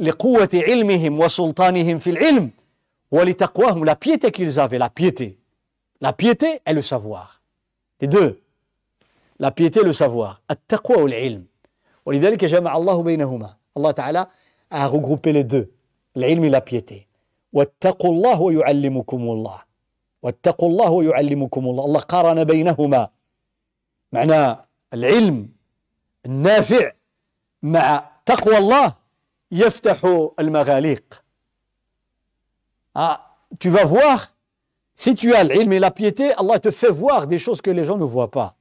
لقوة 0.00 0.48
علمهم 0.54 1.20
وسلطانهم 1.20 1.98
في 1.98 2.10
العلم 2.10 2.50
ولتقواهم 3.10 3.84
la 3.84 3.94
piété 3.96 4.30
qu'ils 4.30 4.60
avaient. 4.60 4.78
Piété. 4.94 5.38
La 6.00 6.12
piété 6.12 6.60
et 6.66 6.72
le 6.72 6.82
savoir. 6.82 7.42
Les 8.00 8.08
deux. 8.08 8.40
La 9.40 9.50
piété 9.50 9.80
et 9.80 9.84
le 9.84 9.92
savoir. 9.92 10.40
التقوى 10.50 11.02
والعلم. 11.02 11.44
ولذلك 12.06 12.44
جمع 12.44 12.76
الله 12.76 13.02
بينهما. 13.02 13.56
الله 13.76 13.90
تعالى 13.90 14.26
a 14.70 14.86
regroupé 14.86 15.32
les 15.32 15.44
deux. 15.44 15.68
العلم 16.16 16.50
la 16.50 16.60
piété. 16.60 17.06
واتقوا 17.52 18.10
الله 18.10 18.40
ويعلمكم 18.40 19.22
الله. 19.22 19.67
واتقوا 20.23 20.69
الله 20.69 20.91
ويعلمكم 20.91 21.65
الله 21.65 21.85
الله 21.85 21.99
قارن 21.99 22.43
بينهما 22.43 23.09
معنى 24.11 24.57
العلم 24.93 25.49
النافع 26.25 26.91
مع 27.63 28.09
تقوى 28.25 28.57
الله 28.57 28.93
يفتح 29.51 30.27
المغاليق 30.39 31.23
ah, 32.95 33.19
tu 33.59 33.69
vas 33.69 33.85
voir 33.85 34.33
si 34.95 35.15
tu 35.15 35.33
as 35.33 35.43
l'ilm 35.43 35.73
et 35.73 35.79
la 35.79 35.91
piété 35.91 36.31
Allah 36.33 36.59
te 36.59 36.71
fait 36.71 36.91
voir 36.91 37.27
des 37.27 37.39
choses 37.39 37.59
que 37.61 37.71
les 37.71 37.83
gens 37.83 37.97
ne 37.97 38.03
voient 38.03 38.31
pas 38.31 38.55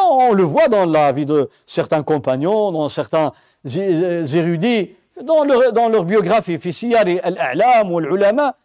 on 0.00 0.32
le 0.32 0.44
voit 0.44 0.68
dans 0.68 0.86
la 0.86 1.12
vie 1.12 1.26
de 1.26 1.50
certains 1.66 2.02
compagnons 2.02 2.72
dans 2.72 2.88
certains 2.88 3.32
érudits 3.64 4.94
dans 5.22 5.44
leur, 5.44 5.72
dans 5.72 5.88
leur 5.88 6.04
biographie 6.04 6.58
في 6.58 6.72
سير 6.72 7.06
الأعلام 7.06 7.92
والعلماء 7.92 8.56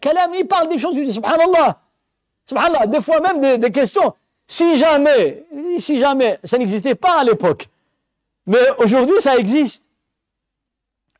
Kalam, 0.00 0.34
il 0.34 0.46
parle 0.46 0.68
des 0.68 0.78
choses, 0.78 0.94
il 0.96 1.04
dit 1.04 1.12
Subhanallah. 1.12 1.78
Subhanallah, 2.48 2.86
des 2.86 3.00
fois 3.00 3.20
même 3.20 3.40
des, 3.40 3.58
des 3.58 3.70
questions. 3.70 4.14
Si 4.46 4.76
jamais, 4.78 5.44
si 5.78 5.98
jamais, 5.98 6.38
ça 6.44 6.58
n'existait 6.58 6.94
pas 6.94 7.20
à 7.20 7.24
l'époque, 7.24 7.68
mais 8.46 8.58
aujourd'hui 8.78 9.20
ça 9.20 9.36
existe. 9.36 9.82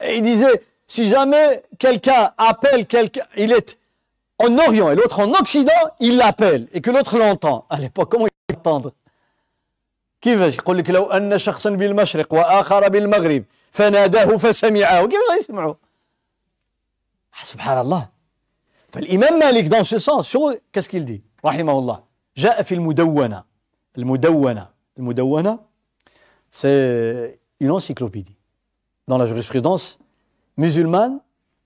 Et 0.01 0.19
il 0.19 0.23
disait, 0.23 0.63
si 0.87 1.09
jamais 1.09 1.65
quelqu'un 1.79 2.33
appelle 2.37 2.87
quelqu'un, 2.87 3.25
il 3.37 3.51
est 3.53 3.79
en 4.39 4.57
Orient 4.59 4.91
et 4.91 4.95
l'autre 4.95 5.21
en 5.21 5.33
Occident, 5.33 5.73
il 5.99 6.19
l'appelle 6.19 6.69
et 6.73 6.81
que 6.81 6.91
l'autre 6.91 7.19
l'entend. 7.19 7.65
À 7.71 7.79
l'époque, 7.79 8.11
comment 8.11 8.27
il 8.27 8.55
va 8.55 8.59
entendre 8.59 8.93
كيفاش 10.23 10.55
يقول 10.55 10.79
لك 10.79 10.91
لو 10.91 11.05
ان 11.11 11.39
شخصا 11.39 11.71
بالمشرق 11.71 12.35
واخر 12.35 12.89
بالمغرب 12.89 13.45
فناداه 13.71 14.37
فسمعه 14.37 15.07
كيفاش 15.07 15.39
يسمعوا 15.39 15.75
سبحان 17.43 17.79
الله 17.79 18.09
فالإمام 18.91 19.39
مالك 19.39 19.69
dans 19.69 19.85
ce 19.85 19.99
sens 19.99 20.23
شو 20.29 20.53
qu'est-ce 20.73 20.89
qu'il 20.89 21.05
dit 21.05 21.21
رحمه 21.45 21.79
الله 21.79 22.03
جاء 22.37 22.63
في 22.63 22.75
المدونة 22.75 23.45
المدونة 23.99 24.69
المدونة 24.99 25.59
c'est 26.51 27.39
une 27.61 27.71
encyclopédie 27.71 28.37
dans 29.09 29.19
la 29.19 29.27
jurisprudence 29.27 29.99
musulmane 30.57 31.21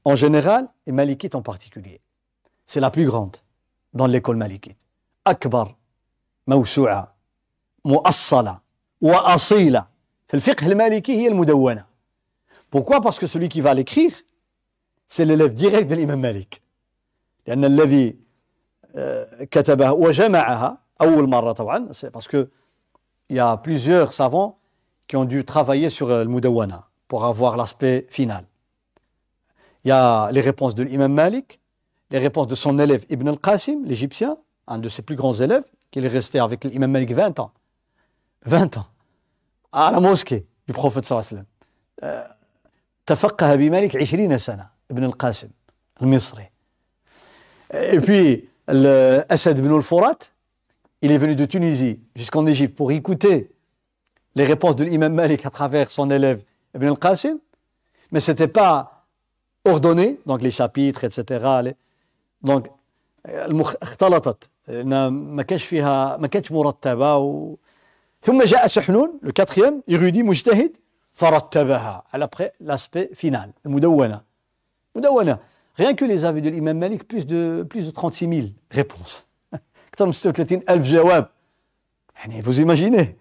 en 0.04 0.14
général 0.16 0.68
et 0.86 0.92
malikite 0.92 1.34
en 1.34 1.42
particulier 1.42 2.00
c'est 2.66 2.80
la 2.80 2.90
plus 2.90 3.04
grande 3.06 3.36
dans 3.94 4.06
l'école 4.06 4.36
malikite 4.36 4.76
أكبر 5.26 5.74
موسوعة 6.46 7.14
مؤصلة 7.84 8.60
وأصيلة 9.00 9.86
في 10.28 10.34
الفقه 10.34 10.66
المالكي 10.66 11.12
هي 11.12 11.28
المدونة 11.28 11.90
Pourquoi 12.70 13.00
Parce 13.00 13.18
que 13.18 13.26
celui 13.26 13.48
qui 13.48 13.60
va 13.60 13.74
l'écrire, 13.74 14.12
c'est 15.08 15.24
l'élève 15.24 15.54
direct 15.54 15.90
de 15.90 15.96
l'imam 15.96 16.20
Malik. 16.20 16.62
لأن 17.46 17.64
الذي 17.64 18.16
كتبها 19.50 19.90
وجمعها 19.90 20.78
أول 21.00 21.28
مرة 21.28 21.52
طبعا 21.52 21.88
parce 22.12 22.28
que 22.28 22.50
il 23.28 23.36
y 23.36 23.40
a 23.40 23.56
plusieurs 23.56 24.12
savants 24.12 24.58
qui 25.06 25.16
ont 25.16 25.24
dû 25.24 25.44
travailler 25.44 25.88
sur 25.88 26.08
le 26.08 26.24
Mudawana 26.24 26.88
pour 27.08 27.24
avoir 27.24 27.56
l'aspect 27.56 28.06
final. 28.10 28.44
Il 29.84 29.88
y 29.88 29.92
a 29.92 30.30
les 30.32 30.40
réponses 30.40 30.74
de 30.74 30.82
l'imam 30.82 31.12
Malik, 31.12 31.60
les 32.10 32.18
réponses 32.18 32.48
de 32.48 32.54
son 32.54 32.78
élève 32.78 33.04
Ibn 33.08 33.28
al-Qasim, 33.28 33.84
l'égyptien, 33.84 34.36
un 34.66 34.78
de 34.78 34.88
ses 34.88 35.02
plus 35.02 35.16
grands 35.16 35.34
élèves, 35.34 35.64
qui 35.90 36.00
est 36.00 36.08
resté 36.08 36.38
avec 36.40 36.64
l'imam 36.64 36.90
Malik 36.90 37.12
20 37.12 37.38
ans. 37.40 37.52
20 38.46 38.78
ans. 38.78 38.86
À 39.72 39.90
la 39.92 40.00
mosquée 40.00 40.46
du 40.66 40.72
prophète 40.72 41.04
sallallahu 41.04 41.26
alayhi 41.32 41.46
wa 42.02 42.08
sallam. 42.08 42.36
تفقه 43.06 43.54
بمالك 43.54 43.96
20 43.96 44.38
سنة 44.38 44.70
ابن 44.90 45.04
القاسم 45.04 45.48
المصري 46.02 46.50
Et 47.72 48.00
puis, 48.00 48.48
Assad 49.28 49.58
ibn 49.58 49.72
al-Furat, 49.74 50.18
il 51.02 51.12
est 51.12 51.18
venu 51.18 51.34
de 51.34 51.44
Tunisie 51.44 52.00
jusqu'en 52.14 52.46
Égypte 52.46 52.76
pour 52.76 52.92
écouter 52.92 53.50
les 54.34 54.44
réponses 54.44 54.76
de 54.76 54.84
l'imam 54.84 55.12
Malik 55.12 55.46
à 55.46 55.50
travers 55.50 55.90
son 55.90 56.10
élève 56.10 56.42
Ibn 56.74 56.86
al-Qasim, 56.88 57.38
mais 58.12 58.20
ce 58.20 58.30
n'était 58.30 58.48
pas 58.48 59.06
ordonné, 59.64 60.20
donc 60.26 60.42
les 60.42 60.50
chapitres, 60.50 61.04
etc. 61.04 61.72
donc, 62.42 62.68
اختلطت 63.82 64.50
ما 64.68 65.42
كانش 65.42 65.64
فيها 65.64 66.16
ما 66.16 66.26
كانتش 66.26 66.52
مرتبه 66.52 67.16
و... 67.16 67.56
ثم 68.22 68.42
جاء 68.42 68.66
سحنون 68.66 69.20
le 69.22 69.30
quatrième 69.32 69.82
érudit 69.90 70.22
مجتهد 70.22 70.72
فرتبها 71.12 72.04
على 72.12 72.24
après 72.24 72.64
l'aspect 72.64 73.14
final 73.14 73.50
المدونه 73.66 74.20
مدونه 74.96 75.38
Rien 75.77 75.93
que 75.93 76.05
les 76.05 76.23
avis 76.23 76.41
de 76.41 76.49
l'imam 76.49 76.77
Malik, 76.77 77.07
plus 77.07 77.25
de, 77.25 77.65
plus 77.69 77.85
de 77.85 77.91
36 77.91 78.27
000 78.29 78.47
réponses. 78.71 79.25
Vous 82.43 82.59
imaginez 82.59 83.15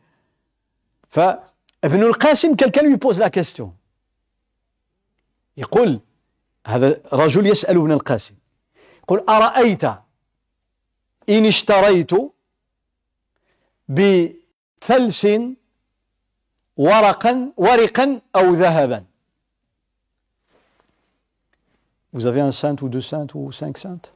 فابن 1.10 2.02
القاسم 2.02 2.56
quelqu'un 2.56 2.82
lui 2.82 2.96
pose 2.96 3.18
la 3.18 3.30
question 3.30 3.74
يقول 5.56 6.00
هذا 6.66 7.00
رجل 7.12 7.46
يسأل 7.46 7.76
ابن 7.76 7.92
القاسم 7.92 8.34
يقول 9.02 9.24
أرأيت 9.28 9.84
إن 11.28 11.46
اشتريت 11.46 12.10
بفلس 13.88 15.28
ورقا 16.76 17.52
ورقا 17.56 18.20
أو 18.36 18.54
ذهبا 18.54 19.04
Vous 22.13 22.25
avez 22.25 22.41
un 22.41 22.51
saint 22.51 22.75
ou 22.81 22.89
deux 22.89 23.01
saintes 23.01 23.33
ou 23.35 23.51
cinq 23.51 23.77
saintes 23.77 24.13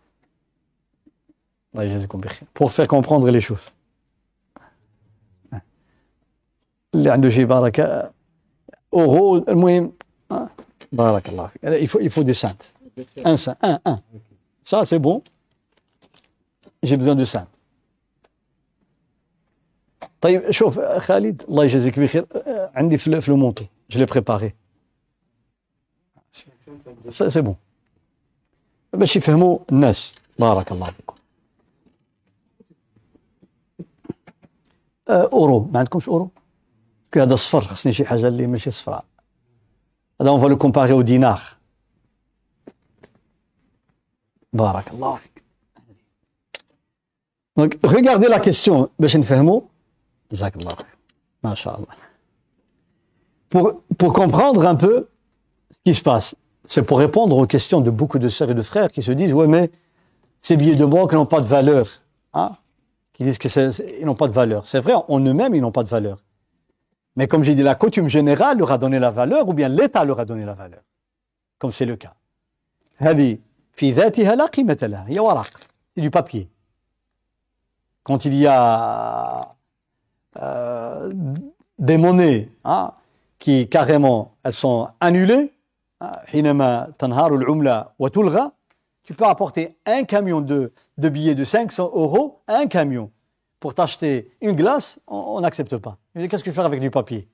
Pour 2.53 2.71
faire 2.71 2.87
comprendre 2.87 3.29
les 3.31 3.41
choses. 3.41 3.71
اللي 6.95 7.09
عنده 7.09 7.29
شي 7.29 7.45
بركه 7.45 8.11
اورو 8.93 9.37
المهم 9.37 9.93
بارك 10.91 11.29
الله 11.29 11.47
فيك 11.47 11.61
il 11.65 11.87
faut 11.87 11.99
il 11.99 12.09
faut 12.09 12.23
des 12.23 12.33
saintes 12.33 12.73
un 13.25 13.37
saint 13.37 13.57
un 13.63 13.79
un 13.85 13.99
ça 14.63 14.85
c'est 14.85 14.99
bon 14.99 15.23
j'ai 16.83 16.97
besoin 16.97 17.15
de 17.15 17.25
saintes 17.25 17.57
طيب 20.21 20.51
شوف 20.51 20.79
خالد 20.79 21.43
الله 21.49 21.63
يجازيك 21.65 21.99
بخير 21.99 22.25
عندي 22.75 22.97
في 22.97 23.11
le 23.11 23.35
manteau 23.35 23.65
je 23.89 23.97
l'ai 23.99 24.05
préparé 24.05 24.53
c'est 27.09 27.41
bon 27.41 27.55
باش 28.98 29.16
يفهموا 29.16 29.58
الناس. 29.72 30.14
بارك 30.38 30.72
الله 30.72 30.86
فيكم. 30.86 31.14
آه، 35.08 35.30
أورو. 35.32 35.68
ما 35.72 35.78
عندكمش 35.78 36.08
أورو؟ 36.08 36.30
هذا 37.16 37.34
صفر 37.34 37.60
خصني 37.60 37.92
شي 37.92 38.04
حاجة 38.04 38.28
اللي 38.28 38.46
ماشي 38.46 38.70
صفراء 38.70 39.04
هذا 40.20 40.30
اون 40.30 40.40
فالو 40.40 40.58
كومباري 40.58 40.92
أو 40.92 41.02
دينار 41.02 41.42
بارك 44.52 44.90
الله 44.90 45.16
فيك. 45.16 45.38
Donc, 47.58 47.76
regardez 47.82 48.28
la 48.28 48.38
question. 48.38 48.88
Pour, 53.50 53.82
pour 53.98 54.12
comprendre 54.12 54.64
un 54.66 54.76
peu 54.76 55.08
ce 55.72 55.78
qui 55.84 55.94
se 55.94 56.02
passe, 56.02 56.36
c'est 56.68 56.82
pour 56.82 56.98
répondre 56.98 57.36
aux 57.36 57.46
questions 57.46 57.80
de 57.80 57.90
beaucoup 57.90 58.20
de 58.20 58.28
sœurs 58.28 58.50
et 58.50 58.54
de 58.54 58.62
frères 58.62 58.92
qui 58.92 59.02
se 59.02 59.10
disent 59.10 59.32
Ouais, 59.32 59.48
mais 59.48 59.70
ces 60.40 60.56
billets 60.56 60.76
de 60.76 60.84
banque 60.84 61.12
n'ont 61.14 61.26
pas 61.26 61.40
de 61.40 61.46
valeur. 61.46 61.86
Hein 62.34 62.52
qui 63.18 63.24
disent 63.24 63.38
qu'ils 63.38 64.04
n'ont 64.04 64.14
pas 64.14 64.28
de 64.28 64.32
valeur. 64.32 64.68
C'est 64.68 64.78
vrai, 64.78 64.92
en 64.94 65.18
eux-mêmes, 65.18 65.52
ils 65.52 65.60
n'ont 65.60 65.72
pas 65.72 65.82
de 65.82 65.88
valeur. 65.88 66.22
Mais 67.16 67.26
comme 67.26 67.42
j'ai 67.42 67.56
dit, 67.56 67.64
la 67.64 67.74
coutume 67.74 68.08
générale 68.08 68.58
leur 68.58 68.70
a 68.70 68.78
donné 68.78 69.00
la 69.00 69.10
valeur, 69.10 69.48
ou 69.48 69.54
bien 69.54 69.68
l'État 69.68 70.04
leur 70.04 70.20
a 70.20 70.24
donné 70.24 70.44
la 70.44 70.54
valeur, 70.54 70.82
comme 71.58 71.72
c'est 71.72 71.84
le 71.84 71.96
cas. 71.96 72.14
C'est 73.00 73.26
du 75.96 76.10
papier. 76.12 76.48
Quand 78.04 78.24
il 78.24 78.34
y 78.34 78.46
a 78.46 79.50
euh, 80.40 81.12
des 81.76 81.98
monnaies 81.98 82.52
hein, 82.64 82.92
qui 83.40 83.68
carrément 83.68 84.36
elles 84.44 84.52
sont 84.52 84.86
annulées, 85.00 85.52
tu 89.08 89.14
peux 89.14 89.24
apporter 89.24 89.78
un 89.86 90.04
camion 90.04 90.42
de, 90.42 90.70
billets 90.98 91.34
de 91.34 91.42
500 91.44 91.92
euros, 91.94 92.42
un 92.46 92.66
camion, 92.66 93.10
pour 93.58 93.74
t'acheter 93.74 94.30
une 94.42 94.52
glace, 94.52 95.00
on 95.06 95.40
n'accepte 95.40 95.78
pas. 95.78 95.96
Qu'est-ce 96.14 96.44
que 96.44 96.50
je 96.50 96.54
fais 96.54 96.60
avec 96.60 96.80
du 96.80 96.90
papier? 96.90 97.26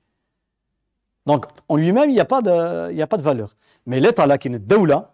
Donc, 1.25 1.45
en 1.67 1.75
lui-même, 1.75 2.09
il 2.09 2.13
n'y 2.13 2.19
a, 2.21 2.25
pas 2.25 2.41
de, 2.41 3.21
valeur. 3.21 3.55
Mais 3.85 3.99
l'État, 3.99 4.25
là, 4.25 4.37
qui 4.37 4.47
est 4.47 4.57
Daoula, 4.57 5.11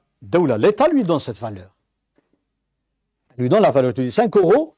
l'État 0.58 0.88
lui 0.90 1.02
donne 1.04 1.20
cette 1.20 1.38
valeur. 1.38 1.76
Il 3.38 3.42
lui 3.42 3.50
donne 3.50 3.64
la 3.64 3.72
valeur. 3.72 3.94
Tu 3.94 4.04
dis 4.04 4.12
5 4.12 4.38
euros, 4.38 4.76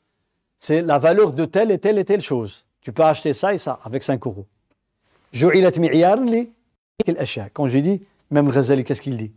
c'est 0.58 0.82
la 0.82 1.00
valeur 1.00 1.34
de 1.34 1.44
telle 1.44 1.70
et 1.72 1.80
telle 1.80 1.98
et 1.98 2.06
telle 2.06 2.22
chose. 2.22 2.66
Tu 2.80 2.94
peux 2.94 3.04
acheter 3.04 3.34
ça 3.34 3.54
et 3.54 3.58
ça 3.58 3.80
avec 3.84 4.04
5 4.04 4.26
euros. 4.26 4.46
Quand 7.54 7.68
même 8.34 8.48
le 8.48 8.52
Ghazali, 8.52 8.84
qu'est-ce 8.84 9.02
qu'il 9.02 9.18
dit 9.18 9.32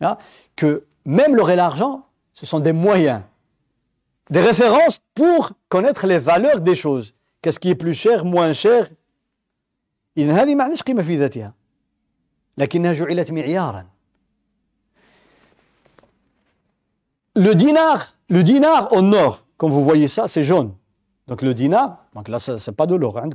hein? 0.00 0.16
Que 0.56 0.84
même 1.04 1.34
l'or 1.34 1.50
et 1.50 1.56
l'argent, 1.56 2.06
ce 2.34 2.46
sont 2.46 2.60
des 2.60 2.72
moyens, 2.72 3.22
des 4.30 4.40
références 4.40 5.00
pour 5.14 5.52
connaître 5.68 6.06
les 6.06 6.18
valeurs 6.18 6.60
des 6.60 6.74
choses. 6.74 7.14
Qu'est-ce 7.40 7.58
qui 7.58 7.70
est 7.70 7.74
plus 7.74 7.94
cher, 7.94 8.24
moins 8.24 8.52
cher 8.52 8.88
Le 10.16 10.24
dinar, 17.54 18.16
le 18.28 18.42
dinar 18.42 18.92
au 18.92 19.00
nord, 19.00 19.46
comme 19.56 19.70
vous 19.70 19.84
voyez 19.84 20.08
ça, 20.08 20.26
c'est 20.26 20.42
jaune. 20.42 20.74
Donc 21.28 21.42
le 21.42 21.54
dinar, 21.54 22.04
donc 22.14 22.28
là, 22.28 22.40
c'est 22.40 22.72
pas 22.72 22.86
de 22.86 22.96
l'or, 22.96 23.18
hein. 23.18 23.30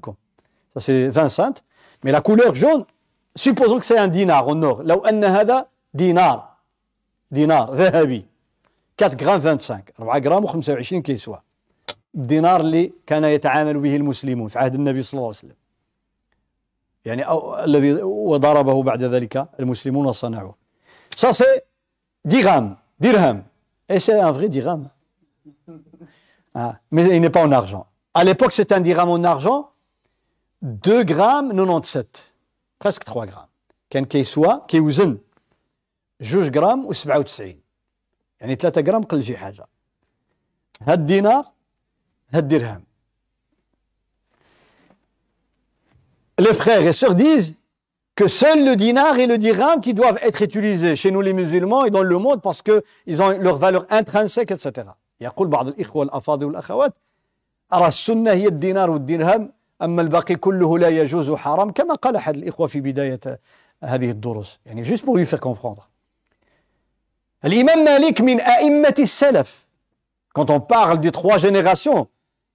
Ça, 0.73 0.79
c'est 0.79 1.07
20 1.07 1.29
cents. 1.29 1.53
Mais 2.03 2.11
la 2.11 2.19
couleur 2.19 2.55
jaune, 2.55 2.83
supposons 3.35 3.79
que 3.79 3.85
c'est 3.85 3.97
un 3.97 4.07
dinar 4.07 4.47
au 4.47 4.55
nord. 4.55 4.83
Là 4.83 4.97
où 4.97 5.03
dinar, 5.93 6.57
dinar, 7.31 7.71
ذهبي. 7.71 8.25
4 8.97 9.15
grammes 9.15 9.41
25 9.41 9.91
4 9.99 10.19
grammes 10.21 10.45
و25 10.45 11.01
كيسوا 11.01 11.35
الدينار 12.15 12.61
اللي 12.61 12.93
كان 13.07 13.23
يتعامل 13.23 13.79
به 13.79 13.95
المسلمون 13.95 14.47
في 14.47 14.59
عهد 14.59 14.75
النبي 14.75 15.01
صلى 15.01 15.17
الله 15.17 15.27
عليه 15.27 15.37
وسلم 15.37 15.55
يعني 17.05 17.27
أو 17.27 17.63
الذي 17.63 17.93
وضربه 18.03 18.83
بعد 18.83 19.03
ذلك 19.03 19.47
المسلمون 19.59 20.05
وصنعوه 20.05 20.55
ça 21.15 21.33
c'est 21.33 21.65
dirham 22.25 22.75
dirham 22.99 23.43
et 23.89 23.99
c'est 23.99 24.19
un 24.19 24.31
vrai 24.31 24.47
dirham 24.47 24.89
ah, 26.55 26.75
mais 26.91 27.15
il 27.15 27.21
n'est 27.21 27.29
pas 27.29 27.43
en 27.43 27.51
argent. 27.51 27.87
À 28.13 28.23
l'époque, 28.23 28.53
c'était 28.53 28.75
un 28.75 28.81
dirham 28.81 29.09
en 29.09 29.23
argent, 29.23 29.71
2 30.61 31.03
grammes 31.03 31.49
97, 31.49 32.32
presque 32.82 33.04
3 33.04 33.26
grammes. 33.26 33.48
كان 33.90 34.04
كيسوى 34.04 34.62
كيوزن 34.68 35.18
2 36.20 36.50
غرام 36.56 36.92
و97 36.92 37.40
يعني 38.40 38.54
3 38.54 38.80
غرام 38.80 39.02
قل 39.02 39.22
شي 39.22 39.36
حاجه 39.36 39.66
هاد 40.82 41.00
الدينار 41.00 41.44
هاد 42.30 42.52
الدرهم 42.52 42.82
Les 46.40 46.54
frères 46.54 46.86
et 46.86 46.92
sœurs 46.92 47.16
disent 47.16 47.56
que 48.14 48.28
seul 48.28 48.64
le 48.64 48.76
dinar 48.76 49.18
et 49.18 49.26
le 49.26 49.38
dirham 49.38 49.80
qui 49.80 49.92
doivent 49.92 50.20
être 50.22 50.40
utilisés 50.42 50.94
chez 50.94 51.10
nous 51.10 51.20
les 51.20 51.32
musulmans 51.32 51.84
et 51.84 51.90
dans 51.90 52.04
le 52.04 52.18
monde 52.18 52.40
parce 52.42 52.62
qu'ils 52.62 53.22
ont 53.22 53.30
leur 53.46 53.58
valeur 53.58 53.86
intrinsèque, 53.90 54.52
etc. 54.52 54.88
يقول 55.20 55.48
بعض 55.48 55.68
الإخوة 55.68 56.02
الأفاضل 56.02 56.46
والأخوات 56.46 56.94
أرى 57.72 57.88
السنة 57.88 58.30
هي 58.30 58.46
الدينار 58.46 58.90
والدرهم 58.90 59.52
أما 59.83 60.01
الباقي 60.01 60.35
كله 60.35 60.79
لا 60.79 60.89
يجوز 60.89 61.31
حرام 61.31 61.71
كما 61.71 61.93
قال 61.93 62.15
أحد 62.15 62.35
الإخوة 62.35 62.67
في 62.67 62.81
بداية 62.81 63.19
هذه 63.83 64.09
الدروس. 64.09 64.59
يعني 64.65 64.97
pour 64.97 65.17
lui 65.17 65.25
faire 65.25 65.39
comprendre. 65.39 65.89
الإمام 67.45 67.85
مالك 67.85 68.21
من 68.21 68.41
أئمة 68.41 68.95
السلف. 68.99 69.65
Quand 70.33 70.49
on 70.49 70.59
parle 70.59 70.99
des 70.99 71.11
trois 71.11 71.37
générations 71.37 72.07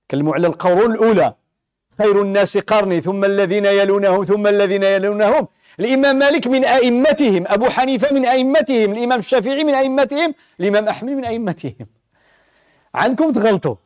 كالمعلى 0.09 0.47
القرون 0.47 0.93
الأولى 0.93 1.35
خير 1.99 2.22
الناس 2.22 2.59
قرني 2.59 3.01
ثم 3.01 3.24
الذين 3.24 3.64
يلونهم 3.64 4.24
ثم 4.24 4.47
الذين 4.47 4.83
يلونهم. 4.83 5.49
الإمام 5.81 6.18
مالك 6.18 6.47
من 6.47 6.64
أئمتهم 6.64 7.45
أبو 7.47 7.68
حنيفة 7.68 8.14
من 8.14 8.26
أئمتهم 8.26 8.93
الإمام 8.93 9.18
الشافعي 9.18 9.64
من 9.64 9.74
أئمتهم 9.74 10.35
الإمام 10.61 10.89
أحمد 10.89 11.12
من 11.12 11.24
أئمتهم. 11.24 11.87
عندكم 12.95 13.33
تغلطوا. 13.33 13.76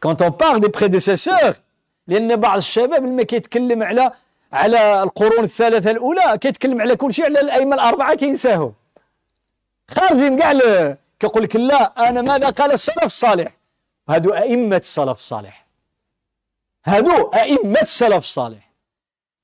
Quand 0.00 0.22
on 0.22 0.32
parle 0.32 0.60
des 0.60 0.68
prédécesseurs 0.68 1.54
لأن 2.10 2.36
بعض 2.36 2.56
الشباب 2.56 3.04
لما 3.04 3.22
كيتكلم 3.22 3.82
على 3.82 4.12
على 4.52 5.02
القرون 5.02 5.44
الثلاثه 5.44 5.90
الأولى 5.90 6.38
كيتكلم 6.40 6.80
على 6.80 6.96
كل 6.96 7.14
شيء 7.14 7.24
على 7.24 7.40
الأئمة 7.40 7.74
الأربعة 7.74 8.14
كينساهم. 8.14 8.74
خارجين 9.90 10.38
كاع 10.38 10.52
كيقول 11.20 11.42
لك 11.42 11.56
لا 11.56 12.08
أنا 12.08 12.22
ماذا 12.22 12.50
قال 12.50 12.72
السلف 12.72 13.04
الصالح 13.04 13.56
هادو 14.08 14.34
أئمة 14.34 14.76
السلف 14.76 15.10
الصالح 15.18 15.66
هادو 16.84 17.30
أئمة 17.34 17.80
السلف 17.80 18.16
الصالح 18.16 18.70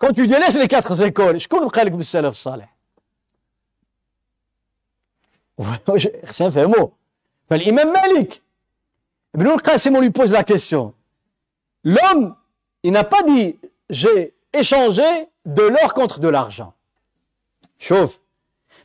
كون 0.01 0.15
تو 0.15 0.25
ديلاش 0.25 0.57
لي 0.57 0.67
كاتخ 0.67 0.93
زيكول 0.93 1.41
شكون 1.41 1.69
بقى 1.69 1.85
لك 1.85 1.93
بالسلف 1.93 2.27
الصالح 2.31 2.77
خصنا 6.27 6.49
نفهمو 6.49 6.93
فالإمام 7.51 7.93
Malik, 7.97 8.43
Ibn 9.35 9.47
al-Qasim, 9.47 9.97
on 9.97 10.01
lui 10.01 10.11
pose 10.11 10.33
la 10.33 10.45
question. 10.45 10.95
L'homme, 11.85 12.35
il 12.86 12.92
n'a 12.92 13.04
pas 13.04 13.24
dit 13.24 13.58
j'ai 13.90 14.34
échangé 14.54 15.10
de 15.46 15.64
l'or 15.64 15.94
contre 15.94 16.20
de 16.20 16.28
l'argent. 16.28 16.74
شوف 17.80 18.20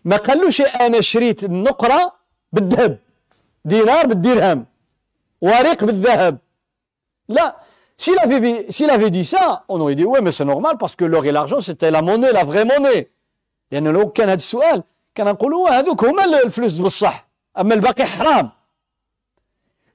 ما 0.05 0.17
قالوش 0.17 0.61
انا 0.61 1.01
شريت 1.01 1.45
النقره 1.45 2.13
بالذهب 2.53 2.99
دينار 3.65 4.07
بالدرهم 4.07 4.67
وريق 5.41 5.85
بالذهب 5.85 6.39
لا 7.29 7.57
s'il 7.99 8.19
avait, 8.19 8.67
s'il 8.71 8.91
avait 8.91 9.11
dit 9.11 9.25
ça 9.25 9.65
on 9.69 9.81
aurait 9.81 9.95
dit 9.95 10.05
ouais 10.05 10.21
mais 10.21 10.33
c'est 10.33 10.45
normal 10.45 10.77
parce 10.79 10.97
que 10.97 11.05
l'or 11.05 11.25
et 11.27 11.33
l'argent 11.33 11.61
c'était 11.61 11.91
la 11.91 12.03
monnaie 12.03 12.33
la 12.33 12.45
vraie 12.45 12.65
monnaie 12.65 13.07
لان 13.73 13.89
لو 13.89 14.11
كان 14.11 14.29
هذا 14.29 14.37
السؤال 14.37 14.83
كان 15.15 15.27
نقولوا 15.27 15.71
هذوك 15.71 16.05
هما 16.05 16.25
الفلوس 16.25 16.79
بصح 16.79 17.29
أما 17.59 17.75
الباقي 17.75 18.05
حرام 18.05 18.51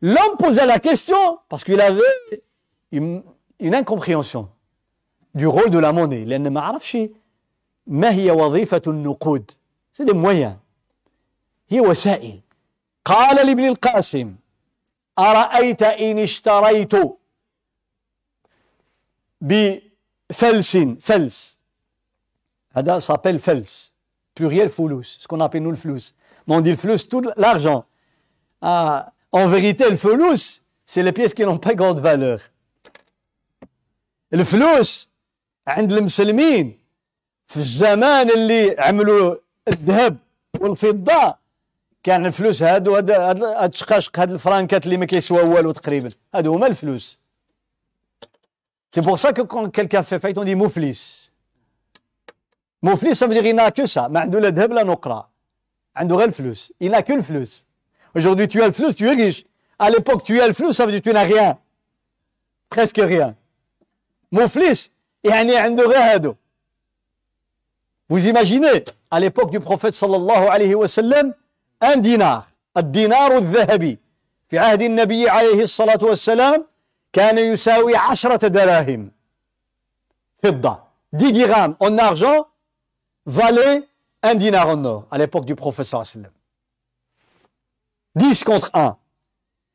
L'homme 0.01 0.35
posait 0.37 0.65
la 0.65 0.79
question 0.79 1.37
parce 1.47 1.63
qu'il 1.63 1.79
avait 1.79 2.01
une, 2.91 3.23
une, 3.59 3.75
incompréhension 3.75 4.49
du 5.35 5.47
rôle 5.47 5.69
de 5.69 5.79
la 5.79 5.91
monnaie. 5.91 6.25
لأن 6.25 6.47
ما 6.53 6.61
عرفش 6.61 6.97
ما 7.87 8.11
هي 8.11 8.31
وظيفة 8.31 8.81
النقود. 8.87 9.51
C'est 9.93 10.05
des 10.05 10.13
moyens. 10.13 10.55
هي 11.69 11.79
وسائل. 11.81 12.41
قال 13.05 13.47
لابن 13.47 13.67
القاسم 13.67 14.35
أرأيت 15.19 15.83
إن 15.83 16.19
اشتريت 16.19 16.93
بفلس 19.41 20.77
فلس 20.99 21.57
هذا 22.71 22.99
s'appelle 22.99 23.37
فلس 23.37 23.93
pluriel 24.39 24.67
فلوس 24.67 25.19
ce 25.23 25.27
qu'on 25.27 25.39
appelle 25.39 25.63
nous 25.63 25.71
le 25.71 25.75
flous 25.75 26.13
on 26.47 26.61
dit 26.61 26.69
le 26.69 26.75
flous 26.77 27.07
tout 27.09 27.23
l'argent 27.37 27.85
ah, 28.61 29.11
en 29.31 29.47
vérité, 29.47 29.89
le 29.89 29.95
flous, 29.95 30.61
c'est 30.85 31.03
les 31.03 31.11
pièces 31.11 31.33
qui 31.33 31.43
n'ont 31.43 31.57
pas 31.57 31.73
grande 31.73 31.99
valeur. 31.99 32.39
الفلوس 34.34 35.08
عند 35.68 35.92
المسلمين 35.92 36.78
في 37.48 37.56
الزمان 37.56 38.30
اللي 38.30 38.76
عملوا 38.78 39.36
الذهب 39.68 40.16
والفضة. 40.60 41.46
كان 42.02 42.26
الفلوس 42.26 42.62
هادو 42.62 42.96
هاد 42.96 43.10
الشقاشق 43.10 43.62
هاد 43.62 43.74
شقاشق 43.74 44.20
الفرانكات 44.20 44.84
اللي 44.84 44.96
ما 44.96 45.04
كيسوا 45.04 45.42
والو 45.42 45.72
تقريبا. 45.72 46.10
هادو 46.34 46.54
هما 46.54 46.66
الفلوس. 46.66 47.18
سي 48.90 49.00
بور 49.00 49.16
سا 49.16 49.30
كو 49.30 49.46
كون 49.46 49.70
كيلكان 49.70 50.02
في 50.02 50.18
فايت 50.18 50.38
اون 50.38 50.46
دي 50.46 50.54
مفلس 50.54 51.30
مفلس 52.82 53.20
سافو 53.20 53.32
دي 53.32 53.70
كو 53.70 53.86
سا 53.86 54.08
ما 54.08 54.20
عندو 54.20 54.38
لا 54.38 54.48
ذهب 54.48 54.72
لا 54.72 54.82
نقرة. 54.82 55.28
عندو 55.96 56.18
غير 56.18 56.28
الفلوس. 56.28 56.72
إلا 56.82 57.00
كو 57.00 57.14
الفلوس 57.14 57.64
اجوردي 58.16 58.46
تو 58.46 58.64
الفلوس 58.64 58.96
تو 58.96 59.04
ريش 59.04 59.44
على 59.80 59.94
ليبوك 59.94 60.22
تو 60.22 60.34
الفلوس 60.34 60.76
سافو 60.76 60.90
دي 60.90 61.00
تو 61.00 61.10
نا 61.10 61.22
غيان 61.22 61.56
بريسك 62.72 63.00
غيان 63.00 63.34
Mouflis, 64.32 64.90
يعني 65.24 65.56
عنده 65.56 65.84
غير 65.84 65.98
هادو. 65.98 66.34
Vous 68.08 68.26
imaginez, 68.26 68.84
à 69.10 69.20
l'époque 69.20 69.50
du 69.50 69.60
prophète 69.60 69.94
sallallahu 69.94 70.48
alayhi 70.48 70.74
wa 70.74 70.88
sallam, 70.88 71.34
un 71.80 71.96
dinar, 71.96 72.44
الدينار 72.76 73.36
الذهبي 73.36 73.98
في 74.48 74.58
عهد 74.58 74.82
النبي 74.82 75.28
عليه 75.28 75.62
الصلاة 75.62 75.98
والسلام 76.02 76.66
كان 77.12 77.38
يساوي 77.38 77.96
عشرة 77.96 78.48
دراهم 78.48 79.10
فضة 80.42 80.82
10 81.12 81.32
dirhams 81.32 81.76
en 81.80 81.98
argent 81.98 82.46
valait 83.26 83.88
un 84.22 84.34
dinar 84.34 84.68
en 84.68 84.84
or 84.84 85.06
à 85.10 85.18
l'époque 85.18 85.46
du 85.46 85.54
prophète 85.54 85.86
sallallahu 85.86 86.10
alayhi 86.14 86.26
wa 86.26 86.30
sallam 88.14 88.30
10 88.30 88.44
contre 88.44 88.70
1 88.74 88.96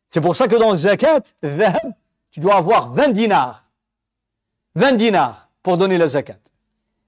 c'est 0.10 0.22
pour 0.22 0.36
ça 0.36 0.48
que 0.48 0.56
dans 0.56 0.72
le 0.72 0.78
zakat 0.78 1.24
الذهب 1.44 1.94
tu 2.32 2.40
dois 2.40 2.56
avoir 2.56 2.94
20 2.94 3.10
dinars 3.10 3.61
20 4.75 4.93
dinars 4.93 5.49
pour 5.63 5.79
donner 5.79 5.99
la 5.99 6.09
zakat 6.09 6.39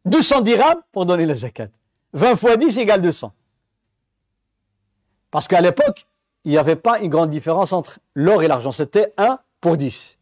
200 0.04 0.42
dirhams 0.42 0.82
pour 0.92 1.06
donner 1.06 1.26
la 1.26 1.34
zakat 1.34 1.68
20 2.12 2.36
fois 2.36 2.56
10 2.56 2.78
égale 2.78 3.02
200 3.02 3.32
parce 5.30 5.46
qu'à 5.48 5.60
l'époque 5.60 6.06
il 6.48 6.52
n'y 6.52 6.58
avait 6.58 6.76
pas 6.76 6.98
une 7.00 7.10
grande 7.10 7.28
différence 7.28 7.72
entre 7.74 7.98
l'or 8.14 8.42
et 8.42 8.48
l'argent. 8.48 8.72
C'était 8.72 9.12
1 9.18 9.38
pour 9.60 9.76
10. 9.76 10.16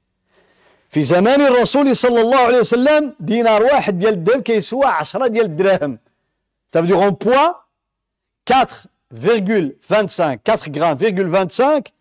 في 0.88 1.02
زمان 1.02 1.40
الرسول 1.40 1.96
صلى 1.96 2.20
الله 2.20 2.38
عليه 2.38 2.58
وسلم 2.58 3.14
دينار 3.20 3.62
واحد 3.62 3.98
ديال 3.98 4.14
الذهب 4.14 4.42
كيسوى 4.42 4.86
10 4.86 5.26
ديال 5.26 5.44
الدراهم. 5.44 5.98
Ça 6.72 6.80
veut 6.80 6.86
dire 6.86 7.00
en 7.00 7.12
poids 7.12 7.68
4,25 8.46 10.38
4 10.44 10.70
grammes 10.70 10.96
25 10.96 11.92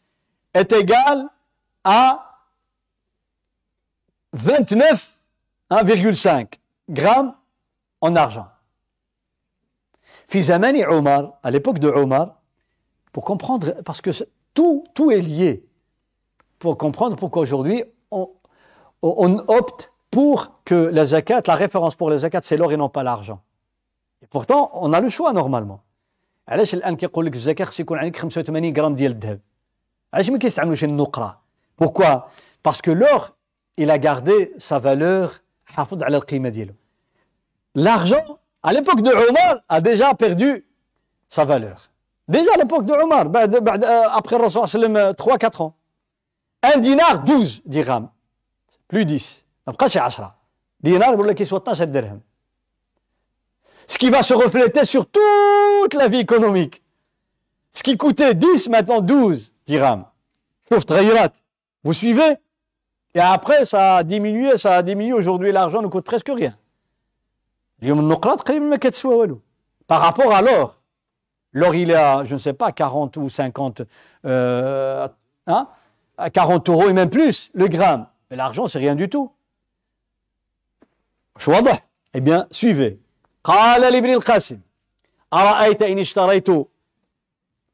est 0.53 0.71
égal 0.73 1.28
à 1.84 2.39
29 4.34 5.13
1,5 5.71 6.47
grammes 6.89 7.34
en 8.01 8.15
argent. 8.15 8.47
في 10.28 10.41
زمان 10.41 10.76
عمر 10.82 11.34
à 11.43 11.51
l'époque 11.51 11.80
de 11.80 11.88
Omar 11.88 12.41
pour 13.11 13.23
comprendre, 13.23 13.82
parce 13.86 14.01
que 14.01 14.11
tout, 14.53 14.84
tout 14.93 15.11
est 15.11 15.21
lié, 15.21 15.63
pour 16.59 16.78
comprendre 16.78 17.15
pourquoi 17.15 17.43
aujourd'hui 17.43 17.84
on, 18.11 18.30
on, 19.01 19.38
opte 19.47 19.91
pour 20.11 20.61
que 20.65 20.76
la 20.76 21.05
zakat, 21.05 21.41
la 21.47 21.55
référence 21.55 21.95
pour 21.95 22.09
la 22.09 22.17
zakat, 22.17 22.41
c'est 22.43 22.57
l'or 22.57 22.71
et 22.71 22.78
non 22.78 22.89
pas 22.89 23.03
l'argent. 23.03 23.41
Et 24.21 24.28
pourtant, 24.28 24.71
on 24.73 24.91
a 24.93 24.99
le 24.99 25.09
choix 25.09 25.34
normalement. 25.34 25.82
علاش 26.47 26.73
الان 26.73 26.95
كيقول 26.95 27.26
لك 27.26 27.34
الزكاه 27.34 27.65
خص 27.65 27.80
يكون 27.80 27.97
عندك 27.97 28.15
85 28.15 28.78
غرام 28.78 28.95
ديال 28.95 29.11
الذهب 29.11 29.39
علاش 30.13 30.30
ما 30.30 30.38
كيستعملوش 30.38 30.84
النقره 30.84 31.41
pourquoi 31.84 32.30
parce 32.63 32.82
que 32.82 32.91
l'or 32.91 33.36
il 33.78 33.89
a 33.89 33.97
gardé 33.97 34.53
sa 34.57 34.80
valeur 34.80 35.41
حافظ 35.69 36.03
على 36.03 36.17
القيمه 36.17 36.49
ديالو 36.49 36.73
l'argent 37.76 38.39
à 38.63 38.73
l'époque 38.73 39.01
de 39.01 39.11
Omar 39.11 39.61
a 39.69 39.82
déjà 39.82 40.13
perdu 40.13 40.65
sa 41.28 41.45
valeur 41.45 41.89
Déjà 42.28 42.51
à 42.55 42.57
l'époque 42.57 42.86
de 42.86 42.93
Omar, 42.93 43.28
euh, 43.36 44.07
après 44.11 44.38
le 44.38 44.45
Rasul 44.45 44.82
3-4 44.86 45.61
ans. 45.61 45.76
Un 46.63 46.80
dinar, 46.80 47.23
12 47.23 47.61
dirhams. 47.65 48.09
Plus 48.88 49.05
10. 49.05 49.45
Après, 49.67 49.89
c'est 49.89 49.99
10. 49.99 50.21
Dinar, 50.82 51.15
pour 51.15 51.28
qu'il 51.36 51.45
soit 51.45 51.63
12 51.63 51.82
dirhams. 51.88 52.21
Ce 53.88 53.97
qui 53.99 54.09
va 54.09 54.23
se 54.23 54.34
refléter 54.34 54.86
sur 54.86 55.05
toute 55.05 55.93
la 55.93 56.07
vie 56.07 56.19
économique. 56.19 56.82
Ce 57.71 57.84
qui 57.84 57.95
coûtait 57.97 58.34
10, 58.34 58.69
maintenant 58.69 59.01
12 59.01 59.53
dirhams. 59.67 60.05
Sauf 60.67 60.86
Trahirat. 60.86 61.30
Vous 61.84 61.93
suivez 61.93 62.38
Et 63.13 63.19
après, 63.19 63.65
ça 63.65 63.97
a 63.97 64.03
diminué, 64.03 64.57
ça 64.57 64.76
a 64.76 64.82
diminué. 64.84 65.13
Aujourd'hui, 65.13 65.51
l'argent 65.51 65.82
ne 65.82 65.88
coûte 65.88 66.05
presque 66.05 66.30
rien. 66.30 66.55
Par 69.88 70.01
rapport 70.01 70.34
à 70.34 70.41
l'or. 70.41 70.82
L'or, 71.53 71.76
il 71.76 71.91
est 71.91 71.95
à, 71.95 72.26
je 72.26 72.34
ne 72.34 72.39
sais 72.39 72.53
pas, 72.53 72.71
40 72.71 73.15
ou 73.17 73.30
50, 73.30 73.84
euh, 74.26 75.07
hein, 75.47 75.67
à 76.17 76.30
40 76.30 76.67
euros 76.69 76.89
et 76.89 76.93
même 76.93 77.09
plus 77.09 77.49
le 77.53 77.67
gramme. 77.67 78.07
Mais 78.30 78.36
l'argent, 78.36 78.67
c'est 78.67 78.80
rien 78.80 78.95
du 78.95 79.07
tout. 79.09 79.32
واضح 81.47 81.78
Eh 82.13 82.21
bien, 82.21 82.47
suivez. 82.51 82.99
قال 83.43 83.82
لابن 83.82 84.09
القاسم 84.09 84.59
أرأيت 85.34 85.82
إن 85.82 85.99
اشتريت 85.99 86.47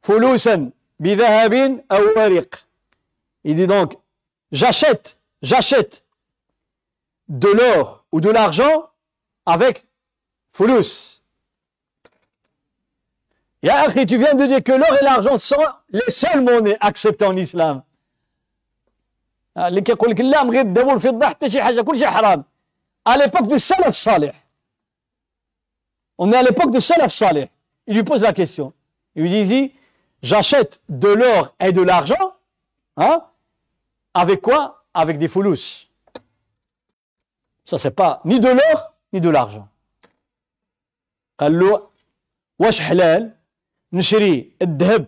فلوسا 0.02 0.72
بذهب 1.00 1.84
أو 1.92 2.02
ورق 2.18 2.56
Il 3.44 3.56
dit 3.56 3.66
donc, 3.68 3.98
j'achète, 4.52 5.15
j'achète 5.43 6.05
de 7.29 7.49
l'or 7.49 8.05
ou 8.13 8.21
de 8.21 8.31
l'argent 8.31 8.91
avec 9.45 9.87
Foulous. 10.53 11.21
Et 13.63 14.07
tu 14.07 14.19
viens 14.19 14.35
de 14.35 14.47
dire 14.47 14.63
que 14.63 14.73
l'or 14.73 14.97
et 15.01 15.05
l'argent 15.05 15.39
sont 15.39 15.57
les 15.91 16.09
seules 16.09 16.43
monnaies 16.43 16.77
acceptées 16.81 17.27
en 17.27 17.37
islam. 17.37 17.83
Ah, 19.55 19.65
à 19.65 19.71
l'époque 23.17 23.47
du 23.49 23.59
Salaf 23.59 23.95
Salih. 23.95 24.33
On 26.19 26.33
est 26.33 26.37
à 26.37 26.43
l'époque 26.43 26.71
du 26.71 26.81
Salaf 26.81 27.13
Salih. 27.13 27.47
Il 27.87 27.95
lui 27.95 28.03
pose 28.03 28.23
la 28.23 28.33
question. 28.33 28.73
Il 29.15 29.23
lui 29.23 29.45
dit, 29.47 29.73
j'achète 30.23 30.81
de 30.89 31.09
l'or 31.09 31.55
et 31.61 31.73
de 31.73 31.83
l'argent. 31.83 32.35
Hein, 32.97 33.23
avec 34.15 34.41
quoi 34.41 34.76
avec 35.03 35.19
des 35.19 35.29
foulous 35.29 35.65
ça 37.65 37.77
c'est 37.83 37.97
pas 38.03 38.21
ni 38.25 38.41
de 38.41 38.49
l'or 38.49 38.79
ni 39.13 39.21
de 39.21 39.31
l'argent. 39.31 39.69
واش 42.59 42.81
حلال 42.81 43.31
نشري 43.93 44.51
الذهب 44.63 45.07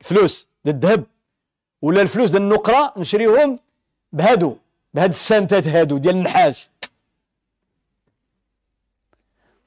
فلوس 0.00 0.48
الذهب 0.66 1.04
ولا 1.82 2.02
الفلوس 2.02 2.30
ديال 2.30 2.42
النقره 2.42 2.92
نشريهم 2.96 3.58
بهادو 4.12 4.56
بهاد 4.94 5.08
السنتات 5.10 5.66
هادو 5.66 5.98
ديال 5.98 6.14
النحاس 6.16 6.70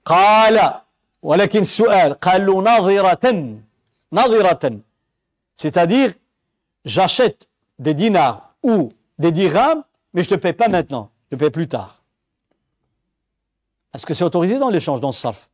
قال 0.06 0.82
ولكن 1.22 1.60
السؤال 1.60 2.14
قال 2.14 2.46
له 2.46 2.62
ناظرة 2.62 3.56
ناظرة 4.12 4.80
c'est-à-dire 5.58 6.12
j'achète 6.86 7.48
des 7.80 7.94
dinars 7.94 8.45
ou 8.65 8.89
des 9.19 9.33
dirhams 9.33 9.83
mais 10.13 10.23
je 10.23 10.29
te 10.29 10.35
paye 10.35 10.53
pas 10.53 10.69
maintenant 10.69 11.11
je 11.25 11.37
te 11.37 11.41
paye 11.41 11.51
plus 11.51 11.69
tard 11.69 12.03
est-ce 13.95 14.07
que 14.07 14.15
c'est 14.15 14.25
autorisé 14.25 14.59
dans 14.59 14.71
l'échange 14.71 15.01
dans 15.01 15.13
ce 15.13 15.21
sarf 15.21 15.51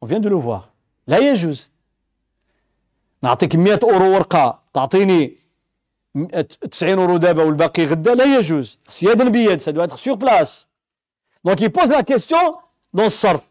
on 0.00 0.06
vient 0.06 0.20
de 0.20 0.28
le 0.28 0.36
voir 0.36 0.72
لا 1.06 1.18
يجوز 1.18 1.70
نعطيك 3.22 3.56
100 3.56 3.78
اورو 3.82 4.14
ورقه 4.14 4.62
تعطيني 4.74 5.36
90 6.70 6.98
اورو 6.98 7.16
دابا 7.16 7.42
والباقي 7.42 7.84
غدا 7.86 8.14
لا 8.14 8.38
يجوز 8.38 8.78
خص 8.86 9.02
يدا 9.02 9.28
بيد 9.28 9.60
ça 9.60 9.72
doit 9.72 9.84
être 9.84 9.98
sur 9.98 10.18
place 10.18 10.68
donc 11.44 11.60
il 11.60 11.70
pose 11.70 11.88
la 11.88 12.02
question 12.02 12.58
dans 12.94 13.08
ce 13.08 13.16
sarf 13.16 13.42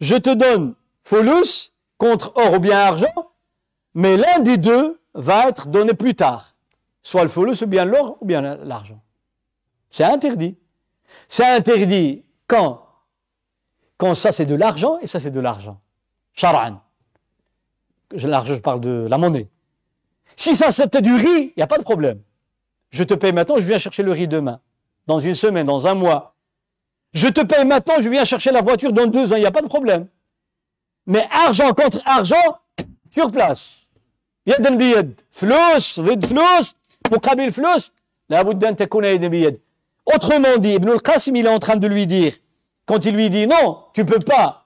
je 0.00 0.16
te 0.16 0.34
donne 0.34 0.74
folus 1.02 1.72
contre 1.98 2.32
or 2.36 2.54
ou 2.54 2.58
bien 2.58 2.78
argent 2.78 3.18
mais 3.94 4.16
l'un 4.16 4.38
des 4.40 4.58
deux 4.58 5.00
va 5.14 5.48
être 5.48 5.66
donné 5.68 5.94
plus 5.94 6.14
tard 6.14 6.53
soit 7.05 7.21
le 7.21 7.29
feu, 7.29 7.53
soit 7.53 7.67
bien 7.67 7.85
l'or 7.85 8.17
ou 8.19 8.25
bien 8.25 8.41
l'argent. 8.41 8.99
C'est 9.91 10.03
interdit. 10.03 10.57
C'est 11.27 11.45
interdit 11.45 12.25
quand? 12.47 12.83
Quand 13.97 14.15
ça 14.15 14.31
c'est 14.31 14.47
de 14.47 14.55
l'argent 14.55 14.97
et 15.03 15.07
ça 15.07 15.19
c'est 15.19 15.29
de 15.29 15.39
l'argent. 15.39 15.79
Charan. 16.33 16.81
L'argent, 18.11 18.55
je 18.55 18.59
parle 18.59 18.81
de 18.81 19.05
la 19.07 19.19
monnaie. 19.19 19.47
Si 20.35 20.55
ça 20.55 20.71
c'était 20.71 21.03
du 21.03 21.13
riz, 21.13 21.27
il 21.27 21.53
n'y 21.57 21.63
a 21.63 21.67
pas 21.67 21.77
de 21.77 21.83
problème. 21.83 22.21
Je 22.89 23.03
te 23.03 23.13
paye 23.13 23.33
maintenant, 23.33 23.57
je 23.57 23.67
viens 23.67 23.77
chercher 23.77 24.01
le 24.01 24.11
riz 24.11 24.27
demain, 24.27 24.59
dans 25.05 25.19
une 25.19 25.35
semaine, 25.35 25.67
dans 25.67 25.85
un 25.85 25.93
mois. 25.93 26.33
Je 27.13 27.27
te 27.27 27.41
paye 27.41 27.65
maintenant, 27.65 28.01
je 28.01 28.09
viens 28.09 28.25
chercher 28.25 28.51
la 28.51 28.61
voiture 28.61 28.91
dans 28.91 29.05
deux 29.05 29.31
ans, 29.31 29.35
il 29.35 29.41
n'y 29.41 29.45
a 29.45 29.51
pas 29.51 29.61
de 29.61 29.67
problème. 29.67 30.07
Mais 31.05 31.27
argent 31.31 31.71
contre 31.73 32.01
argent, 32.03 32.57
sur 33.11 33.31
place. 33.31 33.85
Yad 34.47 34.65
en 34.65 34.75
biyad. 34.75 35.13
Flous, 35.29 36.01
vid 36.01 36.25
flous, 36.25 36.73
مقابل 37.12 37.52
فلوس 37.52 37.92
لابد 38.28 38.64
أن 38.64 38.76
تكون 38.76 39.04
يدا 39.04 39.28
بيد 39.28 39.58
Autrement 40.06 40.56
dit, 40.58 40.72
Ibn 40.74 40.88
al-Qasim, 40.88 41.36
il 41.36 41.46
est 41.46 41.50
en 41.50 41.58
train 41.58 41.76
de 41.76 41.86
lui 41.86 42.06
dire, 42.06 42.32
quand 42.86 43.04
il 43.04 43.14
lui 43.14 43.30
dit 43.30 43.46
non, 43.46 43.84
tu 43.92 44.04
peux 44.04 44.18
pas, 44.18 44.64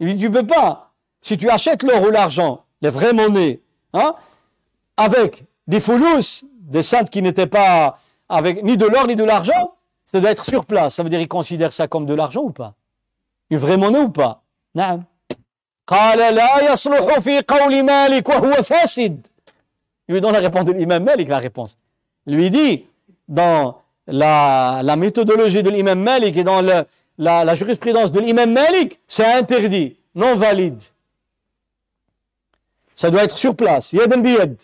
il 0.00 0.16
dit 0.16 0.18
tu 0.18 0.30
peux 0.30 0.46
pas, 0.46 0.92
si 1.20 1.36
tu 1.36 1.48
achètes 1.50 1.82
l'or 1.82 2.02
ou 2.02 2.10
l'argent, 2.10 2.64
les 2.80 2.90
vraies 2.90 3.12
monnaies, 3.12 3.60
hein, 3.92 4.14
avec 4.96 5.44
des 5.68 5.78
foulous, 5.78 6.42
des 6.60 6.82
saintes 6.82 7.10
qui 7.10 7.22
n'étaient 7.22 7.46
pas 7.46 7.96
avec 8.28 8.64
ni 8.64 8.76
de 8.76 8.86
l'or 8.86 9.06
ni 9.06 9.14
de 9.14 9.24
l'argent, 9.24 9.74
ça 10.06 10.20
doit 10.20 10.30
être 10.30 10.44
sur 10.44 10.64
place. 10.64 10.94
Ça 10.96 11.02
veut 11.02 11.10
dire 11.10 11.20
qu'ils 11.20 11.28
considèrent 11.28 11.72
ça 11.72 11.86
comme 11.86 12.06
de 12.06 12.14
l'argent 12.14 12.40
ou 12.42 12.50
pas 12.50 12.74
Une 13.50 13.58
vraie 13.58 13.76
monnaie 13.76 14.00
ou 14.00 14.08
pas 14.08 14.42
نعم 14.74 15.04
قال 15.86 16.34
لا 16.34 16.72
يصلح 16.72 17.18
في 17.18 17.40
قول 17.40 17.82
مالك 17.82 18.28
وهو 18.28 18.62
فاسد 18.62 19.26
il 20.07 20.13
lui 20.13 20.21
donne 20.21 20.33
la 20.33 20.39
réponse 20.39 20.65
de 20.65 20.71
l'imam 20.71 21.03
Malik, 21.03 21.27
la 21.29 21.39
réponse. 21.39 21.77
Lui 22.25 22.49
dit, 22.49 22.85
dans 23.27 23.81
la, 24.07 24.95
méthodologie 24.97 25.63
de 25.63 25.69
l'imam 25.69 25.99
Malik 25.99 26.37
et 26.37 26.43
dans 26.43 26.61
la 27.17 27.55
jurisprudence 27.55 28.11
de 28.11 28.19
l'imam 28.19 28.51
Malik, 28.51 28.99
c'est 29.07 29.25
interdit, 29.25 29.97
non 30.15 30.35
valide. 30.35 30.81
Ça 32.97 33.11
doit 33.11 33.23
être 33.23 33.37
sur 33.37 33.55
place, 33.55 33.93
yad 33.93 34.11
biyad. 34.21 34.57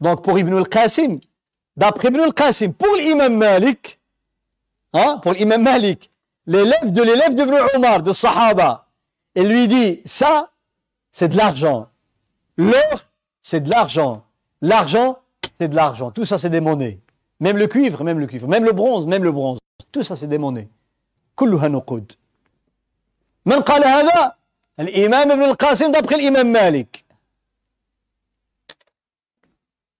Donc 0.00 0.24
pour 0.24 0.36
Ibn 0.36 0.52
al-Qasim, 0.54 1.18
d'après 1.76 2.08
Ibn 2.08 2.20
al-Qasim, 2.20 2.72
pour 2.72 2.96
l'imam 2.96 3.36
Malik, 3.36 4.00
hein, 4.92 5.20
pour 5.22 5.32
l'imam 5.32 5.62
Malik, 5.62 6.10
l'élève 6.46 6.90
de 6.90 7.02
l'élève 7.02 7.34
d'Ibn 7.36 7.54
Omar, 7.76 8.02
de 8.02 8.12
Sahaba, 8.12 8.88
il 9.36 9.48
lui 9.48 9.68
dit, 9.68 10.00
ça, 10.04 10.50
c'est 11.12 11.28
de 11.28 11.36
l'argent. 11.36 11.88
L'or, 12.56 13.04
c'est 13.40 13.60
de 13.60 13.70
l'argent. 13.70 14.24
L'argent, 14.61 15.19
c'est 15.59 15.67
de 15.67 15.75
l'argent. 15.75 16.11
Tout 16.11 16.25
ça, 16.25 16.37
c'est 16.37 16.49
des 16.49 16.61
monnaies. 16.61 16.99
Même 17.39 17.57
le 17.57 17.67
cuivre, 17.67 18.03
même 18.03 18.19
le 18.19 18.27
cuivre. 18.27 18.47
Même 18.47 18.65
le 18.65 18.73
bronze, 18.73 19.05
même 19.07 19.23
le 19.23 19.31
bronze. 19.31 19.59
Tout 19.91 20.03
ça, 20.03 20.15
c'est 20.15 20.27
des 20.27 20.39
monnaies. 20.39 20.69
كلها 21.37 21.67
نقود 21.67 22.13
من 23.45 23.61
قال 23.61 23.83
هذا 23.83 24.35
الإمام 24.79 25.31
ابن 25.31 25.43
القاسم 25.43 25.91
d'après 25.91 26.17
l'imam 26.17 26.51
Malik 26.51 27.05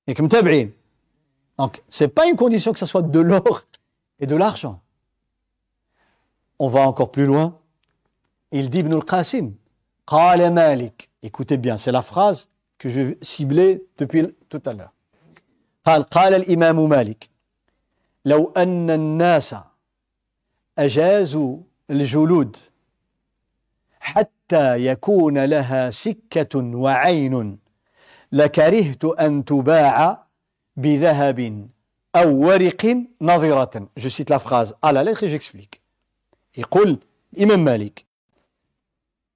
et 0.08 0.14
que 0.14 0.22
متابعين 0.22 0.72
donc 1.60 1.84
c'est 1.90 2.08
pas 2.08 2.26
une 2.28 2.36
condition 2.36 2.74
que 2.74 2.80
ce 2.80 2.86
soit 2.86 3.04
de 3.04 3.20
l'or 3.20 3.62
et 4.20 4.26
de 4.26 4.36
l'argent 4.36 4.82
on 6.60 6.70
va 6.70 6.82
encore 6.82 7.12
plus 7.12 7.26
loin 7.26 7.60
il 8.52 8.70
dit 8.70 8.80
Ibn 8.80 8.94
al-Qasim 8.94 9.54
قال 10.08 10.54
مالك 10.54 11.10
écoutez 11.22 11.58
bien 11.58 11.78
c'est 11.78 11.92
la 11.92 12.02
phrase 12.02 12.50
que 12.82 12.90
je 12.90 13.16
ciblais 13.22 13.82
depuis 13.98 14.28
tout 14.50 14.62
à 14.66 14.74
l'heure 14.74 14.94
قال 15.86 16.04
قال 16.04 16.34
الإمام 16.34 16.90
مالك 16.90 17.30
لو 18.26 18.54
أن 18.58 18.90
الناس 18.90 19.56
أجازوا 20.78 21.58
الجلود 21.90 22.58
حتى 24.00 24.86
يكون 24.86 25.46
لها 25.46 25.90
سكة 25.90 26.60
وعين 26.76 27.58
لكرهت 28.32 29.06
أن 29.06 29.46
تباع 29.46 30.28
بذهب 30.76 31.70
أو 32.16 32.38
ورق 32.38 33.06
نظرة 33.22 33.88
Je 33.98 34.10
cite 34.10 34.30
la 34.30 34.40
phrase 34.40 34.76
à 34.82 34.92
la 34.92 35.04
lettre 35.04 35.24
et 35.24 35.30
j'explique. 35.30 35.82
يقول 36.58 37.00
Imam 37.36 37.62
Malik. 37.64 38.06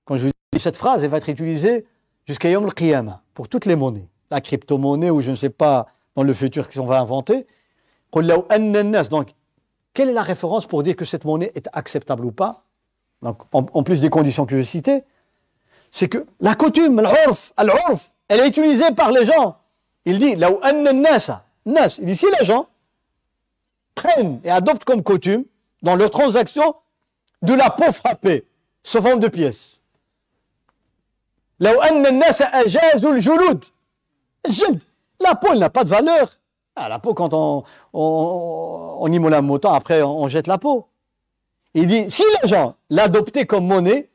Quand 0.05 0.17
je 0.17 0.25
vous 0.25 0.31
dis 0.53 0.59
cette 0.59 0.77
phrase, 0.77 1.03
elle 1.03 1.09
va 1.09 1.17
être 1.17 1.29
utilisée 1.29 1.85
jusqu'à 2.27 2.49
Yom 2.49 2.65
al-Qiyamah 2.65 3.21
pour 3.36 3.48
toutes 3.48 3.66
les 3.66 3.76
monnaies. 3.76 4.08
La 4.30 4.40
crypto-monnaie 4.40 5.10
ou 5.10 5.20
je 5.20 5.30
ne 5.30 5.36
sais 5.36 5.50
pas 5.50 5.86
dans 6.16 6.22
le 6.24 6.32
futur 6.32 6.68
qu'on 6.68 6.86
va 6.86 6.98
inventer. 6.98 7.46
Donc, 8.12 9.34
quelle 9.92 10.08
est 10.08 10.12
la 10.12 10.22
référence 10.22 10.66
pour 10.66 10.82
dire 10.82 10.96
que 10.96 11.04
cette 11.04 11.26
monnaie 11.26 11.52
est 11.54 11.68
acceptable 11.74 12.24
ou 12.24 12.32
pas 12.32 12.64
Donc, 13.22 13.42
en, 13.52 13.82
plus 13.82 14.00
des 14.00 14.08
conditions 14.08 14.46
que 14.46 14.56
je 14.56 14.62
citais, 14.62 15.04
c'est 15.90 16.08
que 16.08 16.24
la 16.40 16.54
coutume, 16.54 17.02
l'urf, 17.02 17.52
elle 18.28 18.40
est 18.40 18.48
utilisée 18.48 18.90
par 18.92 19.12
les 19.12 19.26
gens. 19.26 19.58
Il 20.06 20.18
dit, 20.18 20.34
là 20.34 20.50
où 20.50 20.58
nas, 20.94 21.98
il 21.98 22.06
dit, 22.06 22.16
si 22.16 22.26
les 22.38 22.44
gens 22.44 22.68
prennent 23.94 24.40
et 24.44 24.50
adoptent 24.50 24.84
comme 24.84 25.02
coutume, 25.02 25.44
dans 25.82 25.94
leurs 25.94 26.10
transactions, 26.10 26.74
de 27.42 27.52
la 27.52 27.68
peau 27.68 27.92
frappée, 27.92 28.46
sous 28.82 29.02
forme 29.02 29.20
de 29.20 29.28
pièces. 29.28 29.78
La 35.20 35.34
peau, 35.34 35.48
elle 35.52 35.58
n'a 35.58 35.70
pas 35.70 35.84
de 35.84 35.88
valeur. 35.88 36.28
Ah, 36.74 36.88
la 36.90 36.98
peau, 36.98 37.14
quand 37.14 37.32
on, 37.32 37.64
on, 37.94 38.96
on 39.00 39.12
immole 39.12 39.32
un 39.34 39.40
mouton, 39.40 39.72
après 39.72 40.02
on, 40.02 40.28
jette 40.28 40.46
la 40.46 40.58
peau. 40.58 40.86
Il 41.74 41.86
dit, 41.86 42.10
si 42.10 42.22
les 42.42 42.48
gens 42.48 42.74
l'adoptaient 42.90 43.46
comme 43.46 43.66
monnaie, 43.66 44.10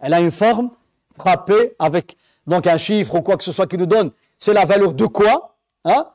elle 0.00 0.14
a 0.14 0.20
une 0.20 0.30
forme 0.30 0.70
frappée 1.16 1.74
avec 1.78 2.16
donc 2.46 2.66
un 2.66 2.78
chiffre 2.78 3.14
ou 3.16 3.22
quoi 3.22 3.36
que 3.36 3.44
ce 3.44 3.52
soit 3.52 3.66
qui 3.66 3.76
nous 3.76 3.86
donne, 3.86 4.10
c'est 4.38 4.54
la 4.54 4.64
valeur 4.64 4.94
de 4.94 5.06
quoi 5.06 5.56
hein? 5.84 6.06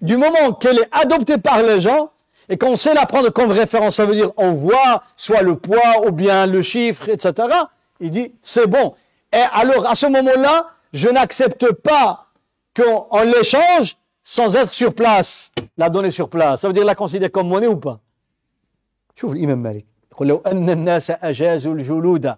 Du 0.00 0.16
moment 0.16 0.52
qu'elle 0.52 0.78
est 0.78 0.88
adoptée 0.92 1.38
par 1.38 1.62
les 1.62 1.80
gens 1.80 2.10
et 2.48 2.56
qu'on 2.56 2.76
sait 2.76 2.94
la 2.94 3.06
prendre 3.06 3.30
comme 3.30 3.50
référence, 3.50 3.96
ça 3.96 4.04
veut 4.04 4.14
dire 4.14 4.30
on 4.36 4.52
voit 4.52 5.02
soit 5.16 5.42
le 5.42 5.56
poids 5.56 6.06
ou 6.06 6.12
bien 6.12 6.46
le 6.46 6.62
chiffre, 6.62 7.08
etc. 7.08 7.48
Il 8.00 8.10
dit, 8.10 8.32
c'est 8.42 8.66
bon. 8.66 8.94
Et 9.32 9.44
alors, 9.52 9.86
à 9.86 9.94
ce 9.94 10.06
moment-là, 10.06 10.66
je 10.92 11.08
n'accepte 11.08 11.72
pas 11.72 12.26
qu'on 12.76 13.22
l'échange 13.22 13.96
sans 14.22 14.56
être 14.56 14.72
sur 14.72 14.94
place, 14.94 15.50
la 15.76 15.88
donner 15.90 16.10
sur 16.10 16.28
place. 16.28 16.60
Ça 16.60 16.68
veut 16.68 16.74
dire 16.74 16.84
la 16.84 16.94
considérer 16.94 17.30
comme 17.30 17.48
monnaie 17.48 17.66
ou 17.66 17.76
pas? 17.76 18.00
شوف 19.20 19.32
الإمام 19.32 19.58
مالك 19.58 19.84
يقول 20.12 20.28
لو 20.28 20.42
أن 20.46 20.70
الناس 20.70 21.10
أجازوا 21.10 21.74
الجلود 21.74 22.34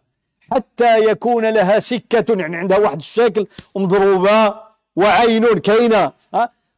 حتى 0.53 1.05
يكون 1.05 1.45
لها 1.45 1.79
سكة 1.79 2.35
يعني 2.41 2.57
عندها 2.57 2.79
واحد 2.79 2.99
الشكل 2.99 3.47
مضروبة 3.77 4.55
وعين 4.97 5.59
كاينة 5.59 6.13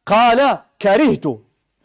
قال 0.05 0.59
كرهت 0.81 1.25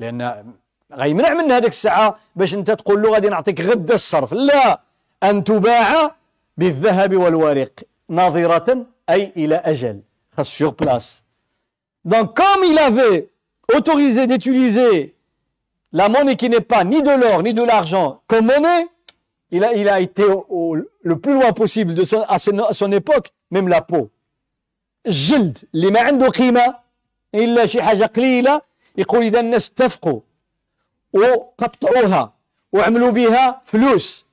لأن 0.00 0.44
غيمنع 0.92 1.34
من 1.34 1.52
هذيك 1.52 1.68
الساعة 1.68 2.18
باش 2.36 2.54
أنت 2.54 2.70
تقول 2.70 3.02
له 3.02 3.10
غادي 3.12 3.28
نعطيك 3.28 3.60
غدا 3.60 3.94
الصرف 3.94 4.32
لا 4.32 4.80
أن 5.22 5.44
تباع 5.44 6.14
بالذهب 6.57 7.15
والورق 7.17 7.73
ناظرة 8.09 8.85
أي 9.09 9.33
إلى 9.37 9.55
أجل 9.55 10.01
خاص 10.37 10.49
sur 10.61 10.73
place 10.75 11.23
Donc, 12.05 12.35
comme 12.35 12.63
il 12.65 12.77
avait 12.77 13.29
autorisé 13.73 14.27
d'utiliser 14.27 15.15
la 15.91 16.09
monnaie 16.09 16.35
qui 16.35 16.49
n'est 16.49 16.59
pas 16.73 16.83
ni 16.83 17.01
de 17.01 17.11
l'or 17.21 17.43
ni 17.43 17.53
de 17.53 17.63
l'argent 17.63 18.21
comme 18.27 18.45
monnaie, 18.47 18.87
il 19.51 19.63
a, 19.63 19.73
il 19.73 19.87
a 19.89 19.99
été 19.99 20.23
au, 20.49 20.75
le 21.01 21.15
plus 21.19 21.33
loin 21.33 21.53
possible 21.53 21.93
de 21.93 22.03
son, 22.03 22.21
à, 22.27 22.39
son, 22.39 22.57
à 22.59 22.73
son 22.73 22.91
époque, 22.91 23.31
même 23.51 23.67
la 23.67 23.81
peau. 23.81 24.09
جلد 25.07 25.57
اللي 25.75 25.91
ما 25.91 25.99
عنده 25.99 26.27
قيمة 26.27 26.75
إلا 27.35 27.65
شي 27.65 27.81
حاجة 27.81 28.05
قليلة 28.05 28.61
يقول 28.97 29.23
إذا 29.23 29.39
الناس 29.39 29.69
اتفقوا 29.69 30.19
وقطعوها 31.13 32.33
وعملوا 32.73 33.11
بها 33.11 33.61
فلوس 33.65 34.25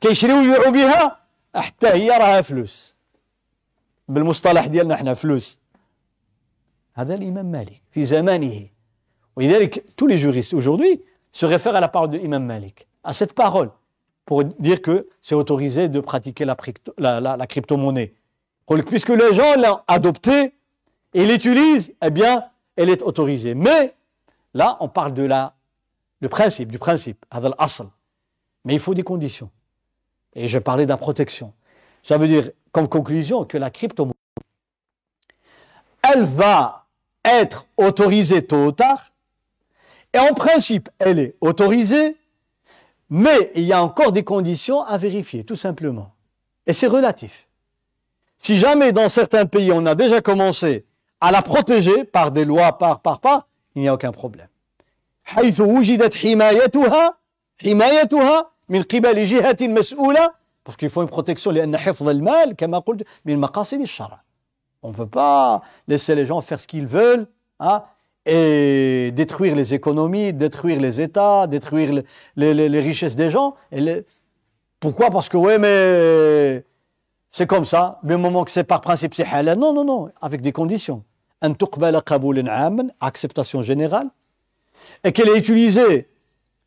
كيشريوا 0.00 0.38
ويبيعوا 0.38 0.70
بها 0.70 1.18
حتى 1.54 1.88
هي 1.88 2.10
راها 2.10 2.40
فلوس 2.40 2.94
بالمصطلح 4.08 4.66
ديالنا 4.66 4.94
احنا 4.94 5.14
فلوس 5.14 5.58
هذا 6.94 7.14
الإمام 7.14 7.46
مالك 7.46 7.82
في 7.90 8.04
زمانه 8.04 8.68
ولذلك 9.36 9.84
tous 9.96 10.06
les 10.06 10.18
juristes 10.18 10.54
aujourd'hui 10.54 11.02
se 11.30 11.46
réfèrent 11.46 11.76
à 11.76 11.80
la 11.80 11.88
parole 11.88 12.10
de 12.10 12.18
l'imam 12.18 12.44
Malik, 12.44 12.88
à 13.04 13.12
cette 13.12 13.32
parole, 13.32 13.70
pour 14.24 14.44
dire 14.44 14.82
que 14.82 15.08
c'est 15.20 15.34
autorisé 15.34 15.88
de 15.88 16.00
pratiquer 16.00 16.44
la, 16.44 16.56
la, 16.98 17.20
la, 17.20 17.36
la 17.36 17.46
crypto-monnaie. 17.46 18.14
Puisque 18.86 19.10
les 19.10 19.32
gens 19.32 19.54
l'ont 19.56 19.80
adoptée 19.86 20.54
et 21.14 21.24
l'utilisent, 21.24 21.94
eh 22.04 22.10
bien, 22.10 22.44
elle 22.76 22.90
est 22.90 23.02
autorisée. 23.02 23.54
Mais 23.54 23.94
là, 24.52 24.76
on 24.80 24.88
parle 24.88 25.14
de 25.14 25.22
la, 25.22 25.54
le 26.20 26.28
principe, 26.28 26.70
du 26.70 26.78
principe, 26.78 27.24
Mais 28.64 28.74
il 28.74 28.80
faut 28.80 28.94
des 28.94 29.02
conditions. 29.02 29.50
Et 30.34 30.48
je 30.48 30.58
parlais 30.58 30.84
de 30.84 30.90
la 30.90 30.96
protection. 30.96 31.52
Ça 32.02 32.16
veut 32.16 32.28
dire, 32.28 32.50
comme 32.72 32.88
conclusion, 32.88 33.44
que 33.44 33.58
la 33.58 33.70
crypto-monnaie, 33.70 34.14
elle 36.02 36.24
va 36.24 36.86
être 37.24 37.66
autorisée 37.76 38.46
tôt 38.46 38.66
ou 38.66 38.72
tard. 38.72 39.12
Et 40.14 40.18
en 40.18 40.32
principe, 40.32 40.88
elle 40.98 41.18
est 41.18 41.36
autorisée, 41.40 42.16
mais 43.10 43.50
il 43.54 43.64
y 43.64 43.72
a 43.72 43.82
encore 43.82 44.12
des 44.12 44.24
conditions 44.24 44.82
à 44.82 44.96
vérifier, 44.98 45.44
tout 45.44 45.56
simplement. 45.56 46.12
Et 46.66 46.72
c'est 46.72 46.86
relatif. 46.86 47.48
Si 48.38 48.56
jamais 48.56 48.92
dans 48.92 49.08
certains 49.08 49.46
pays 49.46 49.72
on 49.72 49.84
a 49.86 49.94
déjà 49.94 50.20
commencé 50.20 50.86
à 51.20 51.32
la 51.32 51.42
protéger 51.42 52.04
par 52.04 52.30
des 52.30 52.44
lois, 52.44 52.78
par, 52.78 53.00
par, 53.00 53.20
par, 53.20 53.48
il 53.74 53.82
n'y 53.82 53.88
a 53.88 53.94
aucun 53.94 54.12
problème. 54.12 54.48
حيث 55.24 55.60
وجدت 55.60 56.14
حمايتها 56.14 57.18
حمايتها 57.62 58.50
من 58.68 58.82
قبل 58.82 59.24
جهة 59.24 59.56
مسؤولة 59.60 60.30
parce 60.64 60.76
qu'il 60.76 60.90
faut 60.90 61.02
une 61.02 61.08
protection 61.08 61.50
لأن 61.52 61.76
حفظ 61.76 62.08
المال 62.08 62.56
كما 62.56 62.78
قلت 62.78 63.06
من 63.24 63.38
مقاصد 63.38 63.80
الشرع 63.80 64.20
on 64.82 64.90
ne 64.90 64.94
peut 64.94 65.06
pas 65.06 65.62
laisser 65.88 66.14
les 66.14 66.26
gens 66.26 66.40
faire 66.40 66.60
ce 66.60 66.66
qu'ils 66.66 66.86
veulent 66.86 67.26
hein, 67.58 67.82
et 68.26 69.10
détruire 69.12 69.56
les 69.56 69.74
économies, 69.74 70.32
détruire 70.32 70.80
les 70.80 71.00
États, 71.00 71.46
détruire 71.46 71.92
les, 72.36 72.54
les, 72.54 72.68
les 72.68 72.80
richesses 72.80 73.16
des 73.16 73.30
gens. 73.30 73.54
Et 73.72 74.04
Pourquoi 74.80 75.10
Parce 75.10 75.28
que, 75.28 75.36
ouais, 75.36 75.58
mais 75.58 76.64
c'est 77.30 77.46
comme 77.46 77.64
ça. 77.64 77.98
Mais 78.02 78.14
au 78.14 78.18
moment 78.18 78.44
que 78.44 78.50
c'est 78.50 78.64
par 78.64 78.80
principe, 78.80 79.14
c'est 79.14 79.24
halal. 79.24 79.58
Non, 79.58 79.72
non, 79.72 79.84
non, 79.84 80.10
avec 80.20 80.42
des 80.42 80.52
conditions. 80.52 81.02
acceptation 83.00 83.62
générale, 83.62 84.08
et 85.04 85.12
qu'elle 85.12 85.28
est 85.30 85.38
utilisée 85.38 86.08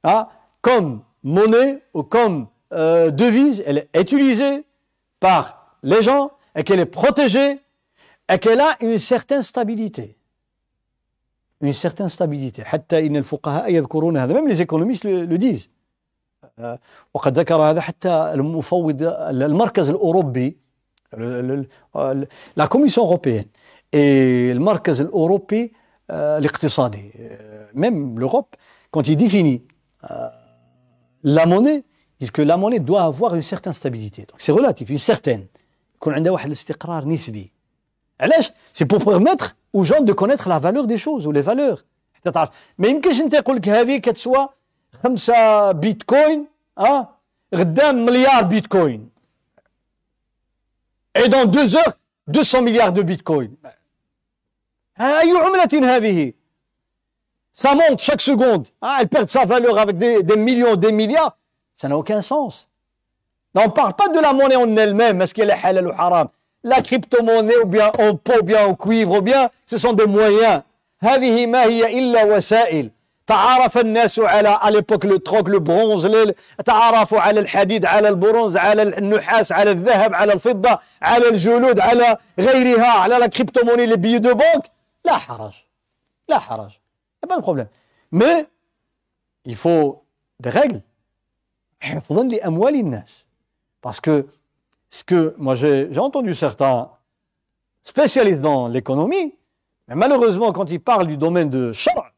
hein, 0.03 0.27
comme 0.61 1.01
monnaie 1.25 1.81
ou 1.93 2.03
comme 2.03 2.47
euh, 2.73 3.11
devise, 3.11 3.63
elle 3.65 3.87
est 3.93 4.01
utilisée 4.01 4.65
par 5.19 5.77
les 5.83 6.01
gens 6.01 6.31
et 6.55 6.63
qu'elle 6.63 6.79
est 6.79 6.85
protégée 6.85 7.59
et 8.31 8.37
qu'elle 8.39 8.61
a 8.61 8.77
une 8.81 8.97
certaine 8.97 9.41
stabilité. 9.41 10.17
Une 11.61 11.73
certaine 11.73 12.09
stabilité. 12.09 12.63
حتى 12.63 13.07
إن 13.07 13.15
الفقهاء 13.15 13.71
يذكرون 13.73 14.17
هذا 14.17 14.33
même 14.33 14.47
les 14.47 14.61
économistes 14.61 15.03
le, 15.03 15.25
le 15.25 15.37
disent. 15.37 15.69
وقد 17.13 17.39
ذكر 17.39 17.61
هذا 17.61 17.81
حتى 17.81 18.09
المفوض 18.33 19.03
المركز 19.03 19.89
الأوروبي 19.89 20.57
la 22.57 22.67
Commission 22.67 23.03
européenne 23.03 23.45
et 23.93 24.53
le 24.53 24.59
مركز 24.59 25.01
الأوروبي 25.01 25.73
الاقتصادي 26.09 27.11
même 27.75 28.19
l'Europe 28.19 28.55
quand 28.91 29.07
il 29.07 29.17
définit 29.17 29.65
la 31.25 31.45
monnaie 31.45 31.83
il 32.19 32.25
dit 32.27 32.31
que 32.31 32.41
la 32.41 32.57
monnaie 32.57 32.79
doit 32.79 33.03
avoir 33.03 33.35
une 33.35 33.41
certaine 33.41 33.73
stabilité 33.73 34.21
donc 34.29 34.39
c'est 34.39 34.51
relatif 34.51 34.89
une 34.89 34.99
certaine 35.13 35.45
يكون 35.95 36.13
عندها 36.13 36.31
واحد 36.31 36.45
الاستقرار 36.45 37.07
نسبي 37.07 37.51
علاش 38.21 38.51
سي 38.73 38.85
بور 38.85 39.03
بيرميتر 39.03 39.55
aux 39.77 39.83
gens 39.83 40.01
de 40.01 40.13
connaître 40.13 40.49
la 40.49 40.59
valeur 40.59 40.85
des 40.87 40.97
choses 40.97 41.27
ou 41.27 41.31
les 41.31 41.41
valeurs 41.41 41.83
حتى 42.13 42.31
تعرف 42.31 42.49
ما 42.77 42.87
يمكنش 42.87 43.21
انت 43.21 43.33
يقول 43.33 43.55
لك 43.55 43.69
هذه 43.69 43.97
كتسوى 43.97 44.49
خمسة 45.03 45.71
بيتكوين 45.71 46.47
اه 46.77 47.09
غدام 47.55 48.05
مليار 48.05 48.43
بيتكوين 48.43 49.09
et 51.17 51.27
dans 51.27 51.45
deux 51.45 51.75
heures 51.75 51.93
200 52.27 52.61
milliards 52.61 52.93
de 52.93 53.01
bitcoin 53.01 53.49
أي 54.99 55.31
عملة 55.31 55.95
هذه 55.95 56.33
ça 57.55 57.75
monte 57.75 58.01
chaque 58.01 58.21
seconde 58.21 58.67
ah, 58.81 58.97
elle 59.01 59.07
perd 59.07 59.29
sa 59.29 59.45
valeur 59.45 59.77
avec 59.77 59.97
des, 59.97 60.23
des 60.23 60.35
millions 60.37 60.75
des 60.75 60.91
milliards 60.91 61.37
ça 61.75 61.87
n'a 61.87 61.97
aucun 61.97 62.21
sens 62.21 62.67
Là, 63.53 63.63
on 63.63 63.67
ne 63.67 63.71
parle 63.71 63.93
pas 63.93 64.07
de 64.07 64.19
la 64.19 64.31
monnaie 64.33 64.55
en 64.55 64.75
elle-même, 64.77 65.21
est-ce 65.21 65.33
qu'elle 65.33 65.49
est 65.49 65.59
halal 65.61 65.87
ou 65.87 65.91
haram 65.97 66.27
La 66.63 66.81
crypto-monnaie, 66.81 67.57
ou 67.63 67.65
bien 67.65 67.91
en 67.99 68.15
pot, 68.15 68.39
ou 68.39 68.43
bien 68.43 68.65
en 68.65 68.75
cuivre, 68.75 69.17
ou 69.17 69.21
bien, 69.21 69.49
ce 69.67 69.77
sont 69.77 69.93
des 69.93 70.05
moyens. 70.05 70.61
هذه 71.03 71.47
ما 71.47 71.63
هي 71.63 71.99
إلا 71.99 72.23
وسائل 72.23 72.91
تعارف 73.27 73.77
الناس 73.77 74.19
على 74.19 74.59
à 74.61 74.69
l'époque 74.71 75.03
le 75.03 75.17
troc 75.17 75.47
le 75.47 75.59
bronze 75.59 76.07
تعارفوا 76.65 77.19
على 77.19 77.39
الحديد 77.39 77.85
على 77.85 78.09
البرونز 78.09 78.57
على 78.57 78.81
النحاس 78.83 79.51
على 79.51 79.71
الذهب 79.71 80.13
على 80.13 80.33
الفضة 80.33 80.79
على 81.01 81.29
الجلود 81.29 81.79
على 81.79 82.17
غيرها 82.39 82.87
على 82.87 83.19
la 83.19 83.29
crypto-monnaie 83.29 83.87
les 83.87 83.97
billets 83.97 84.19
de 84.19 84.33
banque 84.33 84.67
لا 85.05 85.17
حرج 85.17 85.53
لا 86.29 86.39
حرج 86.39 86.71
pas 87.27 87.37
de 87.37 87.41
problème 87.41 87.67
mais 88.11 88.47
il 89.45 89.55
faut 89.55 90.03
des 90.39 90.49
règles 90.49 90.81
حفظا 91.81 92.23
لأموال 92.23 92.75
الناس 92.75 93.27
Parce 93.81 93.99
que 93.99 94.27
ce 94.89 95.03
que 95.03 95.33
moi 95.37 95.55
j'ai 95.55 95.97
entendu 95.97 96.35
certains 96.35 96.89
spécialistes 97.83 98.41
dans 98.41 98.67
l'économie, 98.67 99.33
mais 99.87 99.95
malheureusement 99.95 100.51
quand 100.51 100.69
ils 100.69 100.79
parlent 100.79 101.07
du 101.07 101.17
domaine 101.17 101.49
de 101.49 101.71
Shara, 101.71 102.11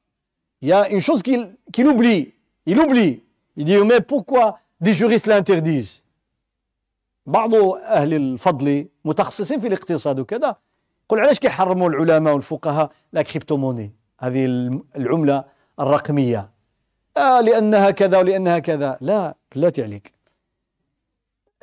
il 0.61 0.67
y 0.67 0.73
a 0.73 0.89
une 0.89 0.99
chose 0.99 1.23
qu'il 1.23 1.55
qu 1.71 1.85
oublie. 1.87 2.33
Il 2.65 2.77
oublie. 2.79 3.23
Il 3.55 3.65
dit 3.65 3.77
mais 3.77 4.01
pourquoi 4.01 4.59
des 4.81 4.93
juristes 4.93 5.27
l'interdisent 5.27 6.03
بعض 7.25 7.55
أهل 7.55 8.13
الفضل 8.13 8.87
متخصصين 9.05 9.59
في 9.59 9.67
الاقتصاد 9.67 10.19
وكذا 10.19 10.55
يقول 11.05 11.19
علاش 11.19 11.39
كيحرموا 11.39 11.89
العلماء 11.89 12.33
والفقهاء 12.33 12.91
لا 13.13 13.21
كريبتو 13.21 13.57
موني 13.57 13.91
هذه 14.19 14.45
العملة 14.95 15.43
الرقمية 15.79 16.49
آه 17.17 17.41
لأنها 17.41 17.91
كذا 17.91 18.17
ولأنها 18.17 18.59
كذا 18.59 18.97
لا 19.01 19.35
بلاتي 19.55 19.83
عليك 19.83 20.13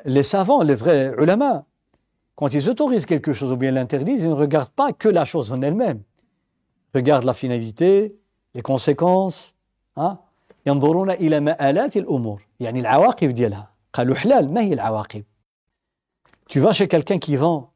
les 0.05 0.23
savants, 0.23 0.61
les 0.63 0.75
vrais 0.75 1.13
ulama, 1.17 1.65
quand 2.35 2.53
ils 2.53 2.69
autorisent 2.69 3.05
quelque 3.05 3.33
chose 3.33 3.51
ou 3.51 3.55
bien 3.55 3.71
l'interdisent, 3.71 4.23
ils 4.23 4.29
ne 4.29 4.33
regardent 4.33 4.71
pas 4.71 4.93
que 4.93 5.07
la 5.07 5.25
chose 5.25 5.51
en 5.51 5.61
elle-même. 5.61 6.01
Ils 6.93 6.97
regardent 6.97 7.25
la 7.25 7.33
finalité, 7.33 8.15
les 8.55 8.61
conséquences. 8.61 9.55
Hein? 9.95 10.17
ينظرون 10.65 11.11
إلى 11.11 11.39
مآلات 11.39 11.97
الأمور 11.97 12.47
يعني 12.59 12.79
العواقب 12.79 13.29
ديالها 13.29 13.71
قالوا 13.93 14.15
حلال 14.15 14.53
ما 14.53 14.61
هي 14.61 14.73
العواقب 14.73 15.23
Tu 16.47 16.59
vas 16.59 16.73
chez 16.73 16.87
quelqu'un 16.87 17.17
qui 17.17 17.35
vend 17.37 17.71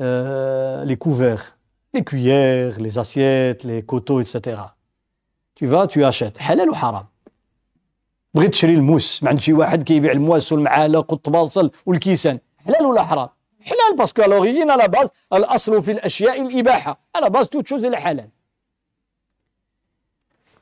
euh, 0.00 0.84
les 0.84 0.96
couverts, 0.96 1.58
les 1.94 2.04
cuillères, 2.04 2.80
les 2.80 2.98
assiettes, 2.98 3.64
les 3.64 3.82
coteaux, 3.82 4.20
etc. 4.20 4.60
Tu 5.54 5.66
vas, 5.66 5.86
tu 5.86 6.04
achètes. 6.04 6.38
Halal 6.40 6.70
ou 6.70 6.74
haram 6.74 7.06
بغيت 8.34 8.52
تشري 8.52 8.74
الموس 8.74 9.22
ما 9.22 9.28
عند 9.30 9.40
شي 9.40 9.52
واحد 9.52 9.82
كيبيع 9.82 10.12
المواس 10.12 10.52
والمعالق 10.52 11.12
والطباصل 11.12 11.70
والكيسان 11.86 12.38
حلال 12.66 12.86
ولا 12.86 13.04
حرام 13.04 13.28
حلال 13.60 13.96
باسكو 13.98 14.22
à 14.22 14.26
l'origine 14.26 14.70
à 14.70 14.76
la 14.76 14.88
base 14.88 15.08
الاصل 15.32 15.82
في 15.82 15.92
الاشياء 15.92 16.42
الاباحه 16.42 17.00
à 17.18 17.20
la 17.20 17.30
base 17.30 17.48
toute 17.48 17.66
chose 17.66 17.84
est 17.84 17.94
halal 17.94 18.28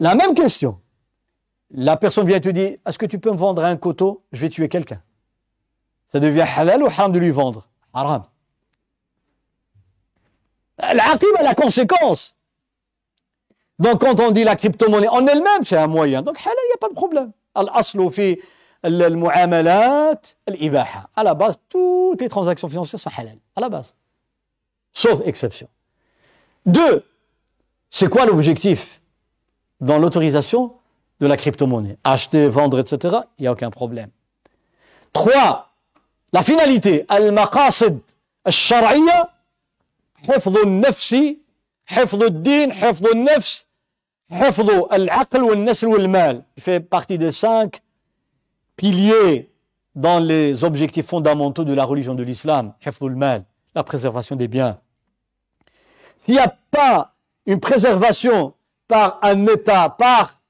la 0.00 0.14
même 0.14 0.34
question 0.34 0.78
la 1.70 1.96
personne 1.96 2.26
vient 2.26 2.40
te 2.40 2.48
dire 2.48 2.78
est-ce 2.86 2.98
que 2.98 3.06
tu 3.06 3.18
peux 3.18 3.32
me 3.32 3.36
vendre 3.36 3.64
un 3.64 3.76
coteau 3.76 4.22
je 4.32 4.40
vais 4.40 4.48
tuer 4.48 4.68
quelqu'un 4.68 5.00
ça 6.06 6.20
devient 6.20 6.46
halal 6.56 6.82
ou 6.82 6.86
haram 6.86 7.10
de 7.12 7.18
lui 7.18 7.30
vendre 7.30 7.68
haram 7.92 8.22
L'aqib 10.77 11.29
a 11.37 11.43
la 11.43 11.55
conséquence. 11.55 12.35
Donc 13.79 14.01
quand 14.01 14.19
on 14.19 14.31
dit 14.31 14.43
la 14.43 14.55
crypto-monnaie 14.55 15.07
en 15.07 15.25
elle-même, 15.25 15.63
c'est 15.63 15.77
un 15.77 15.87
moyen. 15.87 16.21
Donc 16.21 16.37
il 16.39 16.47
n'y 16.47 16.73
a 16.73 16.77
pas 16.79 16.89
de 16.89 16.93
problème. 16.93 17.31
Al-aslu 17.55 18.11
fi 18.11 18.39
al-mu'amalat 18.83 20.21
al-ibaha. 20.47 21.09
À 21.15 21.23
la 21.23 21.33
base, 21.33 21.55
toutes 21.69 22.21
les 22.21 22.29
transactions 22.29 22.69
financières 22.69 22.99
sont 22.99 23.09
halal. 23.17 23.37
À 23.55 23.61
la 23.61 23.69
base. 23.69 23.93
Sauf 24.93 25.21
exception. 25.25 25.67
Deux, 26.65 27.03
c'est 27.89 28.09
quoi 28.09 28.25
l'objectif 28.25 29.01
dans 29.79 29.97
l'autorisation 29.97 30.73
de 31.19 31.27
la 31.27 31.37
crypto-monnaie? 31.37 31.97
Acheter, 32.03 32.47
vendre, 32.47 32.79
etc. 32.79 33.17
Il 33.39 33.43
n'y 33.43 33.47
a 33.47 33.51
aucun 33.51 33.71
problème. 33.71 34.09
Trois, 35.11 35.69
la 36.33 36.43
finalité, 36.43 37.05
al-maqasid 37.09 37.99
al-shar'iyya 38.45 39.29
حفظ 40.28 40.56
النفس 40.58 41.16
حفظ 41.86 42.22
الدين 42.22 42.72
حفظ 42.72 43.06
النفس 43.06 43.66
حفظ 44.30 44.70
العقل 44.92 45.42
والنسل 45.42 45.86
والمال 45.86 46.42
il 46.58 46.62
fait 46.62 46.80
partie 46.80 47.18
des 47.18 47.32
cinq 47.32 47.80
piliers 48.76 49.50
dans 49.94 50.18
les 50.18 50.64
objectifs 50.64 51.06
fondamentaux 51.06 51.64
de 51.64 51.74
la 51.74 51.84
religion 51.84 52.14
de 52.14 52.22
l'islam 52.22 52.72
حفظ 52.80 53.04
المال 53.04 53.44
la 53.74 53.82
préservation 53.84 54.36
des 54.36 54.48
biens 54.48 54.78
s'il 56.18 56.34
n'y 56.34 56.40
a 56.40 56.54
pas 56.70 57.14
une 57.46 57.60
préservation 57.60 58.54
par 58.88 59.18
un 59.22 59.46
État 59.46 59.88
par 59.90 60.40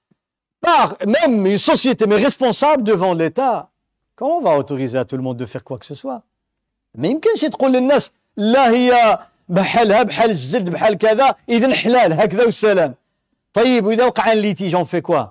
par 0.61 0.97
même 1.07 1.47
une 1.47 1.59
société 1.59 2.07
mais 2.07 2.17
responsable 2.17 2.83
devant 2.83 3.15
l'État 3.15 3.71
comment 4.15 4.39
on 4.39 4.43
va 4.43 4.57
autoriser 4.57 4.99
à 4.99 5.05
tout 5.05 5.17
le 5.17 5.23
monde 5.23 5.37
de 5.37 5.47
faire 5.47 5.65
quoi 5.65 5.79
que 5.79 5.87
ce 5.87 5.95
soit 5.95 6.23
ما 6.95 7.09
يمكنش 7.09 7.41
تقول 7.41 7.73
للناس 7.73 8.11
لا 8.37 8.71
هي 8.71 9.19
بحالها 9.49 10.03
بحال 10.03 10.31
الجلد 10.31 10.71
بحال 10.71 10.99
كذا 10.99 11.35
اذا 11.49 11.75
حلال 11.75 12.13
هكذا 12.13 12.45
والسلام 12.45 12.95
طيب 13.53 13.87
واذا 13.87 14.05
وقع 14.05 14.33
الليتيج 14.33 14.75
اون 14.75 14.85
في 14.85 15.01
كوا 15.01 15.25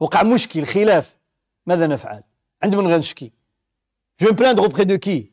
وقع 0.00 0.22
مشكل 0.22 0.66
خلاف 0.66 1.16
ماذا 1.66 1.86
نفعل 1.86 2.22
عند 2.62 2.74
من 2.74 2.86
غنشكي 2.92 3.32
je 4.20 4.26
vais 4.26 4.32
me 4.32 4.36
plaindre 4.36 4.62
auprès 4.64 4.84
de 4.84 4.96
qui 4.96 5.30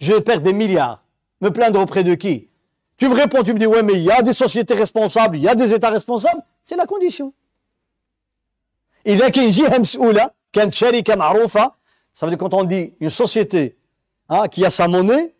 je 0.00 0.14
perds 0.14 0.40
des 0.40 0.52
milliards 0.52 1.04
me 1.40 1.50
plaindre 1.50 1.80
auprès 1.80 2.02
de 2.02 2.14
qui 2.14 2.48
tu 2.96 3.08
me 3.08 3.14
réponds 3.14 3.42
tu 3.42 3.52
me 3.54 3.58
dis 3.58 3.66
ouais 3.66 3.82
mais 3.82 3.94
il 3.94 4.02
y 4.02 4.10
a 4.10 4.22
des 4.22 4.32
sociétés 4.32 4.74
responsables 4.74 5.36
il 5.36 5.42
y 5.42 5.48
a 5.48 5.54
des 5.54 5.72
états 5.72 5.90
responsables 5.90 6.42
c'est 6.62 6.76
la 6.76 6.86
condition 6.86 7.32
إذا 9.06 9.28
كاين 9.28 9.50
جهة 9.50 9.78
مسؤولة 9.78 10.30
كانت 10.52 10.74
شركة 10.74 11.14
معروفة 11.14 11.72
ça 12.12 12.26
veut 12.26 12.30
dire 12.30 12.38
quand 12.38 12.54
on 12.54 12.64
dit 12.64 12.94
une 13.00 13.10
société 13.10 13.76
hein, 14.28 14.48
qui 14.48 14.64
a 14.64 14.70
sa 14.70 14.88
monnaie 14.88 15.34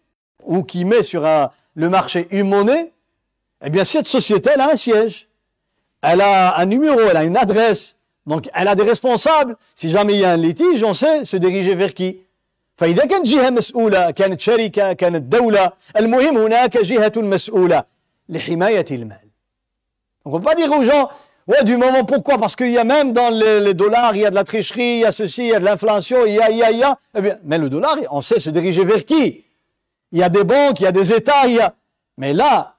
ou 0.44 0.62
qui 0.62 0.84
met 0.84 1.02
sur 1.02 1.26
un, 1.26 1.50
le 1.74 1.88
marché 1.88 2.28
une 2.30 2.48
monnaie 2.48 2.92
eh 3.64 3.70
bien 3.70 3.84
cette 3.84 4.06
société 4.06 4.50
elle 4.54 4.60
a 4.60 4.72
un 4.72 4.76
siège 4.76 5.28
elle 6.02 6.20
a 6.20 6.58
un 6.58 6.66
numéro, 6.66 7.00
elle 7.00 7.16
a 7.16 7.24
une 7.24 7.36
adresse, 7.36 7.96
donc 8.26 8.48
elle 8.54 8.68
a 8.68 8.74
des 8.74 8.84
responsables. 8.84 9.56
Si 9.74 9.90
jamais 9.90 10.14
il 10.14 10.20
y 10.20 10.24
a 10.24 10.30
un 10.30 10.36
litige, 10.36 10.82
on 10.84 10.94
sait 10.94 11.24
se 11.24 11.36
diriger 11.36 11.74
vers 11.74 11.94
qui. 11.94 12.20
فإذا 12.76 13.04
كانت 13.06 13.26
جهة 13.26 13.50
مسؤولة 13.50 14.10
كانت 14.10 14.40
شركة 14.40 14.92
كانت 14.92 15.22
دولة 15.22 15.72
المهم 15.96 16.38
هناك 16.38 16.78
جهة 16.78 17.12
مسؤولة 17.16 17.84
لحماية 18.28 18.84
المال. 18.90 19.18
Donc 20.24 20.34
on 20.34 20.38
ne 20.38 20.38
peut 20.38 20.44
pas 20.44 20.54
dire 20.54 20.70
aux 20.70 20.84
gens, 20.84 21.08
ouais 21.48 21.64
du 21.64 21.76
moment 21.76 22.04
pourquoi 22.04 22.38
Parce 22.38 22.54
qu'il 22.54 22.70
y 22.70 22.78
a 22.78 22.84
même 22.84 23.12
dans 23.12 23.30
les, 23.30 23.58
les, 23.58 23.74
dollars, 23.74 24.14
il 24.14 24.22
y 24.22 24.26
a 24.26 24.30
de 24.30 24.36
la 24.36 24.44
tricherie, 24.44 24.98
il 24.98 25.00
y 25.00 25.04
a 25.04 25.10
ceci, 25.10 25.46
il 25.46 25.48
y 25.48 25.54
a 25.54 25.58
de 25.58 25.64
l'inflation, 25.64 26.24
il 26.24 26.34
y 26.34 26.40
a, 26.40 26.50
il 26.50 26.58
y 26.58 26.62
a, 26.62 26.70
il 26.70 26.78
y 26.78 26.84
a. 26.84 26.96
Eh 27.16 27.20
bien, 27.20 27.38
mais 27.42 27.58
le 27.58 27.68
dollar, 27.68 27.96
on 28.12 28.20
sait 28.20 28.38
se 28.38 28.50
diriger 28.50 28.84
vers 28.84 29.04
qui 29.04 29.41
Il 30.12 30.18
y 30.18 30.22
a 30.22 30.28
des 30.28 30.44
banques, 30.44 30.80
il 30.80 30.84
y 30.84 30.86
a 30.86 30.92
des 30.92 31.12
États, 31.12 31.46
il 31.46 31.54
y 31.54 31.60
a... 31.60 31.74
Mais 32.16 32.32
là, 32.32 32.76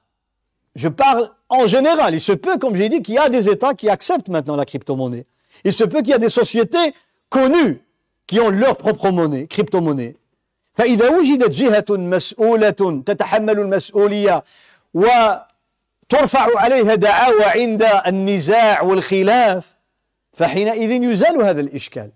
je 0.74 0.88
parle 0.88 1.30
en 1.48 1.66
général. 1.66 2.14
Il 2.14 2.20
se 2.20 2.32
peut, 2.32 2.58
comme 2.58 2.76
j'ai 2.76 2.88
dit, 2.88 3.02
qu'il 3.02 3.14
y 3.14 3.18
a 3.18 3.28
des 3.28 3.48
États 3.48 3.74
qui 3.74 3.88
acceptent 3.88 4.28
maintenant 4.28 4.56
la 4.56 4.64
crypto-monnaie. 4.64 5.26
Il 5.64 5.72
se 5.72 5.84
peut 5.84 5.98
qu'il 5.98 6.10
y 6.10 6.14
a 6.14 6.18
des 6.18 6.28
sociétés 6.28 6.94
connues 7.28 7.80
qui 8.26 8.40
ont 8.40 8.50
leur 8.50 8.76
propre 8.76 9.10
monnaie, 9.10 9.46
crypto-monnaie. 9.46 10.16
فإذا 10.74 11.10
وجدت 11.10 11.50
جهة 11.50 11.84
مسؤولة 11.90 13.02
تتحمل 13.06 13.58
المسؤولية 13.58 14.44
وترفع 14.94 16.58
عليها 16.58 16.94
دعاوى 16.94 17.44
عند 17.44 17.82
النزاع 18.06 18.82
والخلاف 18.82 19.76
فحينئذ 20.32 21.02
يزال 21.02 21.42
هذا 21.42 21.60
الإشكال 21.60 22.10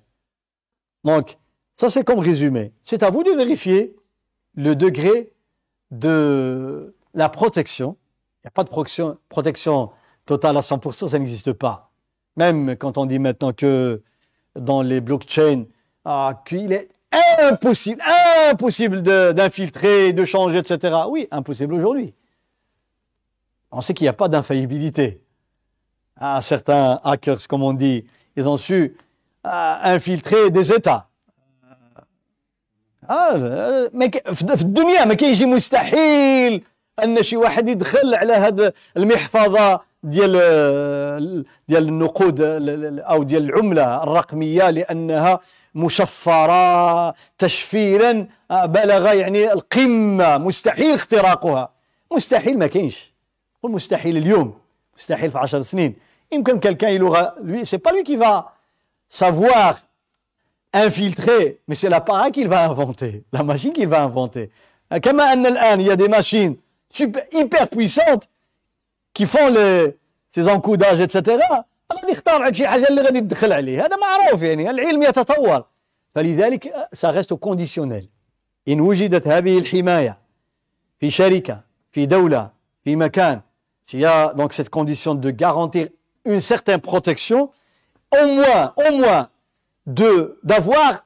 Donc, 1.05 1.36
ça 1.77 1.90
c'est 1.90 2.05
comme 2.05 2.20
résumé. 2.20 2.73
C'est 2.82 3.02
à 3.02 3.11
vous 3.11 3.24
de 3.24 3.32
vérifier 3.32 3.94
le 4.55 4.76
degré 4.76 5.31
de 5.91 6.95
la 7.13 7.30
protection. 7.30 7.97
Il 8.38 8.47
n'y 8.47 8.49
a 8.49 8.51
pas 8.51 8.63
de 8.63 8.69
protection, 8.69 9.91
totale 10.26 10.57
à 10.57 10.61
100%, 10.61 11.07
ça 11.07 11.19
n'existe 11.19 11.53
pas. 11.53 11.91
Même 12.38 12.76
quand 12.77 12.97
on 12.97 13.05
dit 13.05 13.19
maintenant 13.19 13.51
que 13.51 14.01
dans 14.55 14.81
les 14.81 15.01
blockchains, 15.01 15.65
ah, 16.05 16.41
qu'il 16.45 16.71
est 16.71 16.89
impossible, 17.39 18.01
impossible 18.49 19.01
d'infiltrer, 19.01 20.13
de, 20.13 20.26
changer, 20.26 20.59
etc. 20.59 20.95
Oui, 21.09 21.27
impossible 21.31 21.73
aujourd'hui. 21.73 22.13
On 23.71 23.81
sait 23.81 23.93
qu'il 23.93 24.05
n'y 24.05 24.09
a 24.09 24.13
pas 24.13 24.27
d'infaillibilité. 24.27 25.21
Ah, 26.15 26.39
certains 26.41 26.99
hackers, 27.03 27.47
comme 27.47 27.63
on 27.63 27.73
dit, 27.73 28.05
ils 28.35 28.47
ont 28.47 28.57
su 28.57 28.97
ah, 29.43 29.81
infiltrer 29.91 30.49
des 30.49 30.71
États. 30.73 31.09
آه 33.10 33.90
ما 33.94 34.10
في 34.34 34.61
الدنيا 34.61 35.06
ما 35.06 35.14
كاينش 35.14 35.44
مستحيل 35.44 36.64
أن 37.03 37.23
شي 37.23 37.38
واحد 37.38 37.69
يدخل 37.69 38.15
على 38.15 38.34
هذا 38.34 38.73
المحفظة 38.98 39.81
ديال 40.03 41.45
ديال 41.68 41.88
النقود 41.88 42.41
أو 42.99 43.23
ديال 43.23 43.44
العملة 43.44 44.03
الرقمية 44.03 44.69
لأنها 44.69 45.40
مشفرة 45.76 47.14
تشفيرا 47.38 48.27
بلغ 48.52 49.14
يعني 49.14 49.53
القمة. 49.53 50.38
مستحيل 50.38 50.94
اختراقها. 50.94 51.69
مستحيل 52.15 52.60
ما 52.60 52.68
كاينش. 52.68 53.14
قول 53.64 53.72
مستحيل 53.72 54.18
اليوم. 54.18 54.53
مستحيل 54.98 55.31
في 55.31 55.38
10 55.38 55.61
سنين. 55.61 55.95
يمكن 56.31 56.60
كالكان 56.60 56.91
يلوغ 56.91 57.23
c'est 57.64 57.77
pas 57.77 57.91
lui 57.91 58.03
qui 58.03 58.15
va 58.15 58.45
savoir 59.23 59.73
infiltrer 60.74 61.61
mais 61.69 61.74
c'est 61.74 61.89
l'appareil 61.89 62.32
qu'il 62.32 62.48
va 62.48 62.65
inventer 62.70 63.24
la 63.32 63.43
machine 63.43 63.73
qu'il 63.73 63.89
va 63.89 64.02
inventer 64.02 64.51
كما 65.02 65.32
ان 65.32 65.47
الان 65.47 65.81
il 65.81 65.86
y 65.86 65.90
a 65.90 65.97
des 65.97 66.09
machines 66.09 66.56
super 66.89 67.23
hyper 67.32 67.69
puissantes 67.69 68.28
qui 69.15 69.27
font 69.27 69.48
les 69.48 69.97
ces 70.31 70.48
encodages 70.48 71.01
etc 71.01 71.20
غادي 71.93 72.12
يختار 72.12 72.43
لك 72.44 72.55
شي 72.55 72.66
حاجه 72.66 72.86
اللي 72.89 73.01
غادي 73.02 73.20
تدخل 73.20 73.52
عليه 73.52 73.85
هذا 73.85 73.97
معروف 73.97 74.43
يعني 74.43 74.70
العلم 74.70 75.02
يتطور 75.02 75.65
فلذلك 76.15 76.74
سارست 76.93 77.32
كونديسيونيل 77.32 78.09
ان 78.69 78.81
وجدت 78.81 79.28
هذه 79.28 79.59
الحمايه 79.59 80.19
في 80.98 81.11
شركه 81.11 81.61
في 81.93 82.06
دوله 82.06 82.51
في 82.85 82.97
مكان 82.97 83.40
s'il 83.86 84.01
y 84.01 84.06
a 84.06 84.32
donc 84.35 84.52
cette 84.55 84.70
condition 84.70 85.15
de 85.15 85.31
garantir 85.31 85.89
une 86.24 86.40
certaine 86.40 86.81
protection 86.81 87.51
au 88.19 88.27
moins 88.36 88.73
au 88.77 88.90
moins 89.01 89.23
de 89.23 89.28
d'avoir 89.86 91.05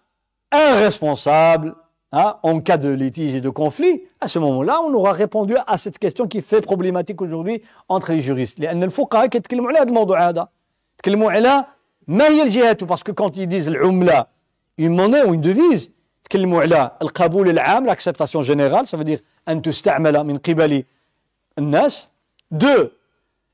un 0.52 0.74
responsable 0.76 1.74
hein, 2.12 2.36
en 2.42 2.60
cas 2.60 2.78
de 2.78 2.88
litige 2.88 3.34
et 3.34 3.40
de 3.40 3.50
conflit, 3.50 4.02
à 4.20 4.28
ce 4.28 4.38
moment-là, 4.38 4.80
on 4.82 4.94
aura 4.94 5.12
répondu 5.12 5.56
à 5.66 5.78
cette 5.78 5.98
question 5.98 6.26
qui 6.26 6.40
fait 6.40 6.60
problématique 6.60 7.20
aujourd'hui 7.20 7.62
entre 7.88 8.12
les 8.12 8.22
juristes. 8.22 8.59
لأن 8.59 8.82
الفقهاء 8.82 9.26
كيتكلموا 9.26 9.68
على 9.68 9.78
هذا 9.78 9.88
الموضوع 9.88 10.28
هذا. 10.28 10.48
تكلموا 10.98 11.30
على 11.30 11.64
ما 12.06 12.28
هي 12.28 12.42
الجهات 12.42 12.84
parce 12.84 13.02
que 13.02 13.12
quand 13.12 13.36
ils 13.36 13.46
disent 13.46 13.68
العملة 13.68 14.26
une 14.78 14.94
monnaie 14.94 15.22
ou 15.24 15.34
une 15.34 15.40
devise 15.42 15.90
تكلموا 16.24 16.60
على 16.62 16.90
القبول 17.02 17.48
العام 17.48 17.86
l'acceptation 17.86 18.42
générale 18.42 18.86
ça 18.86 18.96
veut 18.96 19.05
dire 19.05 19.20
أن 19.48 19.62
تستعمل 19.62 20.24
من 20.24 20.38
قبل 20.38 20.84
الناس 21.59 22.09
deux 22.55 22.90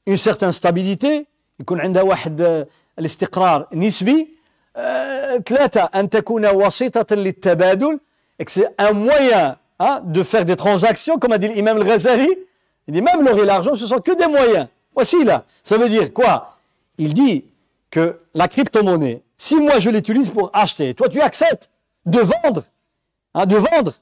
une 0.06 0.16
certaine 0.16 0.52
stabilité 0.52 1.24
يكون 1.60 1.80
عندها 1.80 2.02
واحد 2.02 2.66
الاستقرار 2.98 3.66
نسبي 3.72 4.28
ثلاثة 5.46 5.80
أن 5.94 6.10
تكون 6.10 6.46
وسيطة 6.46 7.14
للتبادل 7.16 7.98
c'est 8.48 8.68
un 8.78 8.92
moyen 8.92 9.56
hein, 9.78 10.00
de 10.04 10.22
faire 10.24 10.44
des 10.44 10.56
transactions 10.56 11.18
comme 11.18 11.32
a 11.32 11.38
dit 11.38 11.48
l'imam 11.48 11.76
al-Ghazali 11.76 12.28
il 12.88 12.94
dit 12.94 13.00
même 13.00 13.24
l'or 13.24 13.38
et 13.38 13.44
l'argent 13.44 13.76
ce 13.76 13.86
sont 13.86 14.00
que 14.00 14.16
des 14.16 14.26
moyens 14.26 14.66
voici 14.94 15.22
là 15.24 15.44
ça 15.62 15.78
veut 15.78 15.88
dire 15.88 16.12
quoi 16.12 16.56
il 16.98 17.14
dit 17.14 17.44
que 17.90 18.18
la 18.34 18.48
crypto-monnaie, 18.48 19.22
si 19.38 19.56
moi 19.56 19.78
je 19.78 19.90
l'utilise 19.90 20.28
pour 20.28 20.50
acheter, 20.52 20.94
toi 20.94 21.08
tu 21.08 21.20
acceptes 21.20 21.70
de 22.06 22.18
vendre, 22.18 22.64
hein, 23.34 23.46
de 23.46 23.56
vendre 23.56 23.92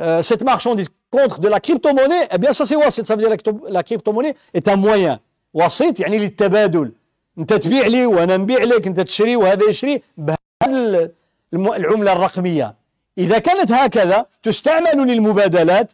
euh, 0.00 0.22
cette 0.22 0.42
marchandise 0.42 0.88
contre 1.10 1.38
de 1.40 1.48
la 1.48 1.60
crypto-monnaie, 1.60 2.28
eh 2.32 2.38
bien 2.38 2.52
ça 2.52 2.66
c'est 2.66 2.74
wasit, 2.76 3.06
ça 3.06 3.14
veut 3.14 3.22
dire 3.22 3.36
que 3.36 3.50
la 3.68 3.82
crypto-monnaie 3.82 4.34
est 4.54 4.66
un 4.68 4.76
moyen. 4.76 5.20
wasit 5.54 5.98
يعني 6.00 6.18
للتبادل 6.18 6.92
انت 7.38 7.52
تبيع 7.52 7.86
لي 7.86 8.06
وانا 8.06 8.36
نبيع 8.36 8.62
لك 8.64 8.86
انت 8.86 9.00
تشتري 9.00 9.36
وهذا 9.36 9.70
يشتري 9.70 10.02
بهذه 10.16 11.10
العمله 11.54 12.12
الرقميه 12.12 12.74
اذا 13.18 13.38
كانت 13.38 13.72
هكذا 13.72 14.26
تستعمل 14.42 15.08
للمبادلات 15.08 15.92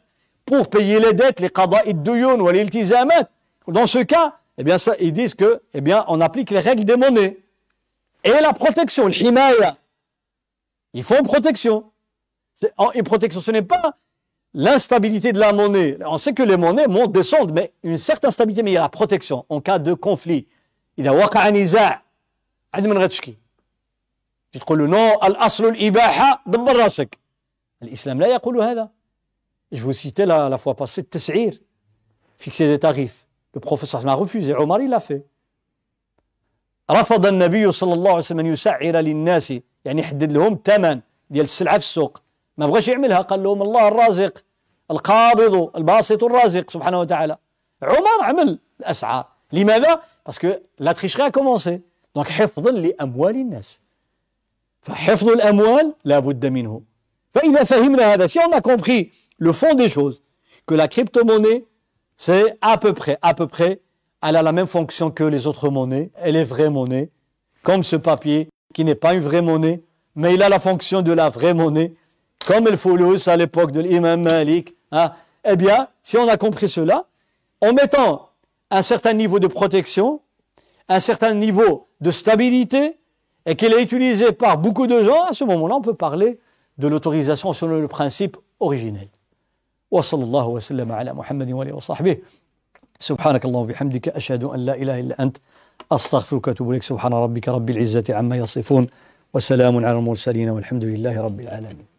pour 0.51 0.69
payer 0.69 1.01
les 1.01 1.13
dettes 1.13 1.43
لقضاء 1.43 1.91
الديون 1.91 2.41
والالتزامات 2.41 3.31
dans 3.69 3.87
ce 3.87 3.99
cas 3.99 4.39
eh 4.59 4.65
bien, 4.65 4.77
ça, 4.77 4.95
ils 4.99 5.13
disent 5.13 5.35
que, 5.35 5.63
eh 5.73 5.81
bien, 5.81 6.05
on 6.09 6.21
applique 6.21 6.51
les 6.51 6.59
règles 6.59 6.85
des 6.85 6.97
monnaies. 6.97 7.39
Et 8.25 8.31
la 8.31 8.53
protection, 8.53 9.07
le 9.07 9.23
himaya. 9.23 9.77
Il 10.93 11.05
faut 11.05 11.17
une 11.17 11.23
protection. 11.23 11.93
Une 12.95 13.05
protection, 13.05 13.41
ce 13.41 13.53
n'est 13.53 13.63
pas 13.63 13.97
l'instabilité 14.53 15.33
de 15.33 15.39
la 15.39 15.53
monnaie. 15.53 15.97
On 16.05 16.19
sait 16.19 16.33
que 16.33 16.43
les 16.43 16.57
monnaies 16.57 16.89
montent, 16.89 17.13
descendent, 17.13 17.53
mais 17.53 17.73
une 17.85 17.99
certaine 17.99 18.33
stabilité, 18.33 18.65
mais 18.65 18.73
il 18.73 18.75
y 18.75 18.79
a 18.79 18.83
la 18.83 18.89
protection 18.89 19.47
en 19.49 19.61
cas 19.61 19.79
de 19.79 19.95
conflit. 19.95 20.49
A 21.02 21.08
وقع 21.08 21.50
نزاع 21.50 22.04
عند 22.74 22.88
من 22.88 22.98
غتشكي 22.98 23.38
تقول 24.52 24.80
له 24.80 24.88
نو 24.88 25.14
الأصل 25.24 25.66
الإباحة 25.66 26.44
دبر 26.46 26.76
راسك. 26.76 27.20
الإسلام 27.84 28.20
لا 28.20 28.28
يقول 28.28 28.62
هذا. 28.62 28.90
Vous 29.76 29.94
citais 29.94 30.26
la, 30.26 30.50
la 30.50 30.58
fois 30.58 30.76
passée 30.76 31.02
التسعير 31.02 31.62
fixer 32.38 32.68
des 32.68 32.80
tarifs. 32.80 33.28
Le 33.56 33.60
professeur 33.60 34.04
m'a 34.04 34.14
refusé. 34.14 34.54
Omar, 34.54 34.80
fait. 35.02 35.26
رفض 36.92 37.26
النبي 37.26 37.72
صلى 37.72 37.94
الله 37.94 38.10
عليه 38.10 38.20
وسلم 38.20 38.40
أن 38.40 38.46
يسعر 38.46 38.96
للناس 38.98 39.54
يعني 39.86 40.02
يحدد 40.02 40.32
لهم 40.32 40.60
ثمن 40.66 41.02
ديال 41.30 41.44
السلعة 41.44 41.78
في 41.78 41.84
السوق. 41.84 42.22
ما 42.58 42.68
بغاش 42.68 42.88
يعملها 42.88 43.22
قال 43.22 43.44
لهم 43.44 43.62
الله 43.62 43.88
الرازق 43.88 44.44
القابض 44.92 45.72
الباسط 45.76 46.24
الرازق 46.24 46.70
سبحانه 46.70 47.00
وتعالى. 47.00 47.38
عمر 47.82 48.22
عمل 48.22 48.60
الأسعار. 48.80 49.28
لماذا؟ 49.52 50.02
باسكو 50.27 50.53
لا 50.79 50.93
تريشري 50.93 51.31
كومونسي 51.31 51.81
دونك 52.15 52.29
حفظا 52.29 52.71
لاموال 52.71 53.35
الناس 53.35 53.81
فحفظ 54.83 55.29
الاموال 55.29 55.95
لا 56.05 56.19
بد 56.19 56.47
منه 56.47 56.83
فاذا 57.31 57.65
فهمنا 57.65 58.15
هذا 58.15 58.27
si 58.27 58.39
on 58.39 58.53
a 58.53 58.61
compris 58.61 59.11
le 59.39 59.53
fond 59.53 59.75
des 59.75 59.89
choses 59.89 60.23
que 60.67 60.75
la 60.75 60.89
crypto-monnaie 60.89 61.65
c'est 62.19 62.59
à 62.61 62.77
peu 62.79 62.93
près, 62.93 63.17
à 63.23 63.33
peu 63.33 63.47
près, 63.47 63.81
elle 64.23 64.35
a 64.35 64.43
la 64.43 64.51
même 64.51 64.67
fonction 64.67 65.13
que 65.13 65.23
les 65.23 65.47
autres 65.47 65.71
monnaies, 65.71 66.11
elle 66.17 66.35
est 66.35 66.45
vraie 66.45 66.69
monnaie, 66.69 67.11
comme 67.63 67.85
ce 67.85 67.95
papier 67.95 68.49
qui 68.75 68.85
n'est 68.85 68.97
pas 68.97 69.15
une 69.15 69.21
vraie 69.21 69.41
monnaie, 69.41 69.85
mais 70.17 70.35
il 70.35 70.43
a 70.43 70.49
la 70.49 70.59
fonction 70.59 71.01
de 71.03 71.13
la 71.13 71.29
vraie 71.29 71.55
monnaie, 71.55 71.95
comme 72.45 72.65
le 72.65 72.77
foulous 72.77 73.29
à 73.29 73.37
l'époque 73.37 73.71
de 73.71 73.81
l'imam 73.81 74.21
Malik. 74.21 74.75
Hein. 74.91 75.13
Eh 75.45 75.55
bien, 75.55 75.87
si 76.03 76.17
on 76.19 76.27
a 76.27 76.37
compris 76.37 76.69
cela, 76.69 77.05
en 77.61 77.73
mettant 77.73 78.31
un 78.73 78.83
certain 78.83 79.15
niveau 79.15 79.39
de 79.39 79.47
protection, 79.47 80.21
un 80.89 81.01
certain 81.01 81.35
niveau 81.35 81.89
de 82.01 82.11
stabilité, 82.11 82.99
et 83.47 83.57
qu'elle 83.57 83.73
est 83.73 83.83
utilisée 83.83 84.33
par 84.33 84.59
beaucoup 84.59 84.87
de 84.87 85.03
gens, 85.03 85.25
à 85.25 85.33
ce 85.33 85.45
moment-là, 85.45 85.77
on 85.77 85.81
peut 85.83 85.95
parler 85.95 86.39
de 86.77 86.87
l'autorisation 86.87 87.53
selon 87.53 87.81
le 87.81 87.89
principe 87.89 88.37
originel. 88.61 89.09
وصلى 89.91 90.25
الله 90.25 90.47
وسلم 90.47 90.93
على 90.93 91.13
محمد 91.15 91.53
وآله 91.53 91.73
وصحبه 91.73 92.17
سبحانك 92.99 93.45
اللهم 93.45 93.63
وبحمدك 93.63 94.09
أشهد 94.09 94.45
أن 94.45 94.61
لا 94.61 94.75
إله 94.75 95.01
إلا 95.01 95.23
أنت 95.23 95.37
أستغفرك 95.93 96.47
وأتوب 96.47 96.71
إليك 96.71 96.83
سبحان 96.83 97.13
ربك 97.15 97.49
رب 97.49 97.71
العزة 97.71 98.05
عما 98.11 98.37
يصفون 98.37 98.87
وسلام 99.35 99.77
على 99.77 99.99
المرسلين 99.99 100.49
والحمد 100.51 100.85
لله 100.85 101.21
رب 101.21 101.41
العالمين 101.41 101.92